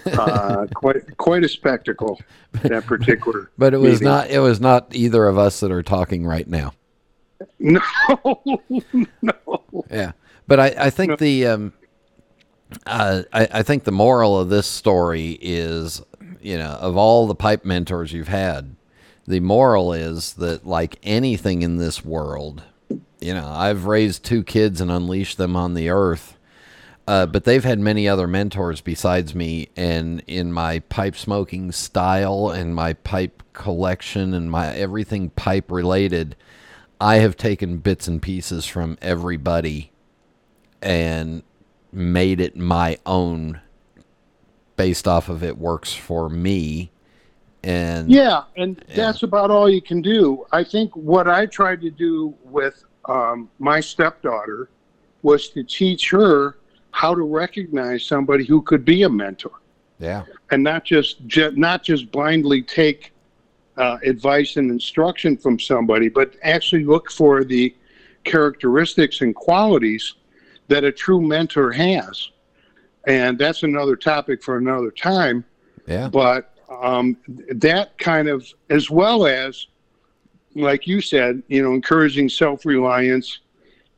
uh, 0.07 0.67
quite 0.75 1.15
quite 1.19 1.45
a 1.45 1.49
spectacle 1.49 2.19
that 2.53 2.87
particular. 2.87 3.51
But 3.59 3.75
it 3.75 3.77
was 3.77 4.01
meeting. 4.01 4.09
not 4.09 4.31
it 4.31 4.39
was 4.39 4.63
not 4.63 4.87
either 4.93 5.27
of 5.27 5.37
us 5.37 5.61
that 5.61 5.71
are 5.71 5.83
talking 5.83 6.27
right 6.27 6.49
now. 6.49 6.73
No, 7.59 7.83
no. 9.21 9.63
Yeah, 9.91 10.13
but 10.47 10.59
I, 10.59 10.75
I 10.79 10.89
think 10.91 11.19
the 11.19 11.47
um, 11.49 11.75
uh, 12.87 13.25
I, 13.35 13.49
I 13.53 13.63
think 13.63 13.85
the 13.85 13.93
moral 13.93 14.41
of 14.41 14.49
this 14.49 14.67
story 14.67 15.37
is, 15.39 16.01
you 16.43 16.59
know, 16.59 16.73
of 16.81 16.97
all 16.97 17.27
the 17.27 17.35
pipe 17.35 17.65
mentors 17.65 18.13
you've 18.13 18.29
had, 18.29 18.75
the 19.27 19.41
moral 19.41 19.93
is 19.93 20.35
that 20.35 20.67
like 20.67 20.99
anything 21.03 21.63
in 21.63 21.77
this 21.77 22.05
world, 22.05 22.63
you 23.21 23.33
know, 23.33 23.47
I've 23.49 23.87
raised 23.87 24.25
two 24.25 24.43
kids 24.43 24.81
and 24.81 24.91
unleashed 24.91 25.39
them 25.39 25.57
on 25.57 25.75
the 25.75 25.89
earth. 25.89 26.37
Uh, 27.07 27.27
but 27.27 27.45
they've 27.45 27.65
had 27.65 27.81
many 27.81 28.09
other 28.09 28.29
mentors 28.29 28.81
besides 28.81 29.35
me, 29.35 29.69
and 29.77 30.23
in 30.29 30.53
my 30.53 30.79
pipe 30.81 31.17
smoking 31.17 31.73
style 31.73 32.49
and 32.51 32.77
my 32.77 32.93
pipe 32.93 33.43
collection 33.53 34.33
and 34.35 34.51
my 34.51 34.73
everything 34.75 35.31
pipe 35.31 35.71
related, 35.71 36.37
I 37.01 37.17
have 37.17 37.37
taken 37.37 37.79
bits 37.79 38.07
and 38.07 38.23
pieces 38.23 38.67
from 38.67 38.99
everybody 39.03 39.91
and 40.81 41.43
made 41.93 42.41
it 42.41 42.57
my 42.57 42.99
own 43.05 43.61
based 44.83 45.07
off 45.07 45.29
of 45.29 45.45
it 45.45 45.57
works 45.57 45.93
for 45.93 46.29
me. 46.29 46.91
And 47.63 48.11
Yeah, 48.11 48.43
and 48.57 48.85
that's 48.93 49.23
about 49.23 49.49
all 49.49 49.71
you 49.71 49.81
can 49.81 50.03
do. 50.03 50.45
I 50.51 50.65
think 50.65 50.91
what 50.97 51.29
I 51.29 51.47
tried 51.47 51.81
to 51.83 51.91
do 51.91 52.35
with 52.43 52.83
um, 53.05 53.49
my 53.61 53.79
stepdaughter 53.79 54.71
was 55.23 55.51
to 55.51 55.63
teach 55.63 56.11
her 56.11 56.59
how 56.91 57.15
to 57.15 57.23
recognize 57.23 58.05
somebody 58.05 58.45
who 58.45 58.61
could 58.61 58.85
be 58.85 59.05
a 59.05 59.09
mentor. 59.09 59.53
yeah, 60.01 60.25
and 60.51 60.65
not 60.65 60.85
just 60.85 61.25
ju- 61.29 61.53
not 61.55 61.85
just 61.85 62.11
blindly 62.11 62.61
take 62.61 63.13
uh, 63.77 63.99
advice 64.05 64.57
and 64.57 64.69
instruction 64.69 65.37
from 65.37 65.61
somebody, 65.61 66.09
but 66.09 66.35
actually 66.43 66.85
look 66.85 67.09
for 67.09 67.45
the 67.45 67.73
characteristics 68.25 69.21
and 69.21 69.33
qualities 69.37 70.15
that 70.67 70.83
a 70.83 70.91
true 70.91 71.21
mentor 71.21 71.71
has. 71.71 72.32
And 73.07 73.39
that's 73.39 73.63
another 73.63 73.97
topic 73.97 74.43
for 74.43 74.59
another 74.59 74.91
time. 74.91 75.45
yeah, 75.87 76.09
But 76.09 76.55
um, 76.69 77.17
that 77.51 77.99
kind 77.99 78.29
of, 78.29 78.47
as 78.71 78.91
well 78.91 79.27
as, 79.27 79.67
like 80.55 80.87
you 80.87 81.01
said, 81.01 81.43
you 81.49 81.63
know, 81.63 81.73
encouraging 81.73 82.29
self 82.29 82.65
reliance 82.65 83.41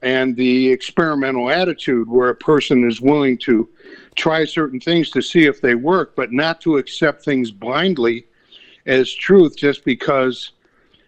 and 0.03 0.37
the 0.37 0.71
experimental 0.71 1.51
attitude 1.51 2.09
where 2.09 2.29
a 2.29 2.35
person 2.35 2.87
is 2.89 3.01
willing 3.01 3.39
to 3.39 3.69
try 4.15 4.45
certain 4.45 4.79
things 4.79 5.11
to 5.11 5.23
see 5.23 5.47
if 5.47 5.61
they 5.61 5.75
work, 5.75 6.15
but 6.15 6.31
not 6.31 6.61
to 6.61 6.77
accept 6.77 7.25
things 7.25 7.51
blindly 7.51 8.27
as 8.87 9.13
truth 9.13 9.57
just 9.57 9.85
because, 9.85 10.53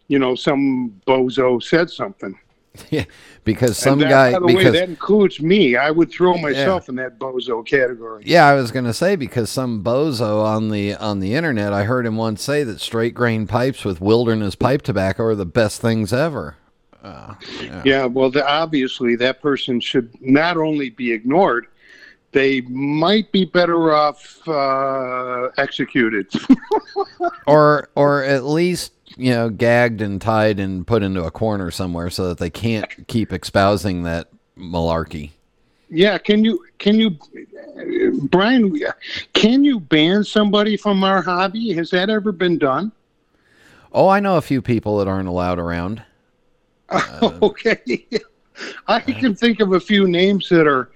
you 0.08 0.18
know, 0.18 0.34
some 0.34 0.98
bozo 1.06 1.62
said 1.62 1.90
something. 1.90 2.36
yeah. 2.90 3.04
Because 3.44 3.78
some 3.78 4.00
that, 4.00 4.08
guy, 4.08 4.32
by 4.32 4.38
the 4.40 4.46
way, 4.46 4.70
that 4.70 4.88
includes 4.88 5.40
me. 5.40 5.76
I 5.76 5.90
would 5.90 6.10
throw 6.10 6.36
myself 6.36 6.88
in 6.88 6.96
that 6.96 7.18
bozo 7.18 7.64
category. 7.64 8.24
yeah, 8.26 8.46
I 8.46 8.54
was 8.54 8.72
gonna 8.72 8.92
say 8.92 9.14
because 9.14 9.50
some 9.50 9.84
bozo 9.84 10.44
on 10.44 10.70
the 10.70 10.94
on 10.94 11.20
the 11.20 11.34
internet, 11.34 11.72
I 11.72 11.84
heard 11.84 12.06
him 12.06 12.16
once 12.16 12.42
say 12.42 12.64
that 12.64 12.80
straight 12.80 13.14
grain 13.14 13.46
pipes 13.46 13.84
with 13.84 14.00
wilderness 14.00 14.56
pipe 14.56 14.82
tobacco 14.82 15.24
are 15.24 15.34
the 15.34 15.46
best 15.46 15.80
things 15.80 16.12
ever. 16.12 16.56
Yeah, 17.84 18.06
well, 18.06 18.30
the, 18.30 18.46
obviously 18.46 19.16
that 19.16 19.40
person 19.40 19.80
should 19.80 20.10
not 20.20 20.56
only 20.56 20.90
be 20.90 21.12
ignored, 21.12 21.68
they 22.32 22.62
might 22.62 23.30
be 23.32 23.44
better 23.44 23.94
off 23.94 24.46
uh, 24.48 25.50
executed. 25.56 26.26
or 27.46 27.88
or 27.94 28.24
at 28.24 28.44
least 28.44 28.92
you 29.16 29.30
know 29.30 29.48
gagged 29.48 30.00
and 30.00 30.20
tied 30.20 30.60
and 30.60 30.86
put 30.86 31.02
into 31.02 31.24
a 31.24 31.30
corner 31.30 31.70
somewhere 31.70 32.10
so 32.10 32.28
that 32.28 32.38
they 32.38 32.50
can't 32.50 33.06
keep 33.08 33.32
espousing 33.32 34.02
that 34.02 34.28
malarkey. 34.56 35.30
yeah, 35.90 36.18
can 36.18 36.44
you 36.44 36.64
can 36.78 36.98
you, 37.00 37.18
Brian? 38.28 38.78
Can 39.32 39.64
you 39.64 39.80
ban 39.80 40.24
somebody 40.24 40.76
from 40.76 41.02
our 41.02 41.22
hobby? 41.22 41.72
Has 41.74 41.90
that 41.90 42.10
ever 42.10 42.32
been 42.32 42.58
done? 42.58 42.92
Oh, 43.92 44.08
I 44.08 44.20
know 44.20 44.36
a 44.36 44.42
few 44.42 44.60
people 44.60 44.98
that 44.98 45.08
aren't 45.08 45.28
allowed 45.28 45.58
around. 45.58 46.02
okay, 47.22 48.06
I 48.86 49.00
can 49.00 49.34
think 49.34 49.60
of 49.60 49.72
a 49.72 49.80
few 49.80 50.06
names 50.06 50.48
that 50.50 50.66
are. 50.66 50.90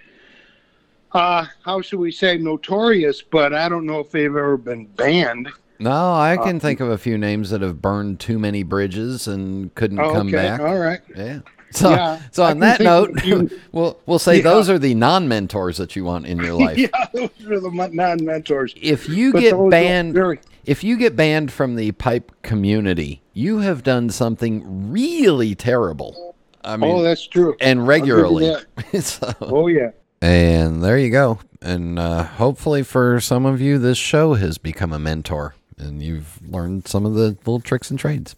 Uh, 1.12 1.44
how 1.64 1.80
should 1.80 1.98
we 1.98 2.12
say 2.12 2.38
notorious? 2.38 3.20
But 3.20 3.52
I 3.52 3.68
don't 3.68 3.84
know 3.84 3.98
if 3.98 4.12
they've 4.12 4.26
ever 4.26 4.56
been 4.56 4.86
banned. 4.86 5.48
No, 5.80 6.12
I 6.14 6.36
can 6.36 6.60
think 6.60 6.80
of 6.80 6.88
a 6.90 6.98
few 6.98 7.16
names 7.18 7.50
that 7.50 7.62
have 7.62 7.80
burned 7.82 8.20
too 8.20 8.38
many 8.38 8.62
bridges 8.62 9.26
and 9.26 9.74
couldn't 9.74 9.98
Oh, 9.98 10.12
come 10.12 10.28
okay, 10.28 10.36
back. 10.36 10.60
all 10.60 10.78
right. 10.78 11.00
Yeah. 11.16 11.40
So, 11.72 11.90
Yeah, 11.90 12.20
so 12.32 12.42
on 12.44 12.58
that 12.60 12.80
note, 12.80 13.20
few- 13.20 13.48
we'll 13.72 13.98
we'll 14.04 14.18
say 14.18 14.36
Yeah. 14.38 14.42
those 14.42 14.68
are 14.68 14.78
the 14.78 14.94
non-mentors 14.94 15.76
that 15.78 15.94
you 15.96 16.04
want 16.04 16.26
in 16.26 16.38
your 16.38 16.54
life. 16.66 16.76
Yeah, 16.78 16.88
those 17.14 17.30
are 17.48 17.60
the 17.60 17.70
non-mentors. 17.92 18.74
If 18.80 19.08
you 19.08 19.32
But 19.32 19.40
get 19.40 19.70
banned, 19.70 20.14
very- 20.14 20.40
if 20.66 20.82
you 20.84 20.96
get 20.96 21.14
banned 21.16 21.52
from 21.52 21.76
the 21.76 21.92
pipe 21.92 22.32
community, 22.42 23.22
you 23.32 23.58
have 23.60 23.82
done 23.82 24.10
something 24.10 24.90
really 24.92 25.54
terrible. 25.54 26.34
I 26.62 26.76
mean, 26.76 26.90
oh, 26.90 27.02
that's 27.02 27.26
true. 27.26 27.56
and 27.60 27.78
you 27.80 27.84
regularly. 27.86 28.54
so, 29.00 29.32
Oh 29.40 29.68
yeah. 29.68 29.90
and 30.20 30.82
there 30.82 30.98
you 30.98 31.10
go. 31.10 31.38
And 31.62 31.98
uh, 31.98 32.24
hopefully, 32.24 32.82
for 32.82 33.20
some 33.20 33.46
of 33.46 33.60
you, 33.60 33.78
this 33.78 33.96
show 33.96 34.34
has 34.34 34.58
become 34.58 34.92
a 34.92 34.98
mentor, 34.98 35.54
and 35.80 36.02
you've 36.02 36.38
learned 36.48 36.86
some 36.86 37.06
of 37.06 37.14
the 37.14 37.28
little 37.44 37.60
tricks 37.60 37.90
and 37.90 37.98
trades. 37.98 38.36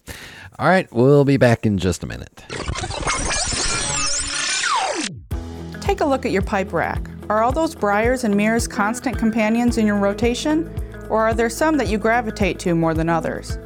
All 0.59 0.69
right, 0.69 0.91
we'll 0.93 1.25
be 1.25 1.37
back 1.37 1.67
in 1.67 1.79
just 1.79 2.03
a 2.03 2.07
minute. 2.07 2.45
Take 5.81 6.01
a 6.01 6.05
look 6.07 6.25
at 6.25 6.33
your 6.33 6.43
pipe 6.43 6.73
rack. 6.73 7.09
Are 7.29 7.43
all 7.43 7.53
those 7.53 7.75
briars 7.75 8.25
and 8.25 8.37
mirrors 8.37 8.67
constant 8.69 9.19
companions 9.19 9.79
in 9.79 9.87
your 9.87 9.99
rotation? 9.99 10.73
Or 11.09 11.23
are 11.23 11.35
there 11.35 11.51
some 11.51 11.77
that 11.77 11.89
you 11.89 11.99
gravitate 11.99 12.59
to 12.61 12.75
more 12.75 12.95
than 12.95 13.09
others? 13.09 13.59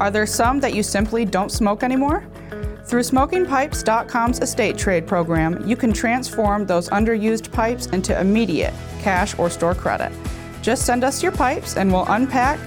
Are 0.00 0.10
there 0.10 0.26
some 0.26 0.60
that 0.60 0.74
you 0.74 0.82
simply 0.82 1.24
don't 1.24 1.50
smoke 1.50 1.82
anymore? 1.82 2.26
Through 2.84 3.02
SmokingPipes.com's 3.02 4.40
estate 4.40 4.78
trade 4.78 5.06
program, 5.06 5.68
you 5.68 5.76
can 5.76 5.92
transform 5.92 6.66
those 6.66 6.88
underused 6.88 7.52
pipes 7.52 7.86
into 7.86 8.18
immediate 8.18 8.72
cash 9.00 9.38
or 9.38 9.50
store 9.50 9.74
credit. 9.74 10.10
Just 10.62 10.86
send 10.86 11.04
us 11.04 11.22
your 11.22 11.32
pipes 11.32 11.76
and 11.76 11.92
we'll 11.92 12.06
unpack, 12.06 12.58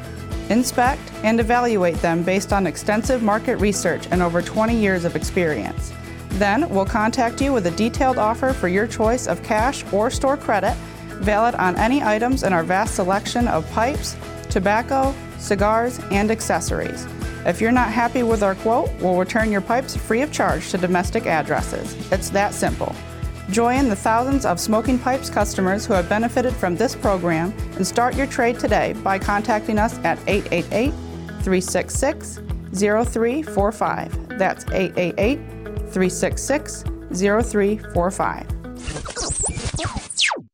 inspect, 0.52 1.02
and 1.24 1.40
evaluate 1.40 1.96
them 1.96 2.22
based 2.22 2.54
on 2.54 2.68
extensive 2.68 3.24
market 3.24 3.56
research 3.58 4.08
and 4.12 4.22
over 4.22 4.42
20 4.42 4.76
years 4.76 5.06
of 5.06 5.16
experience. 5.16 5.94
Then 6.32 6.70
we'll 6.70 6.86
contact 6.86 7.42
you 7.42 7.54
with 7.54 7.66
a 7.68 7.72
detailed 7.72 8.18
offer 8.18 8.54
for 8.54 8.68
your 8.68 8.86
choice 8.86 9.28
of 9.28 9.42
cash 9.44 9.84
or 9.92 10.12
store 10.12 10.38
credit, 10.38 10.76
valid 11.22 11.56
on 11.56 11.78
any 11.78 12.04
items 12.04 12.44
in 12.44 12.54
our 12.54 12.64
vast 12.64 12.96
selection 12.96 13.48
of 13.48 13.70
pipes, 13.72 14.16
tobacco, 14.50 15.16
cigars, 15.38 16.00
and 16.12 16.30
accessories. 16.30 17.08
If 17.46 17.60
you're 17.60 17.72
not 17.72 17.92
happy 17.92 18.22
with 18.22 18.44
our 18.44 18.56
quote, 18.56 18.92
we'll 19.00 19.18
return 19.18 19.52
your 19.52 19.62
pipes 19.62 19.96
free 19.96 20.22
of 20.22 20.32
charge 20.32 20.70
to 20.72 20.78
domestic 20.78 21.26
addresses. 21.26 21.96
It's 22.12 22.30
that 22.30 22.54
simple. 22.54 22.96
Join 23.52 23.90
the 23.90 23.98
thousands 23.98 24.46
of 24.46 24.62
Smoking 24.62 24.98
Pipes 24.98 25.30
customers 25.30 25.86
who 25.86 25.92
have 25.92 26.08
benefited 26.08 26.54
from 26.54 26.78
this 26.78 26.96
program 26.96 27.54
and 27.76 27.86
start 27.86 28.16
your 28.16 28.28
trade 28.28 28.58
today 28.58 28.94
by 29.04 29.20
contacting 29.20 29.78
us 29.78 29.98
at 30.06 30.18
888 30.26 30.92
366 31.44 32.40
0345. 32.74 34.40
That's 34.40 34.64
888 34.72 35.38
366 35.92 36.84
0345. 37.14 38.48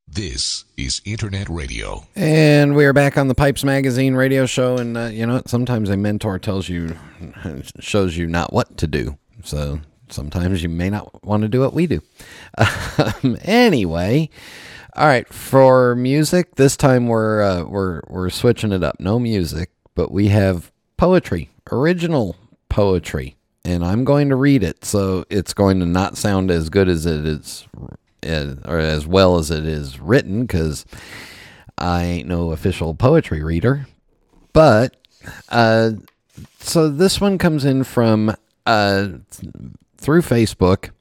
This 0.07 0.65
is 0.75 0.99
Internet 1.05 1.49
Radio. 1.49 2.07
And 2.15 2.75
we 2.75 2.83
are 2.85 2.93
back 2.93 3.15
on 3.15 3.27
the 3.27 3.35
Pipes 3.35 3.63
Magazine 3.63 4.15
radio 4.15 4.47
show. 4.47 4.77
And 4.77 4.97
uh, 4.97 5.09
you 5.11 5.27
know, 5.27 5.43
sometimes 5.45 5.91
a 5.91 5.97
mentor 5.97 6.39
tells 6.39 6.67
you, 6.67 6.97
shows 7.79 8.17
you 8.17 8.25
not 8.25 8.51
what 8.51 8.75
to 8.77 8.87
do. 8.87 9.19
So 9.43 9.81
sometimes 10.09 10.63
you 10.63 10.69
may 10.69 10.89
not 10.89 11.23
want 11.23 11.43
to 11.43 11.49
do 11.49 11.61
what 11.61 11.73
we 11.73 11.87
do. 11.87 12.01
Um, 12.99 13.37
anyway, 13.43 14.27
all 14.95 15.05
right. 15.05 15.31
For 15.31 15.95
music, 15.95 16.55
this 16.55 16.75
time 16.75 17.07
we're 17.07 17.43
uh, 17.43 17.63
we're 17.63 18.01
we're 18.07 18.31
switching 18.31 18.71
it 18.71 18.83
up. 18.83 18.99
No 18.99 19.19
music, 19.19 19.69
but 19.93 20.11
we 20.11 20.29
have 20.29 20.71
poetry, 20.97 21.51
original 21.71 22.35
poetry, 22.69 23.37
and 23.63 23.85
I'm 23.85 24.03
going 24.03 24.29
to 24.29 24.35
read 24.35 24.63
it. 24.63 24.83
So 24.83 25.25
it's 25.29 25.53
going 25.53 25.79
to 25.79 25.85
not 25.85 26.17
sound 26.17 26.49
as 26.49 26.69
good 26.69 26.89
as 26.89 27.05
it 27.05 27.23
is 27.23 27.67
or 28.65 28.79
as 28.79 29.05
well 29.05 29.37
as 29.37 29.51
it 29.51 29.65
is 29.65 29.99
written 29.99 30.41
because 30.41 30.85
I 31.77 32.03
ain't 32.03 32.27
no 32.27 32.51
official 32.51 32.95
poetry 32.95 33.43
reader. 33.43 33.87
But 34.53 34.95
uh, 35.49 35.91
so 36.59 36.89
this 36.89 37.21
one 37.21 37.37
comes 37.37 37.63
in 37.63 37.83
from 37.83 38.35
uh, 38.65 39.07
through 39.97 40.21
Facebook. 40.21 40.91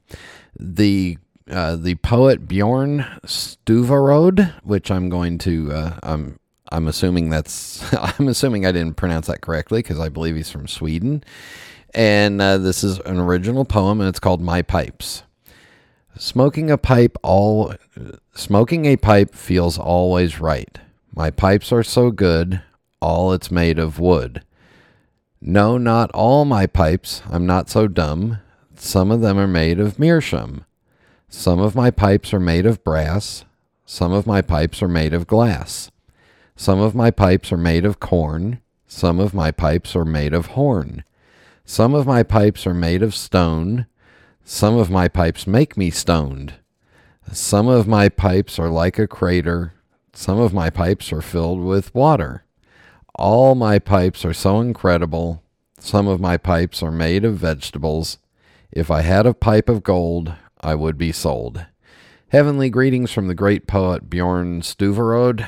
The 0.59 1.17
uh, 1.49 1.75
the 1.77 1.95
poet 1.95 2.47
Bjorn 2.47 3.05
Stuvarod, 3.25 4.53
which 4.63 4.91
I'm 4.91 5.09
going 5.09 5.37
to 5.39 5.71
uh, 5.71 5.99
I'm 6.03 6.39
I'm 6.71 6.87
assuming 6.87 7.29
that's 7.29 7.83
I'm 8.19 8.27
assuming 8.27 8.65
I 8.65 8.71
didn't 8.71 8.97
pronounce 8.97 9.27
that 9.27 9.41
correctly 9.41 9.79
because 9.79 9.99
I 9.99 10.09
believe 10.09 10.35
he's 10.35 10.51
from 10.51 10.67
Sweden, 10.67 11.23
and 11.93 12.41
uh, 12.41 12.57
this 12.57 12.83
is 12.83 12.99
an 12.99 13.19
original 13.19 13.65
poem 13.65 14.01
and 14.01 14.09
it's 14.09 14.19
called 14.19 14.41
My 14.41 14.61
Pipes. 14.61 15.23
Smoking 16.17 16.71
a 16.71 16.77
pipe 16.79 17.15
all 17.21 17.73
smoking 18.33 18.85
a 18.85 18.97
pipe 18.97 19.35
feels 19.35 19.77
always 19.77 20.39
right. 20.39 20.79
My 21.15 21.29
pipes 21.31 21.71
are 21.71 21.83
so 21.83 22.11
good, 22.11 22.61
all 22.99 23.33
it's 23.33 23.51
made 23.51 23.79
of 23.79 23.99
wood. 23.99 24.43
No, 25.39 25.77
not 25.77 26.11
all 26.11 26.45
my 26.45 26.65
pipes. 26.65 27.21
I'm 27.29 27.45
not 27.45 27.69
so 27.69 27.87
dumb. 27.87 28.39
Some 28.79 29.11
of 29.11 29.21
them 29.21 29.39
are 29.39 29.47
made 29.47 29.79
of 29.79 29.97
meerschaum. 29.97 30.63
Some 31.29 31.59
of 31.59 31.75
my 31.75 31.89
pipes 31.89 32.33
are 32.33 32.39
made 32.39 32.65
of 32.65 32.83
brass. 32.83 33.43
Some 33.85 34.11
of 34.13 34.27
my 34.27 34.41
pipes 34.41 34.81
are 34.83 34.87
made 34.87 35.13
of 35.13 35.25
glass. 35.25 35.89
Some 36.55 36.79
of 36.79 36.93
my 36.93 37.09
pipes 37.09 37.51
are 37.51 37.57
made 37.57 37.85
of 37.85 37.99
corn. 37.99 38.61
Some 38.87 39.19
of 39.19 39.33
my 39.33 39.51
pipes 39.51 39.95
are 39.95 40.05
made 40.05 40.33
of 40.33 40.47
horn. 40.47 41.03
Some 41.65 41.93
of 41.95 42.05
my 42.05 42.21
pipes 42.23 42.67
are 42.67 42.73
made 42.73 43.01
of 43.01 43.15
stone. 43.15 43.87
Some 44.43 44.77
of 44.77 44.89
my 44.89 45.07
pipes 45.07 45.47
make 45.47 45.75
me 45.75 45.89
stoned. 45.89 46.53
Some 47.33 47.67
of 47.67 47.87
my 47.87 48.09
pipes 48.09 48.59
are 48.59 48.69
like 48.69 48.97
a 48.99 49.07
crater. 49.07 49.73
Some 50.13 50.39
of 50.39 50.53
my 50.53 50.69
pipes 50.69 51.11
are 51.11 51.21
filled 51.21 51.61
with 51.61 51.93
water. 51.93 52.45
All 53.15 53.55
my 53.55 53.79
pipes 53.79 54.23
are 54.23 54.33
so 54.33 54.61
incredible. 54.61 55.43
Some 55.79 56.07
of 56.07 56.21
my 56.21 56.37
pipes 56.37 56.81
are 56.81 56.91
made 56.91 57.25
of 57.25 57.35
vegetables. 57.35 58.19
If 58.71 58.91
I 58.91 59.01
had 59.01 59.25
a 59.25 59.33
pipe 59.33 59.69
of 59.69 59.83
gold, 59.83 60.33
I 60.61 60.75
would 60.75 60.97
be 60.97 61.11
sold. 61.11 61.65
Heavenly 62.29 62.69
greetings 62.69 63.11
from 63.11 63.27
the 63.27 63.35
great 63.35 63.67
poet 63.67 64.09
Bjorn 64.09 64.61
Stuvarod, 64.61 65.47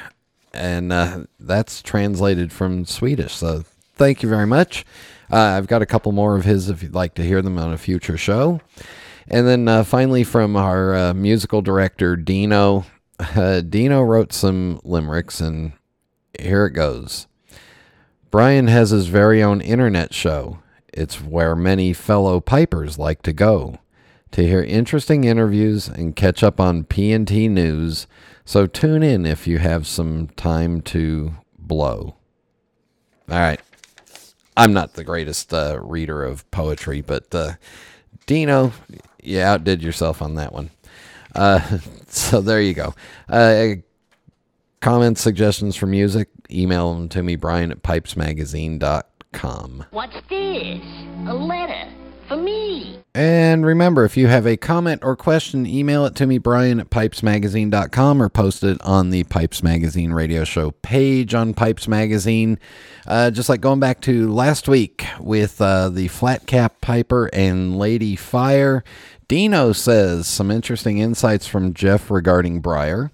and 0.54 0.94
uh, 0.94 1.26
that's 1.40 1.82
translated 1.82 2.54
from 2.54 2.86
Swedish. 2.86 3.34
So 3.34 3.64
thank 3.96 4.24
you 4.24 4.30
very 4.30 4.48
much. 4.48 4.86
Uh, 5.32 5.36
I've 5.38 5.68
got 5.68 5.82
a 5.82 5.86
couple 5.86 6.12
more 6.12 6.36
of 6.36 6.46
his 6.46 6.70
if 6.70 6.82
you'd 6.82 6.96
like 6.96 7.16
to 7.16 7.24
hear 7.24 7.42
them 7.42 7.58
on 7.58 7.74
a 7.74 7.78
future 7.78 8.18
show. 8.18 8.62
And 9.28 9.46
then 9.46 9.68
uh, 9.68 9.84
finally, 9.84 10.24
from 10.24 10.56
our 10.56 10.96
uh, 10.96 11.14
musical 11.14 11.62
director, 11.62 12.16
Dino. 12.16 12.86
Uh, 13.20 13.60
Dino 13.60 14.02
wrote 14.02 14.32
some 14.32 14.80
limericks, 14.86 15.42
and 15.42 15.74
here 16.40 16.66
it 16.66 16.72
goes. 16.72 17.28
Brian 18.32 18.68
has 18.68 18.92
his 18.92 19.08
very 19.08 19.44
own 19.44 19.60
internet 19.60 20.14
show. 20.14 20.60
It's 20.94 21.22
where 21.22 21.56
many 21.56 21.94
fellow 21.94 22.40
pipers 22.40 22.98
like 22.98 23.22
to 23.24 23.34
go 23.34 23.80
to 24.32 24.46
hear 24.46 24.62
interesting 24.64 25.24
interviews 25.24 25.88
and 25.88 26.16
catch 26.16 26.44
up 26.44 26.60
on 26.60 26.84
P&T 26.84 27.48
news. 27.48 28.08
So 28.46 28.68
tune 28.68 29.04
in 29.04 29.26
if 29.26 29.48
you 29.48 29.60
have 29.60 29.88
some 29.88 30.28
time 30.36 30.82
to 30.82 31.34
blow. 31.58 32.16
All 33.30 33.38
right. 33.40 33.62
I'm 34.56 34.74
not 34.74 34.94
the 34.94 35.04
greatest 35.04 35.54
uh, 35.54 35.80
reader 35.82 36.24
of 36.24 36.50
poetry, 36.52 37.02
but 37.02 37.34
uh, 37.34 37.54
Dino, 38.26 38.74
you 39.24 39.40
outdid 39.40 39.82
yourself 39.82 40.22
on 40.22 40.36
that 40.36 40.54
one. 40.54 40.70
Uh, 41.34 41.80
so 42.08 42.42
there 42.42 42.62
you 42.62 42.74
go. 42.74 42.94
Uh, 43.28 43.76
comments, 44.82 45.22
suggestions 45.22 45.76
for 45.76 45.86
music, 45.86 46.30
email 46.52 46.94
them 46.94 47.10
to 47.10 47.24
me, 47.24 47.36
Brian 47.36 47.72
at 47.72 47.84
pipesmagazine.com. 47.84 49.04
What's 49.92 50.16
this? 50.30 50.82
A 51.28 51.34
letter 51.34 51.92
for 52.30 52.38
me. 52.38 53.00
And 53.16 53.66
remember, 53.66 54.06
if 54.06 54.16
you 54.16 54.28
have 54.28 54.46
a 54.46 54.56
comment 54.56 55.02
or 55.04 55.16
question, 55.16 55.66
email 55.66 56.06
it 56.06 56.16
to 56.16 56.28
me, 56.28 56.38
Brian 56.38 56.80
at 56.80 56.90
pipesmagazine.com, 56.90 58.22
or 58.22 58.30
post 58.30 58.64
it 58.64 58.80
on 58.82 59.10
the 59.10 59.24
Pipes 59.26 59.64
Magazine 59.64 60.14
radio 60.14 60.44
show 60.44 60.72
page 60.72 61.34
on 61.34 61.54
Pipes 61.54 61.88
Magazine. 61.88 62.60
Uh, 63.08 63.32
just 63.32 63.50
like 63.50 63.62
going 63.62 63.80
back 63.80 64.00
to 64.02 64.32
last 64.32 64.70
week 64.70 65.06
with 65.20 65.60
uh, 65.60 65.90
the 65.90 66.08
Flat 66.08 66.46
Cap 66.46 66.80
Piper 66.82 67.30
and 67.34 67.78
Lady 67.78 68.16
Fire, 68.16 68.84
Dino 69.28 69.74
says 69.74 70.28
some 70.28 70.52
interesting 70.52 71.00
insights 71.00 71.48
from 71.48 71.74
Jeff 71.74 72.10
regarding 72.12 72.62
Briar. 72.62 73.12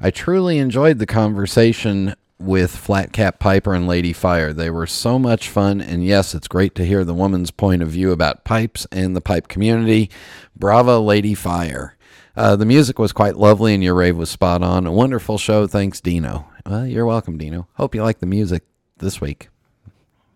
I 0.00 0.10
truly 0.10 0.58
enjoyed 0.58 0.98
the 0.98 1.06
conversation 1.06 2.14
with 2.42 2.76
Flat 2.76 3.12
Cap 3.12 3.38
Piper 3.38 3.74
and 3.74 3.86
Lady 3.86 4.12
Fire. 4.12 4.52
They 4.52 4.70
were 4.70 4.86
so 4.86 5.18
much 5.18 5.48
fun, 5.48 5.80
and 5.80 6.04
yes, 6.04 6.34
it's 6.34 6.48
great 6.48 6.74
to 6.74 6.84
hear 6.84 7.04
the 7.04 7.14
woman's 7.14 7.50
point 7.50 7.82
of 7.82 7.88
view 7.88 8.12
about 8.12 8.44
pipes 8.44 8.86
and 8.92 9.14
the 9.16 9.20
pipe 9.20 9.48
community. 9.48 10.10
Bravo, 10.56 11.00
Lady 11.00 11.34
Fire. 11.34 11.96
Uh, 12.36 12.56
the 12.56 12.66
music 12.66 12.98
was 12.98 13.12
quite 13.12 13.36
lovely, 13.36 13.74
and 13.74 13.82
your 13.82 13.94
rave 13.94 14.16
was 14.16 14.30
spot 14.30 14.62
on. 14.62 14.86
A 14.86 14.92
wonderful 14.92 15.38
show. 15.38 15.66
Thanks, 15.66 16.00
Dino. 16.00 16.46
Well, 16.66 16.86
you're 16.86 17.06
welcome, 17.06 17.38
Dino. 17.38 17.68
Hope 17.74 17.94
you 17.94 18.02
like 18.02 18.20
the 18.20 18.26
music 18.26 18.64
this 18.98 19.20
week. 19.20 19.48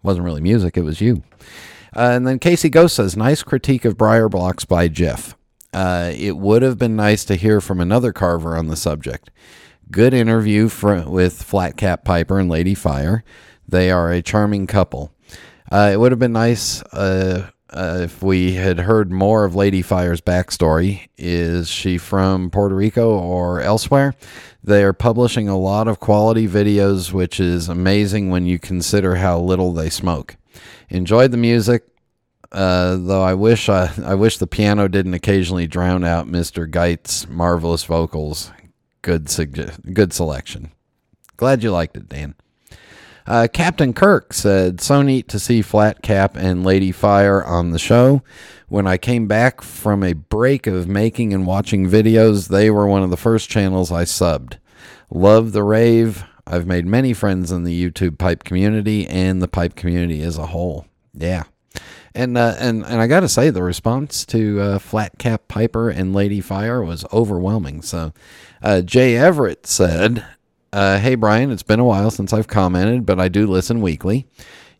Wasn't 0.02 0.24
really 0.24 0.40
music, 0.40 0.76
it 0.76 0.82
was 0.82 1.00
you. 1.00 1.22
Uh, 1.94 2.10
and 2.12 2.26
then 2.26 2.38
Casey 2.38 2.68
Ghost 2.68 2.96
says, 2.96 3.16
nice 3.16 3.42
critique 3.42 3.84
of 3.84 3.96
Briar 3.96 4.28
Blocks 4.28 4.64
by 4.64 4.88
Jeff. 4.88 5.36
Uh, 5.72 6.12
it 6.14 6.36
would 6.36 6.62
have 6.62 6.78
been 6.78 6.96
nice 6.96 7.24
to 7.24 7.34
hear 7.34 7.60
from 7.60 7.80
another 7.80 8.12
carver 8.12 8.56
on 8.56 8.68
the 8.68 8.76
subject. 8.76 9.30
Good 9.90 10.14
interview 10.14 10.68
for, 10.68 11.08
with 11.08 11.42
Flat 11.42 11.76
Cap 11.76 12.04
Piper 12.04 12.40
and 12.40 12.48
Lady 12.48 12.74
Fire. 12.74 13.22
They 13.68 13.90
are 13.90 14.10
a 14.10 14.20
charming 14.20 14.66
couple. 14.66 15.12
Uh, 15.70 15.90
it 15.92 16.00
would 16.00 16.10
have 16.10 16.18
been 16.18 16.32
nice 16.32 16.82
uh, 16.82 17.50
uh, 17.70 17.98
if 18.02 18.20
we 18.20 18.54
had 18.54 18.80
heard 18.80 19.12
more 19.12 19.44
of 19.44 19.54
Lady 19.54 19.82
Fire's 19.82 20.20
backstory. 20.20 21.08
Is 21.16 21.68
she 21.68 21.98
from 21.98 22.50
Puerto 22.50 22.74
Rico 22.74 23.16
or 23.16 23.60
elsewhere? 23.60 24.14
They 24.62 24.82
are 24.82 24.92
publishing 24.92 25.48
a 25.48 25.58
lot 25.58 25.86
of 25.86 26.00
quality 26.00 26.48
videos, 26.48 27.12
which 27.12 27.38
is 27.38 27.68
amazing 27.68 28.30
when 28.30 28.44
you 28.44 28.58
consider 28.58 29.16
how 29.16 29.38
little 29.38 29.72
they 29.72 29.90
smoke. 29.90 30.36
Enjoyed 30.88 31.30
the 31.30 31.36
music, 31.36 31.84
uh, 32.50 32.96
though 32.96 33.22
I 33.22 33.34
wish 33.34 33.68
I, 33.68 33.92
I 34.04 34.14
wish 34.14 34.38
the 34.38 34.46
piano 34.48 34.88
didn't 34.88 35.14
occasionally 35.14 35.68
drown 35.68 36.02
out 36.02 36.26
Mr. 36.26 36.68
Guite's 36.68 37.28
marvelous 37.28 37.84
vocals 37.84 38.50
good 39.06 39.26
suge- 39.26 39.94
good 39.94 40.12
selection. 40.12 40.72
Glad 41.36 41.62
you 41.62 41.70
liked 41.70 41.96
it, 41.96 42.08
Dan. 42.08 42.34
Uh, 43.24 43.46
Captain 43.52 43.92
Kirk 43.92 44.32
said, 44.32 44.80
So 44.80 45.00
neat 45.00 45.28
to 45.28 45.38
see 45.38 45.62
Flat 45.62 46.02
Cap 46.02 46.36
and 46.36 46.64
Lady 46.64 46.90
Fire 46.90 47.44
on 47.44 47.70
the 47.70 47.78
show. 47.78 48.22
When 48.68 48.84
I 48.88 48.96
came 48.96 49.28
back 49.28 49.62
from 49.62 50.02
a 50.02 50.12
break 50.12 50.66
of 50.66 50.88
making 50.88 51.32
and 51.32 51.46
watching 51.46 51.88
videos, 51.88 52.48
they 52.48 52.68
were 52.68 52.88
one 52.88 53.04
of 53.04 53.10
the 53.10 53.16
first 53.16 53.48
channels 53.48 53.92
I 53.92 54.02
subbed. 54.02 54.58
Love 55.08 55.52
the 55.52 55.62
rave. 55.62 56.24
I've 56.44 56.66
made 56.66 56.84
many 56.84 57.12
friends 57.12 57.52
in 57.52 57.62
the 57.62 57.90
YouTube 57.90 58.18
pipe 58.18 58.42
community 58.42 59.06
and 59.06 59.40
the 59.40 59.48
pipe 59.48 59.76
community 59.76 60.20
as 60.22 60.36
a 60.36 60.46
whole. 60.46 60.86
Yeah. 61.14 61.44
And 62.16 62.38
uh, 62.38 62.56
and 62.58 62.82
and 62.86 62.98
I 63.02 63.06
got 63.06 63.20
to 63.20 63.28
say, 63.28 63.50
the 63.50 63.62
response 63.62 64.24
to 64.26 64.58
uh, 64.58 64.78
Flat 64.78 65.18
Cap 65.18 65.48
Piper 65.48 65.90
and 65.90 66.14
Lady 66.14 66.40
Fire 66.40 66.82
was 66.82 67.04
overwhelming. 67.12 67.82
So, 67.82 68.14
uh, 68.62 68.80
Jay 68.80 69.16
Everett 69.18 69.66
said, 69.66 70.24
uh, 70.72 70.98
"Hey 70.98 71.14
Brian, 71.14 71.50
it's 71.50 71.62
been 71.62 71.78
a 71.78 71.84
while 71.84 72.10
since 72.10 72.32
I've 72.32 72.48
commented, 72.48 73.04
but 73.04 73.20
I 73.20 73.28
do 73.28 73.46
listen 73.46 73.82
weekly. 73.82 74.26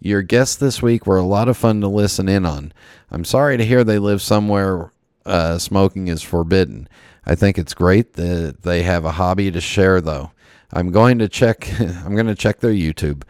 Your 0.01 0.22
guests 0.22 0.57
this 0.57 0.80
week 0.80 1.07
were 1.07 1.18
a 1.18 1.22
lot 1.26 1.47
of 1.49 1.59
fun 1.59 1.82
to 1.82 1.89
listen 1.89 2.26
in 2.26 2.47
on. 2.47 2.72
I'm 3.11 3.24
sorry 3.24 3.59
to 3.59 3.66
hear 3.66 3.84
they 3.84 3.99
live 3.99 4.22
somewhere 4.22 4.91
uh, 5.26 5.59
smoking 5.59 6.09
is 6.09 6.22
forbidden. 6.22 6.89
I 7.26 7.34
think 7.34 7.59
it's 7.59 7.74
great 7.74 8.14
that 8.14 8.62
they 8.62 8.82
have 8.84 9.05
a 9.05 9.12
hobby 9.12 9.51
to 9.51 9.61
share, 9.61 10.01
though. 10.01 10.30
I'm 10.72 10.91
going 10.91 11.18
to 11.18 11.28
check. 11.28 11.68
I'm 11.80 12.14
going 12.14 12.28
to 12.28 12.34
check 12.34 12.61
their 12.61 12.72
YouTube." 12.72 13.24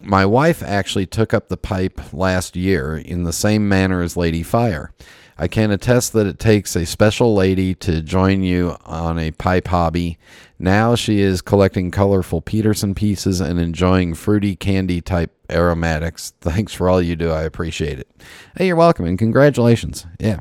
My 0.00 0.26
wife 0.26 0.62
actually 0.62 1.06
took 1.06 1.32
up 1.32 1.48
the 1.48 1.56
pipe 1.56 2.12
last 2.12 2.56
year 2.56 2.96
in 2.96 3.24
the 3.24 3.32
same 3.32 3.68
manner 3.68 4.02
as 4.02 4.16
Lady 4.16 4.42
Fire. 4.42 4.92
I 5.36 5.48
can 5.48 5.70
attest 5.70 6.12
that 6.12 6.26
it 6.26 6.38
takes 6.38 6.76
a 6.76 6.86
special 6.86 7.34
lady 7.34 7.74
to 7.76 8.02
join 8.02 8.42
you 8.42 8.76
on 8.84 9.18
a 9.18 9.32
pipe 9.32 9.68
hobby. 9.68 10.16
Now 10.58 10.94
she 10.94 11.20
is 11.20 11.42
collecting 11.42 11.90
colorful 11.90 12.40
Peterson 12.40 12.94
pieces 12.94 13.40
and 13.40 13.58
enjoying 13.58 14.14
fruity 14.14 14.54
candy 14.54 15.00
type 15.00 15.32
aromatics. 15.50 16.32
Thanks 16.40 16.72
for 16.72 16.88
all 16.88 17.02
you 17.02 17.16
do. 17.16 17.30
I 17.30 17.42
appreciate 17.42 17.98
it. 17.98 18.08
Hey, 18.56 18.68
you're 18.68 18.76
welcome 18.76 19.06
and 19.06 19.18
congratulations. 19.18 20.06
Yeah. 20.20 20.40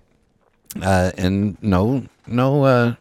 Uh, 0.79 1.11
and 1.17 1.57
no, 1.61 2.05
no, 2.27 2.63
uh, 2.65 2.95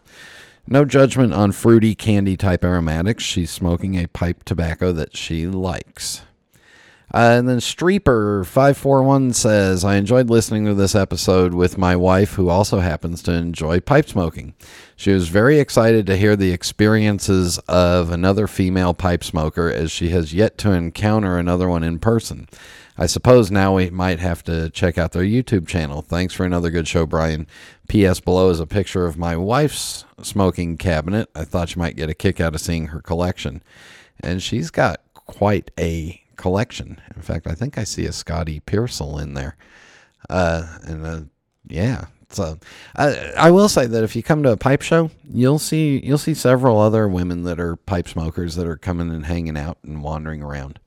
no 0.66 0.84
judgment 0.84 1.34
on 1.34 1.52
fruity 1.52 1.94
candy 1.94 2.36
type 2.36 2.64
aromatics. 2.64 3.22
She's 3.22 3.50
smoking 3.50 3.96
a 3.96 4.08
pipe 4.08 4.44
tobacco 4.44 4.92
that 4.92 5.14
she 5.16 5.46
likes. 5.46 6.22
Uh, 7.14 7.36
and 7.38 7.46
then 7.46 7.58
Streeper541 7.58 9.34
says, 9.34 9.84
I 9.84 9.96
enjoyed 9.96 10.30
listening 10.30 10.64
to 10.64 10.72
this 10.72 10.94
episode 10.94 11.52
with 11.52 11.76
my 11.76 11.94
wife, 11.94 12.34
who 12.34 12.48
also 12.48 12.78
happens 12.78 13.22
to 13.24 13.32
enjoy 13.32 13.80
pipe 13.80 14.08
smoking. 14.08 14.54
She 14.96 15.12
was 15.12 15.28
very 15.28 15.58
excited 15.58 16.06
to 16.06 16.16
hear 16.16 16.36
the 16.36 16.52
experiences 16.52 17.58
of 17.68 18.10
another 18.10 18.46
female 18.46 18.94
pipe 18.94 19.22
smoker, 19.24 19.70
as 19.70 19.90
she 19.90 20.08
has 20.08 20.32
yet 20.32 20.56
to 20.58 20.72
encounter 20.72 21.36
another 21.36 21.68
one 21.68 21.82
in 21.82 21.98
person. 21.98 22.48
I 22.96 23.06
suppose 23.06 23.50
now 23.50 23.76
we 23.76 23.90
might 23.90 24.20
have 24.20 24.42
to 24.44 24.70
check 24.70 24.96
out 24.96 25.12
their 25.12 25.22
YouTube 25.22 25.66
channel. 25.66 26.00
Thanks 26.00 26.32
for 26.32 26.46
another 26.46 26.70
good 26.70 26.88
show, 26.88 27.04
Brian. 27.04 27.46
P.S. 27.88 28.20
below 28.20 28.48
is 28.48 28.60
a 28.60 28.66
picture 28.66 29.04
of 29.04 29.18
my 29.18 29.36
wife's 29.36 30.06
smoking 30.22 30.78
cabinet. 30.78 31.28
I 31.34 31.44
thought 31.44 31.74
you 31.74 31.80
might 31.80 31.96
get 31.96 32.08
a 32.08 32.14
kick 32.14 32.40
out 32.40 32.54
of 32.54 32.60
seeing 32.62 32.86
her 32.86 33.02
collection. 33.02 33.62
And 34.20 34.42
she's 34.42 34.70
got 34.70 35.00
quite 35.14 35.70
a 35.78 36.21
collection. 36.42 37.00
In 37.14 37.22
fact, 37.22 37.46
I 37.46 37.54
think 37.54 37.78
I 37.78 37.84
see 37.84 38.04
a 38.04 38.12
Scottie 38.12 38.60
Piersel 38.60 39.22
in 39.22 39.34
there. 39.34 39.56
Uh, 40.28 40.66
and 40.82 41.06
uh, 41.06 41.20
yeah, 41.68 42.06
so 42.30 42.58
I, 42.96 43.32
I 43.36 43.50
will 43.52 43.68
say 43.68 43.86
that 43.86 44.02
if 44.02 44.16
you 44.16 44.24
come 44.24 44.42
to 44.42 44.50
a 44.50 44.56
pipe 44.56 44.82
show, 44.82 45.10
you'll 45.32 45.60
see 45.60 46.00
you'll 46.04 46.18
see 46.18 46.34
several 46.34 46.80
other 46.80 47.08
women 47.08 47.44
that 47.44 47.60
are 47.60 47.76
pipe 47.76 48.08
smokers 48.08 48.56
that 48.56 48.66
are 48.66 48.76
coming 48.76 49.10
and 49.10 49.26
hanging 49.26 49.56
out 49.56 49.78
and 49.84 50.02
wandering 50.02 50.42
around. 50.42 50.80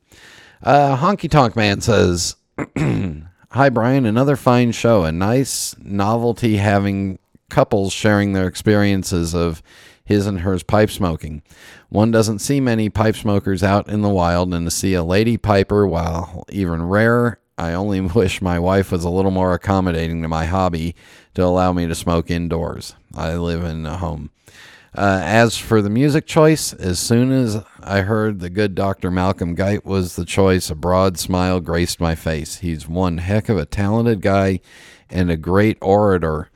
Uh, 0.61 0.97
Honky 0.97 1.29
Tonk 1.29 1.55
Man 1.55 1.79
says, 1.79 2.35
"Hi 2.77 3.69
Brian, 3.69 4.05
another 4.05 4.35
fine 4.35 4.73
show. 4.73 5.03
A 5.05 5.11
nice 5.11 5.73
novelty 5.79 6.57
having 6.57 7.17
couples 7.49 7.93
sharing 7.93 8.33
their 8.33 8.47
experiences 8.47 9.33
of 9.33 9.63
his 10.05 10.27
and 10.27 10.41
hers 10.41 10.63
pipe 10.63 10.91
smoking. 10.91 11.41
One 11.89 12.11
doesn't 12.11 12.39
see 12.39 12.59
many 12.59 12.89
pipe 12.89 13.15
smokers 13.15 13.63
out 13.63 13.89
in 13.89 14.01
the 14.01 14.09
wild, 14.09 14.53
and 14.53 14.65
to 14.65 14.71
see 14.71 14.93
a 14.93 15.03
lady 15.03 15.35
piper, 15.35 15.85
while 15.87 16.45
even 16.49 16.83
rarer, 16.83 17.39
I 17.57 17.73
only 17.73 18.01
wish 18.15 18.41
my 18.41 18.59
wife 18.59 18.91
was 18.91 19.03
a 19.03 19.09
little 19.09 19.31
more 19.31 19.53
accommodating 19.53 20.21
to 20.21 20.27
my 20.27 20.45
hobby 20.45 20.95
to 21.33 21.43
allow 21.43 21.73
me 21.73 21.87
to 21.87 21.95
smoke 21.95 22.29
indoors. 22.29 22.95
I 23.15 23.35
live 23.35 23.63
in 23.63 23.85
a 23.85 23.97
home. 23.97 24.29
Uh, 24.97 25.19
as 25.23 25.57
for 25.57 25.81
the 25.81 25.89
music 25.89 26.25
choice, 26.25 26.71
as 26.71 26.99
soon 26.99 27.29
as 27.29 27.61
I 27.81 28.01
heard 28.01 28.39
the 28.39 28.49
good 28.49 28.75
Dr. 28.75 29.11
Malcolm 29.11 29.53
Guite 29.53 29.85
was 29.85 30.15
the 30.15 30.23
choice, 30.23 30.69
a 30.69 30.75
broad 30.75 31.17
smile 31.17 31.59
graced 31.59 31.99
my 31.99 32.15
face. 32.15 32.59
He's 32.59 32.87
one 32.87 33.17
heck 33.17 33.49
of 33.49 33.57
a 33.57 33.65
talented 33.65 34.21
guy 34.21 34.61
and 35.09 35.29
a 35.29 35.35
great 35.35 35.77
orator. 35.81 36.49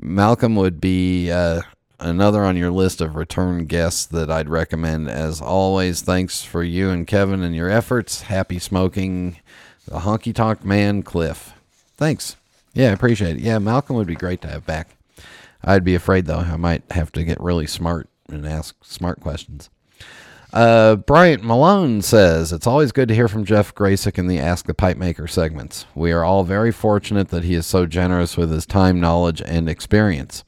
Malcolm 0.00 0.56
would 0.56 0.80
be 0.80 1.30
uh, 1.30 1.60
another 2.02 2.42
on 2.44 2.56
your 2.56 2.70
list 2.70 3.00
of 3.00 3.16
return 3.16 3.66
guests 3.66 4.04
that 4.06 4.30
I'd 4.30 4.48
recommend. 4.48 5.08
As 5.08 5.40
always, 5.40 6.02
thanks 6.02 6.42
for 6.42 6.62
you 6.62 6.90
and 6.90 7.06
Kevin 7.06 7.42
and 7.42 7.54
your 7.54 7.70
efforts. 7.70 8.22
Happy 8.22 8.58
smoking, 8.58 9.38
the 9.86 10.00
honky 10.00 10.34
tonk 10.34 10.64
man, 10.64 11.02
Cliff. 11.02 11.52
Thanks. 11.96 12.36
Yeah, 12.74 12.90
I 12.90 12.92
appreciate 12.92 13.36
it. 13.36 13.42
Yeah, 13.42 13.58
Malcolm 13.58 13.96
would 13.96 14.06
be 14.06 14.14
great 14.14 14.40
to 14.42 14.48
have 14.48 14.66
back. 14.66 14.96
I'd 15.64 15.84
be 15.84 15.94
afraid 15.94 16.26
though 16.26 16.38
I 16.38 16.56
might 16.56 16.82
have 16.90 17.12
to 17.12 17.24
get 17.24 17.40
really 17.40 17.66
smart 17.66 18.08
and 18.28 18.46
ask 18.46 18.74
smart 18.84 19.20
questions. 19.20 19.70
Uh, 20.52 20.96
Bryant 20.96 21.42
Malone 21.42 22.02
says 22.02 22.52
it's 22.52 22.66
always 22.66 22.92
good 22.92 23.08
to 23.08 23.14
hear 23.14 23.28
from 23.28 23.44
Jeff 23.44 23.74
Gracik 23.74 24.18
in 24.18 24.26
the 24.26 24.38
Ask 24.38 24.66
the 24.66 24.74
Pipe 24.74 24.98
Maker 24.98 25.26
segments. 25.26 25.86
We 25.94 26.12
are 26.12 26.24
all 26.24 26.44
very 26.44 26.72
fortunate 26.72 27.28
that 27.28 27.44
he 27.44 27.54
is 27.54 27.64
so 27.64 27.86
generous 27.86 28.36
with 28.36 28.50
his 28.50 28.66
time, 28.66 29.00
knowledge, 29.00 29.40
and 29.40 29.66
experience. 29.66 30.44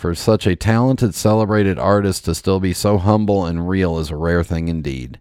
For 0.00 0.14
such 0.14 0.46
a 0.46 0.56
talented, 0.56 1.14
celebrated 1.14 1.78
artist 1.78 2.24
to 2.24 2.34
still 2.34 2.58
be 2.58 2.72
so 2.72 2.96
humble 2.96 3.44
and 3.44 3.68
real 3.68 3.98
is 3.98 4.10
a 4.10 4.16
rare 4.16 4.42
thing 4.42 4.68
indeed. 4.68 5.20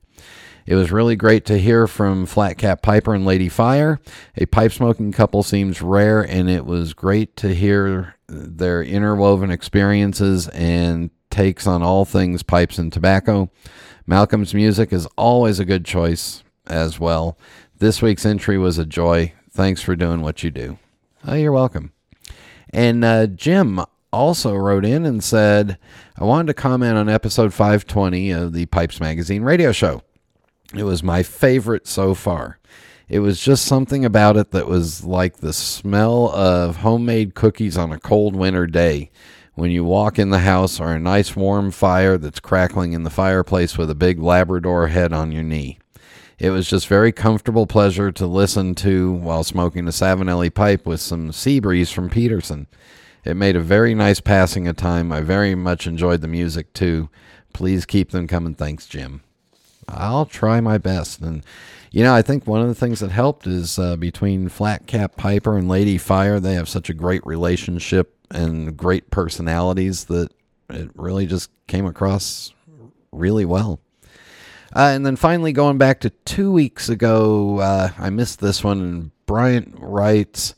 It 0.65 0.75
was 0.75 0.89
really 0.89 1.17
great 1.17 1.43
to 1.47 1.59
hear 1.59 1.86
from 1.86 2.25
Flat 2.25 2.57
Cap 2.57 2.82
Piper 2.82 3.13
and 3.13 3.25
Lady 3.25 3.49
Fire. 3.49 3.99
A 4.38 4.45
pipe 4.45 4.71
smoking 4.71 5.11
couple 5.11 5.43
seems 5.43 5.82
rare, 5.82 6.21
and 6.21 6.49
it 6.49 6.65
was 6.65 6.93
great 6.93 7.36
to 7.36 7.53
hear 7.53 8.15
their 8.30 8.82
interwoven 8.82 9.51
experiences 9.51 10.47
and 10.47 11.09
takes 11.30 11.67
on 11.67 11.84
all 11.84 12.05
things 12.05 12.41
pipes 12.41 12.77
and 12.77 12.93
tobacco. 12.93 13.51
Malcolm's 14.07 14.53
music 14.53 14.93
is 14.93 15.07
always 15.17 15.59
a 15.59 15.65
good 15.65 15.84
choice 15.84 16.41
as 16.67 17.01
well. 17.01 17.38
This 17.80 18.01
week's 18.01 18.25
entry 18.25 18.57
was 18.57 18.77
a 18.77 18.86
joy. 18.86 19.34
Thanks 19.51 19.82
for 19.82 19.97
doing 19.97 20.21
what 20.21 20.41
you 20.41 20.51
do. 20.51 20.80
Oh, 21.27 21.36
you're 21.36 21.51
welcome. 21.51 21.91
And 22.69 23.03
uh, 23.03 23.27
Jim 23.27 23.82
also 24.12 24.55
wrote 24.55 24.86
in 24.86 25.05
and 25.05 25.24
said, 25.24 25.78
I 26.18 26.24
wanted 26.24 26.47
to 26.47 26.53
comment 26.53 26.97
on 26.97 27.10
episode 27.10 27.53
520 27.53 28.32
of 28.32 28.53
the 28.53 28.66
Pipes 28.68 28.99
Magazine 28.99 29.43
radio 29.43 29.72
show. 29.72 30.01
It 30.74 30.84
was 30.84 31.03
my 31.03 31.24
favorite 31.24 31.88
so 31.88 32.14
far. 32.14 32.60
It 33.07 33.20
was 33.20 33.41
just 33.41 33.66
something 33.66 34.05
about 34.05 34.38
it 34.38 34.51
that 34.51 34.68
was 34.68 35.03
like 35.03 35.38
the 35.38 35.53
smell 35.53 36.30
of 36.30 36.78
homemade 36.78 37.34
cookies 37.34 37.76
on 37.78 37.91
a 37.91 37.99
cold 37.99 38.36
winter 38.36 38.68
day 38.68 39.10
when 39.55 39.72
you 39.72 39.84
walk 39.84 40.20
in 40.20 40.30
the 40.30 40.39
house 40.39 40.80
or 40.80 40.93
a 40.93 40.99
nice 40.99 41.36
warm 41.36 41.72
fire 41.72 42.18
that's 42.18 42.39
crackling 42.39 42.93
in 42.93 43.03
the 43.03 43.10
fireplace 43.10 43.78
with 43.78 43.89
a 43.89 43.95
big 43.95 44.20
Labrador 44.20 44.88
head 44.88 45.12
on 45.12 45.32
your 45.32 45.43
knee. 45.43 45.80
It 46.38 46.51
was 46.51 46.70
just 46.70 46.88
very 46.88 47.12
comfortable 47.12 47.68
pleasure 47.68 48.12
to 48.14 48.26
listen 48.26 48.74
to 48.76 49.12
while 49.12 49.43
smoking 49.43 49.88
a 49.88 49.91
Savinelli 49.91 50.53
pipe 50.53 50.86
with 50.86 51.01
some 51.01 51.34
sea 51.34 51.60
breeze 51.60 51.91
from 51.91 52.10
Peterson. 52.10 52.68
It 53.30 53.36
made 53.36 53.55
a 53.55 53.61
very 53.61 53.93
nice 53.93 54.19
passing 54.19 54.67
of 54.67 54.75
time. 54.75 55.11
I 55.11 55.21
very 55.21 55.55
much 55.55 55.86
enjoyed 55.86 56.21
the 56.21 56.27
music 56.27 56.73
too. 56.73 57.09
Please 57.53 57.86
keep 57.86 58.11
them 58.11 58.27
coming. 58.27 58.55
Thanks, 58.55 58.88
Jim. 58.88 59.21
I'll 59.88 60.25
try 60.25 60.61
my 60.61 60.77
best. 60.77 61.21
And, 61.21 61.45
you 61.91 62.03
know, 62.03 62.13
I 62.13 62.21
think 62.21 62.45
one 62.45 62.61
of 62.61 62.67
the 62.67 62.75
things 62.75 62.99
that 62.99 63.11
helped 63.11 63.47
is 63.47 63.80
uh, 63.80 63.95
between 63.95 64.49
Flat 64.49 64.88
Cap 64.88 65.15
Piper 65.15 65.57
and 65.57 65.67
Lady 65.67 65.97
Fire, 65.97 66.39
they 66.39 66.55
have 66.55 66.67
such 66.69 66.89
a 66.89 66.93
great 66.93 67.25
relationship 67.25 68.15
and 68.32 68.75
great 68.75 69.09
personalities 69.11 70.05
that 70.05 70.32
it 70.69 70.89
really 70.95 71.25
just 71.25 71.49
came 71.67 71.86
across 71.86 72.53
really 73.11 73.45
well. 73.45 73.80
Uh, 74.75 74.91
and 74.93 75.05
then 75.05 75.15
finally, 75.15 75.51
going 75.51 75.80
back 75.80 75.99
to 76.01 76.11
two 76.25 76.51
weeks 76.51 76.89
ago, 76.89 77.59
uh, 77.59 77.89
I 77.97 78.11
missed 78.11 78.39
this 78.39 78.63
one, 78.63 78.80
and 78.82 79.25
Bryant 79.25 79.73
writes, 79.80 80.53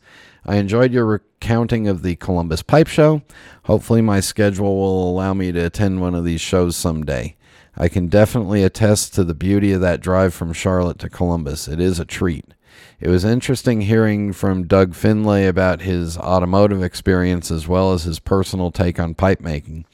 I 0.46 0.56
enjoyed 0.56 0.92
your 0.92 1.06
recounting 1.06 1.88
of 1.88 2.02
the 2.02 2.16
Columbus 2.16 2.64
Pipe 2.64 2.88
Show. 2.88 3.22
Hopefully, 3.66 4.02
my 4.02 4.20
schedule 4.20 4.76
will 4.76 5.10
allow 5.12 5.34
me 5.34 5.52
to 5.52 5.66
attend 5.66 6.02
one 6.02 6.16
of 6.16 6.26
these 6.26 6.42
shows 6.42 6.76
someday. 6.76 7.36
I 7.78 7.88
can 7.88 8.08
definitely 8.08 8.64
attest 8.64 9.14
to 9.16 9.24
the 9.24 9.36
beauty 9.36 9.72
of 9.72 9.82
that 9.82 10.02
drive 10.02 10.34
from 10.34 10.52
Charlotte 10.52 11.00
to 11.00 11.10
Columbus. 11.10 11.68
It 11.68 11.80
is 11.80 12.00
a 12.00 12.06
treat. 12.06 12.54
It 13.00 13.10
was 13.10 13.24
interesting 13.24 13.82
hearing 13.82 14.34
from 14.34 14.68
Doug 14.68 14.96
Finlay 14.96 15.46
about 15.46 15.82
his 15.82 16.18
automotive 16.18 16.84
experience 16.84 17.52
as 17.52 17.68
well 17.68 17.94
as 17.94 18.04
his 18.04 18.20
personal 18.20 18.72
take 18.72 19.00
on 19.00 19.14
pipe 19.14 19.42
making. 19.42 19.86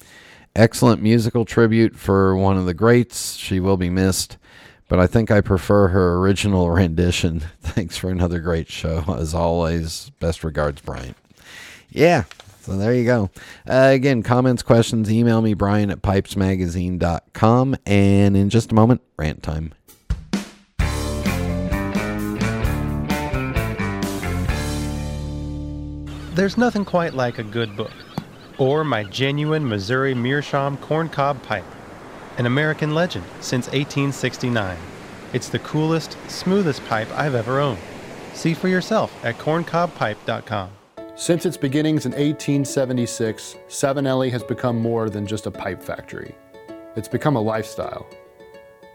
Excellent 0.56 1.02
musical 1.02 1.46
tribute 1.46 1.96
for 1.96 2.36
one 2.36 2.58
of 2.58 2.66
the 2.66 2.74
greats. 2.74 3.36
She 3.36 3.60
will 3.60 3.78
be 3.78 3.90
missed, 3.90 4.38
but 4.88 5.00
I 5.00 5.08
think 5.08 5.32
I 5.32 5.42
prefer 5.42 5.90
her 5.90 6.16
original 6.18 6.70
rendition. 6.72 7.42
Thanks 7.62 7.98
for 7.98 8.10
another 8.10 8.40
great 8.40 8.70
show. 8.70 9.04
As 9.18 9.34
always, 9.34 10.12
best 10.20 10.44
regards, 10.44 10.82
Brian. 10.82 11.16
Yeah, 11.90 12.24
So 12.62 12.76
there 12.78 12.94
you 12.94 13.06
go. 13.06 13.30
Uh, 13.68 13.92
again, 13.94 14.24
comments, 14.24 14.62
questions, 14.62 15.10
email 15.12 15.42
me, 15.42 15.54
Brian 15.54 15.90
at 15.90 16.02
pipesmagazine.com. 16.02 17.76
And 17.86 18.36
in 18.38 18.50
just 18.50 18.72
a 18.72 18.76
moment, 18.76 19.02
rant 19.18 19.42
time. 19.42 19.74
There's 26.36 26.58
nothing 26.58 26.86
quite 26.86 27.16
like 27.16 27.40
a 27.40 27.44
good 27.44 27.76
book, 27.76 27.92
or 28.60 28.84
my 28.84 29.04
genuine 29.06 29.68
Missouri 29.68 30.14
Meerschaum 30.14 30.78
corncob 30.78 31.42
pipe, 31.42 31.66
an 32.38 32.46
American 32.46 32.94
legend 32.94 33.26
since 33.42 33.66
1869. 33.68 34.78
It's 35.34 35.50
the 35.50 35.60
coolest, 35.60 36.18
smoothest 36.30 36.86
pipe 36.86 37.10
I've 37.18 37.36
ever 37.36 37.60
owned. 37.60 37.80
See 38.34 38.54
for 38.54 38.68
yourself 38.68 39.14
at 39.26 39.38
corncobpipe.com. 39.38 40.70
Since 41.16 41.48
its 41.48 41.58
beginnings 41.58 42.06
in 42.06 42.12
1876, 42.12 43.56
Savinelli 43.68 44.30
has 44.30 44.44
become 44.44 44.80
more 44.80 45.10
than 45.10 45.26
just 45.26 45.48
a 45.48 45.52
pipe 45.52 45.82
factory. 45.82 46.36
It's 46.96 47.08
become 47.08 47.36
a 47.36 47.42
lifestyle. 47.42 48.06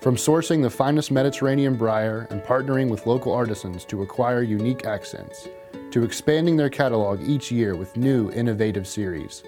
From 0.00 0.16
sourcing 0.16 0.62
the 0.62 0.70
finest 0.70 1.10
Mediterranean 1.10 1.74
briar 1.74 2.28
and 2.30 2.40
partnering 2.42 2.88
with 2.88 3.06
local 3.06 3.32
artisans 3.32 3.84
to 3.86 4.02
acquire 4.02 4.42
unique 4.42 4.86
accents, 4.86 5.48
to 5.90 6.04
expanding 6.04 6.56
their 6.56 6.70
catalog 6.70 7.20
each 7.28 7.50
year 7.52 7.74
with 7.74 7.96
new 7.96 8.30
innovative 8.30 8.86
series. 8.86 9.42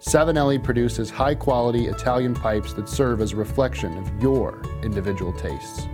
Savinelli 0.00 0.62
produces 0.62 1.10
high 1.10 1.34
quality 1.34 1.86
Italian 1.88 2.32
pipes 2.32 2.72
that 2.74 2.88
serve 2.88 3.20
as 3.20 3.32
a 3.32 3.36
reflection 3.36 3.98
of 3.98 4.22
your 4.22 4.62
individual 4.82 5.32
tastes. 5.32 5.88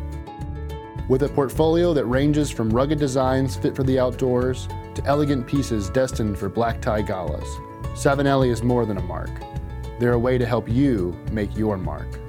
With 1.08 1.22
a 1.22 1.28
portfolio 1.28 1.94
that 1.94 2.04
ranges 2.04 2.50
from 2.50 2.68
rugged 2.68 2.98
designs 2.98 3.56
fit 3.56 3.74
for 3.74 3.82
the 3.82 3.98
outdoors 3.98 4.68
to 4.94 5.04
elegant 5.06 5.46
pieces 5.46 5.88
destined 5.88 6.38
for 6.38 6.50
black 6.50 6.82
tie 6.82 7.00
galas, 7.00 7.48
Savinelli 7.94 8.50
is 8.50 8.62
more 8.62 8.84
than 8.84 8.98
a 8.98 9.02
mark. 9.02 9.30
They're 9.98 10.12
a 10.12 10.18
way 10.18 10.36
to 10.36 10.44
help 10.44 10.68
you 10.68 11.18
make 11.32 11.56
your 11.56 11.78
mark. 11.78 12.20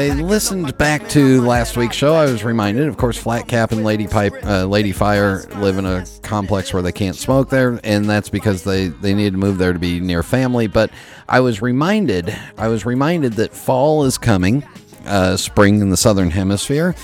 I 0.00 0.14
listened 0.14 0.78
back 0.78 1.10
to 1.10 1.42
last 1.42 1.76
week's 1.76 1.94
show, 1.94 2.14
I 2.14 2.24
was 2.24 2.42
reminded, 2.42 2.88
of 2.88 2.96
course, 2.96 3.18
Flat 3.18 3.46
Cap 3.46 3.70
and 3.70 3.84
Lady 3.84 4.06
Pipe, 4.06 4.32
uh, 4.42 4.64
Lady 4.64 4.92
Fire 4.92 5.42
live 5.56 5.76
in 5.76 5.84
a 5.84 6.06
complex 6.22 6.72
where 6.72 6.80
they 6.80 6.90
can't 6.90 7.16
smoke 7.16 7.50
there, 7.50 7.78
and 7.84 8.08
that's 8.08 8.30
because 8.30 8.64
they 8.64 8.88
they 8.88 9.12
need 9.12 9.32
to 9.32 9.38
move 9.38 9.58
there 9.58 9.74
to 9.74 9.78
be 9.78 10.00
near 10.00 10.22
family. 10.22 10.68
But 10.68 10.90
I 11.28 11.40
was 11.40 11.60
reminded, 11.60 12.34
I 12.56 12.68
was 12.68 12.86
reminded 12.86 13.34
that 13.34 13.52
fall 13.52 14.04
is 14.04 14.16
coming, 14.16 14.64
uh, 15.04 15.36
spring 15.36 15.82
in 15.82 15.90
the 15.90 15.98
southern 15.98 16.30
hemisphere. 16.30 16.94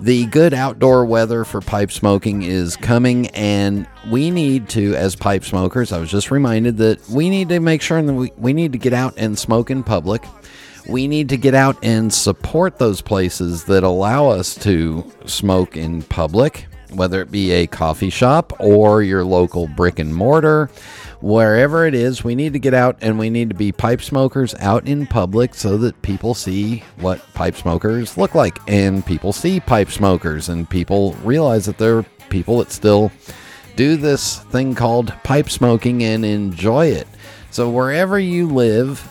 The 0.00 0.26
good 0.26 0.54
outdoor 0.54 1.06
weather 1.06 1.42
for 1.42 1.60
pipe 1.60 1.90
smoking 1.90 2.42
is 2.42 2.76
coming, 2.76 3.26
and 3.30 3.88
we 4.12 4.30
need 4.30 4.68
to, 4.70 4.94
as 4.94 5.16
pipe 5.16 5.42
smokers, 5.42 5.90
I 5.90 5.98
was 5.98 6.08
just 6.08 6.30
reminded 6.30 6.76
that 6.76 7.08
we 7.08 7.30
need 7.30 7.48
to 7.48 7.58
make 7.58 7.82
sure 7.82 8.00
that 8.00 8.14
we, 8.14 8.30
we 8.36 8.52
need 8.52 8.70
to 8.72 8.78
get 8.78 8.92
out 8.92 9.14
and 9.16 9.36
smoke 9.36 9.72
in 9.72 9.82
public 9.82 10.22
we 10.86 11.08
need 11.08 11.28
to 11.30 11.36
get 11.36 11.54
out 11.54 11.76
and 11.82 12.12
support 12.12 12.78
those 12.78 13.00
places 13.00 13.64
that 13.64 13.82
allow 13.82 14.28
us 14.28 14.54
to 14.56 15.10
smoke 15.26 15.76
in 15.76 16.02
public, 16.02 16.66
whether 16.90 17.22
it 17.22 17.30
be 17.30 17.52
a 17.52 17.66
coffee 17.66 18.10
shop 18.10 18.52
or 18.60 19.02
your 19.02 19.24
local 19.24 19.66
brick 19.66 19.98
and 19.98 20.14
mortar. 20.14 20.70
Wherever 21.20 21.86
it 21.86 21.94
is, 21.94 22.22
we 22.22 22.34
need 22.34 22.52
to 22.52 22.58
get 22.58 22.74
out 22.74 22.98
and 23.00 23.18
we 23.18 23.30
need 23.30 23.48
to 23.48 23.54
be 23.54 23.72
pipe 23.72 24.02
smokers 24.02 24.54
out 24.56 24.86
in 24.86 25.06
public 25.06 25.54
so 25.54 25.78
that 25.78 26.00
people 26.02 26.34
see 26.34 26.84
what 26.98 27.32
pipe 27.32 27.56
smokers 27.56 28.18
look 28.18 28.34
like 28.34 28.58
and 28.68 29.06
people 29.06 29.32
see 29.32 29.58
pipe 29.58 29.90
smokers 29.90 30.50
and 30.50 30.68
people 30.68 31.12
realize 31.24 31.64
that 31.64 31.78
there 31.78 31.98
are 31.98 32.02
people 32.28 32.58
that 32.58 32.70
still 32.70 33.10
do 33.74 33.96
this 33.96 34.40
thing 34.44 34.74
called 34.74 35.14
pipe 35.24 35.48
smoking 35.48 36.02
and 36.04 36.26
enjoy 36.26 36.88
it. 36.88 37.08
So, 37.50 37.70
wherever 37.70 38.18
you 38.18 38.48
live, 38.48 39.08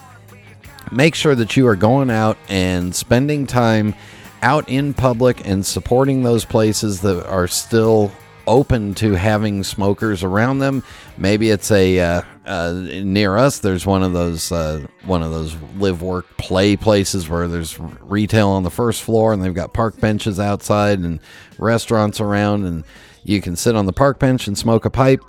make 0.92 1.16
sure 1.16 1.36
that 1.36 1.56
you 1.58 1.68
are 1.68 1.76
going 1.76 2.10
out 2.10 2.38
and 2.50 2.94
spending 2.94 3.48
time 3.48 3.96
out 4.42 4.68
in 4.68 4.94
public 4.94 5.48
and 5.48 5.66
supporting 5.66 6.24
those 6.24 6.46
places 6.46 7.02
that 7.02 7.26
are 7.28 7.48
still 7.48 8.12
open 8.46 8.94
to 8.96 9.14
having 9.14 9.64
smokers 9.64 10.24
around 10.24 10.60
them. 10.60 10.84
Maybe 11.18 11.50
it's 11.50 11.72
a 11.72 12.00
uh, 12.00 12.22
uh, 12.46 12.74
near 12.74 13.38
us. 13.38 13.60
There's 13.60 13.86
one 13.86 14.04
of 14.04 14.14
those 14.14 14.52
uh, 14.52 14.86
one 15.06 15.24
of 15.24 15.32
those 15.32 15.56
live 15.78 16.02
work 16.02 16.26
play 16.38 16.76
places 16.76 17.30
where 17.30 17.48
there's 17.48 17.80
retail 17.80 18.50
on 18.50 18.64
the 18.64 18.72
first 18.72 19.02
floor 19.02 19.34
and 19.34 19.42
they've 19.42 19.54
got 19.54 19.74
park 19.74 20.00
benches 20.00 20.40
outside 20.40 21.00
and 21.00 21.20
restaurants 21.58 22.20
around 22.20 22.66
and 22.66 22.84
you 23.24 23.42
can 23.42 23.56
sit 23.56 23.76
on 23.76 23.86
the 23.86 23.94
park 23.94 24.20
bench 24.20 24.48
and 24.48 24.58
smoke 24.58 24.86
a 24.86 24.90
pipe. 24.90 25.22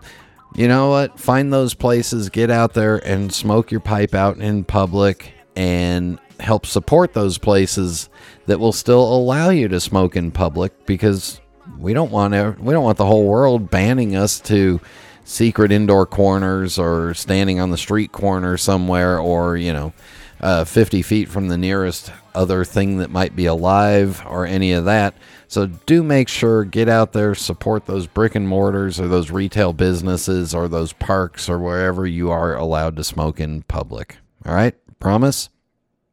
You 0.57 0.69
know 0.69 0.91
what? 0.91 1.19
Find 1.19 1.53
those 1.53 1.75
places, 1.75 2.31
get 2.31 2.51
out 2.51 2.75
there 2.75 2.97
and 2.97 3.33
smoke 3.33 3.71
your 3.71 3.81
pipe 3.81 4.15
out 4.15 4.39
in 4.39 4.65
public 4.65 5.34
and 5.57 6.19
help 6.41 6.67
support 6.67 7.13
those 7.13 7.39
places 7.39 8.09
that 8.47 8.59
will 8.59 8.73
still 8.73 9.03
allow 9.03 9.51
you 9.51 9.69
to 9.69 9.81
smoke 9.81 10.17
in 10.17 10.31
public 10.31 10.87
because 10.87 11.41
we 11.79 11.95
don't 11.95 12.11
want 12.11 12.35
to, 12.35 12.57
we 12.59 12.73
don't 12.73 12.85
want 12.85 12.99
the 12.99 13.07
whole 13.07 13.25
world 13.25 13.71
banning 13.71 14.17
us 14.17 14.41
to 14.41 14.81
secret 15.25 15.73
indoor 15.73 16.07
corners 16.07 16.79
or 16.79 17.15
standing 17.15 17.59
on 17.59 17.71
the 17.71 17.79
street 17.79 18.13
corner 18.13 18.57
somewhere 18.57 19.19
or 19.19 19.57
you 19.57 19.73
know 19.73 19.93
uh, 20.41 20.65
50 20.65 21.01
feet 21.01 21.29
from 21.29 21.49
the 21.49 21.57
nearest 21.57 22.13
other 22.35 22.65
thing 22.65 22.99
that 22.99 23.11
might 23.11 23.35
be 23.35 23.47
alive 23.47 24.23
or 24.27 24.45
any 24.45 24.73
of 24.73 24.85
that. 24.85 25.15
So 25.49 25.67
do 25.67 26.03
make 26.03 26.29
sure 26.29 26.65
get 26.65 26.89
out 26.89 27.13
there 27.13 27.35
support 27.35 27.87
those 27.87 28.07
brick 28.07 28.35
and 28.35 28.47
mortars 28.47 29.01
or 29.01 29.09
those 29.09 29.31
retail 29.31 29.73
businesses 29.73 30.55
or 30.55 30.69
those 30.69 30.93
parks 30.93 31.49
or 31.49 31.59
wherever 31.59 32.07
you 32.07 32.31
are 32.31 32.55
allowed 32.55 32.97
to 32.97 33.05
smoke 33.05 33.41
in 33.41 33.63
public. 33.63 34.19
All 34.45 34.55
right 34.55 34.75
Promise? 35.05 35.51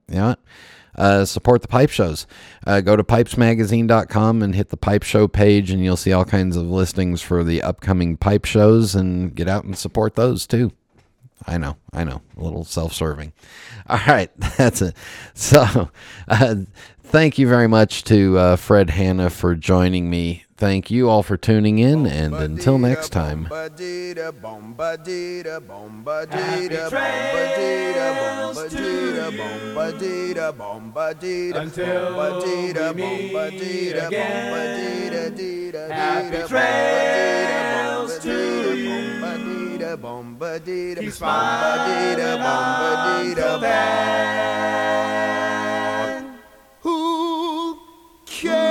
Yeah. 0.10 0.36
Uh, 0.98 1.24
support 1.24 1.62
the 1.62 1.70
pipe 1.70 1.90
shows. 1.90 2.28
Uh, 2.68 2.82
go 2.82 2.98
to 2.98 3.06
pipesmagazine.com 3.06 4.44
and 4.44 4.54
hit 4.54 4.68
the 4.68 4.76
pipe 4.76 5.04
show 5.04 5.30
page, 5.30 5.72
and 5.72 5.82
you'll 5.82 5.96
see 5.96 6.12
all 6.12 6.26
kinds 6.26 6.58
of 6.58 6.70
listings 6.70 7.22
for 7.22 7.42
the 7.46 7.62
upcoming 7.62 8.18
pipe 8.18 8.44
shows 8.44 8.94
and 8.94 9.34
get 9.34 9.48
out 9.48 9.64
and 9.64 9.78
support 9.78 10.16
those 10.16 10.46
too. 10.46 10.74
I 11.48 11.58
know, 11.58 11.78
I 11.94 12.04
know, 12.04 12.22
a 12.36 12.44
little 12.44 12.66
self 12.66 12.92
serving. 12.92 13.32
All 13.88 14.02
right, 14.06 14.30
that's 14.58 14.82
it. 14.82 14.98
So, 15.36 15.90
uh, 16.28 16.56
thank 17.02 17.40
you 17.40 17.48
very 17.48 17.68
much 17.68 18.04
to 18.04 18.38
uh, 18.38 18.56
Fred 18.58 18.90
Hanna 18.90 19.30
for 19.30 19.56
joining 19.56 20.10
me. 20.10 20.44
Thank 20.62 20.92
you 20.92 21.10
all 21.10 21.24
for 21.24 21.38
tuning 21.38 21.80
in, 21.80 22.06
and 22.06 22.36
until 22.36 22.78
next 22.78 23.10
time. 23.10 23.48
Until 23.52 23.74
we 32.94 32.94
meet 32.94 33.96
again. 33.96 34.54
Happy 35.90 36.48
trails 36.48 38.20
to 38.20 38.76
you. 38.78 39.18
Keep 40.96 41.12
smiling 41.12 42.20
until 42.22 43.60
then. 43.60 43.82
Who 46.82 47.80
cares 48.28 48.62
about 48.62 48.71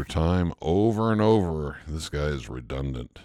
after 0.00 0.12
time, 0.14 0.54
over 0.62 1.12
and 1.12 1.20
over, 1.20 1.76
this 1.86 2.08
guy 2.08 2.28
is 2.28 2.48
redundant. 2.48 3.18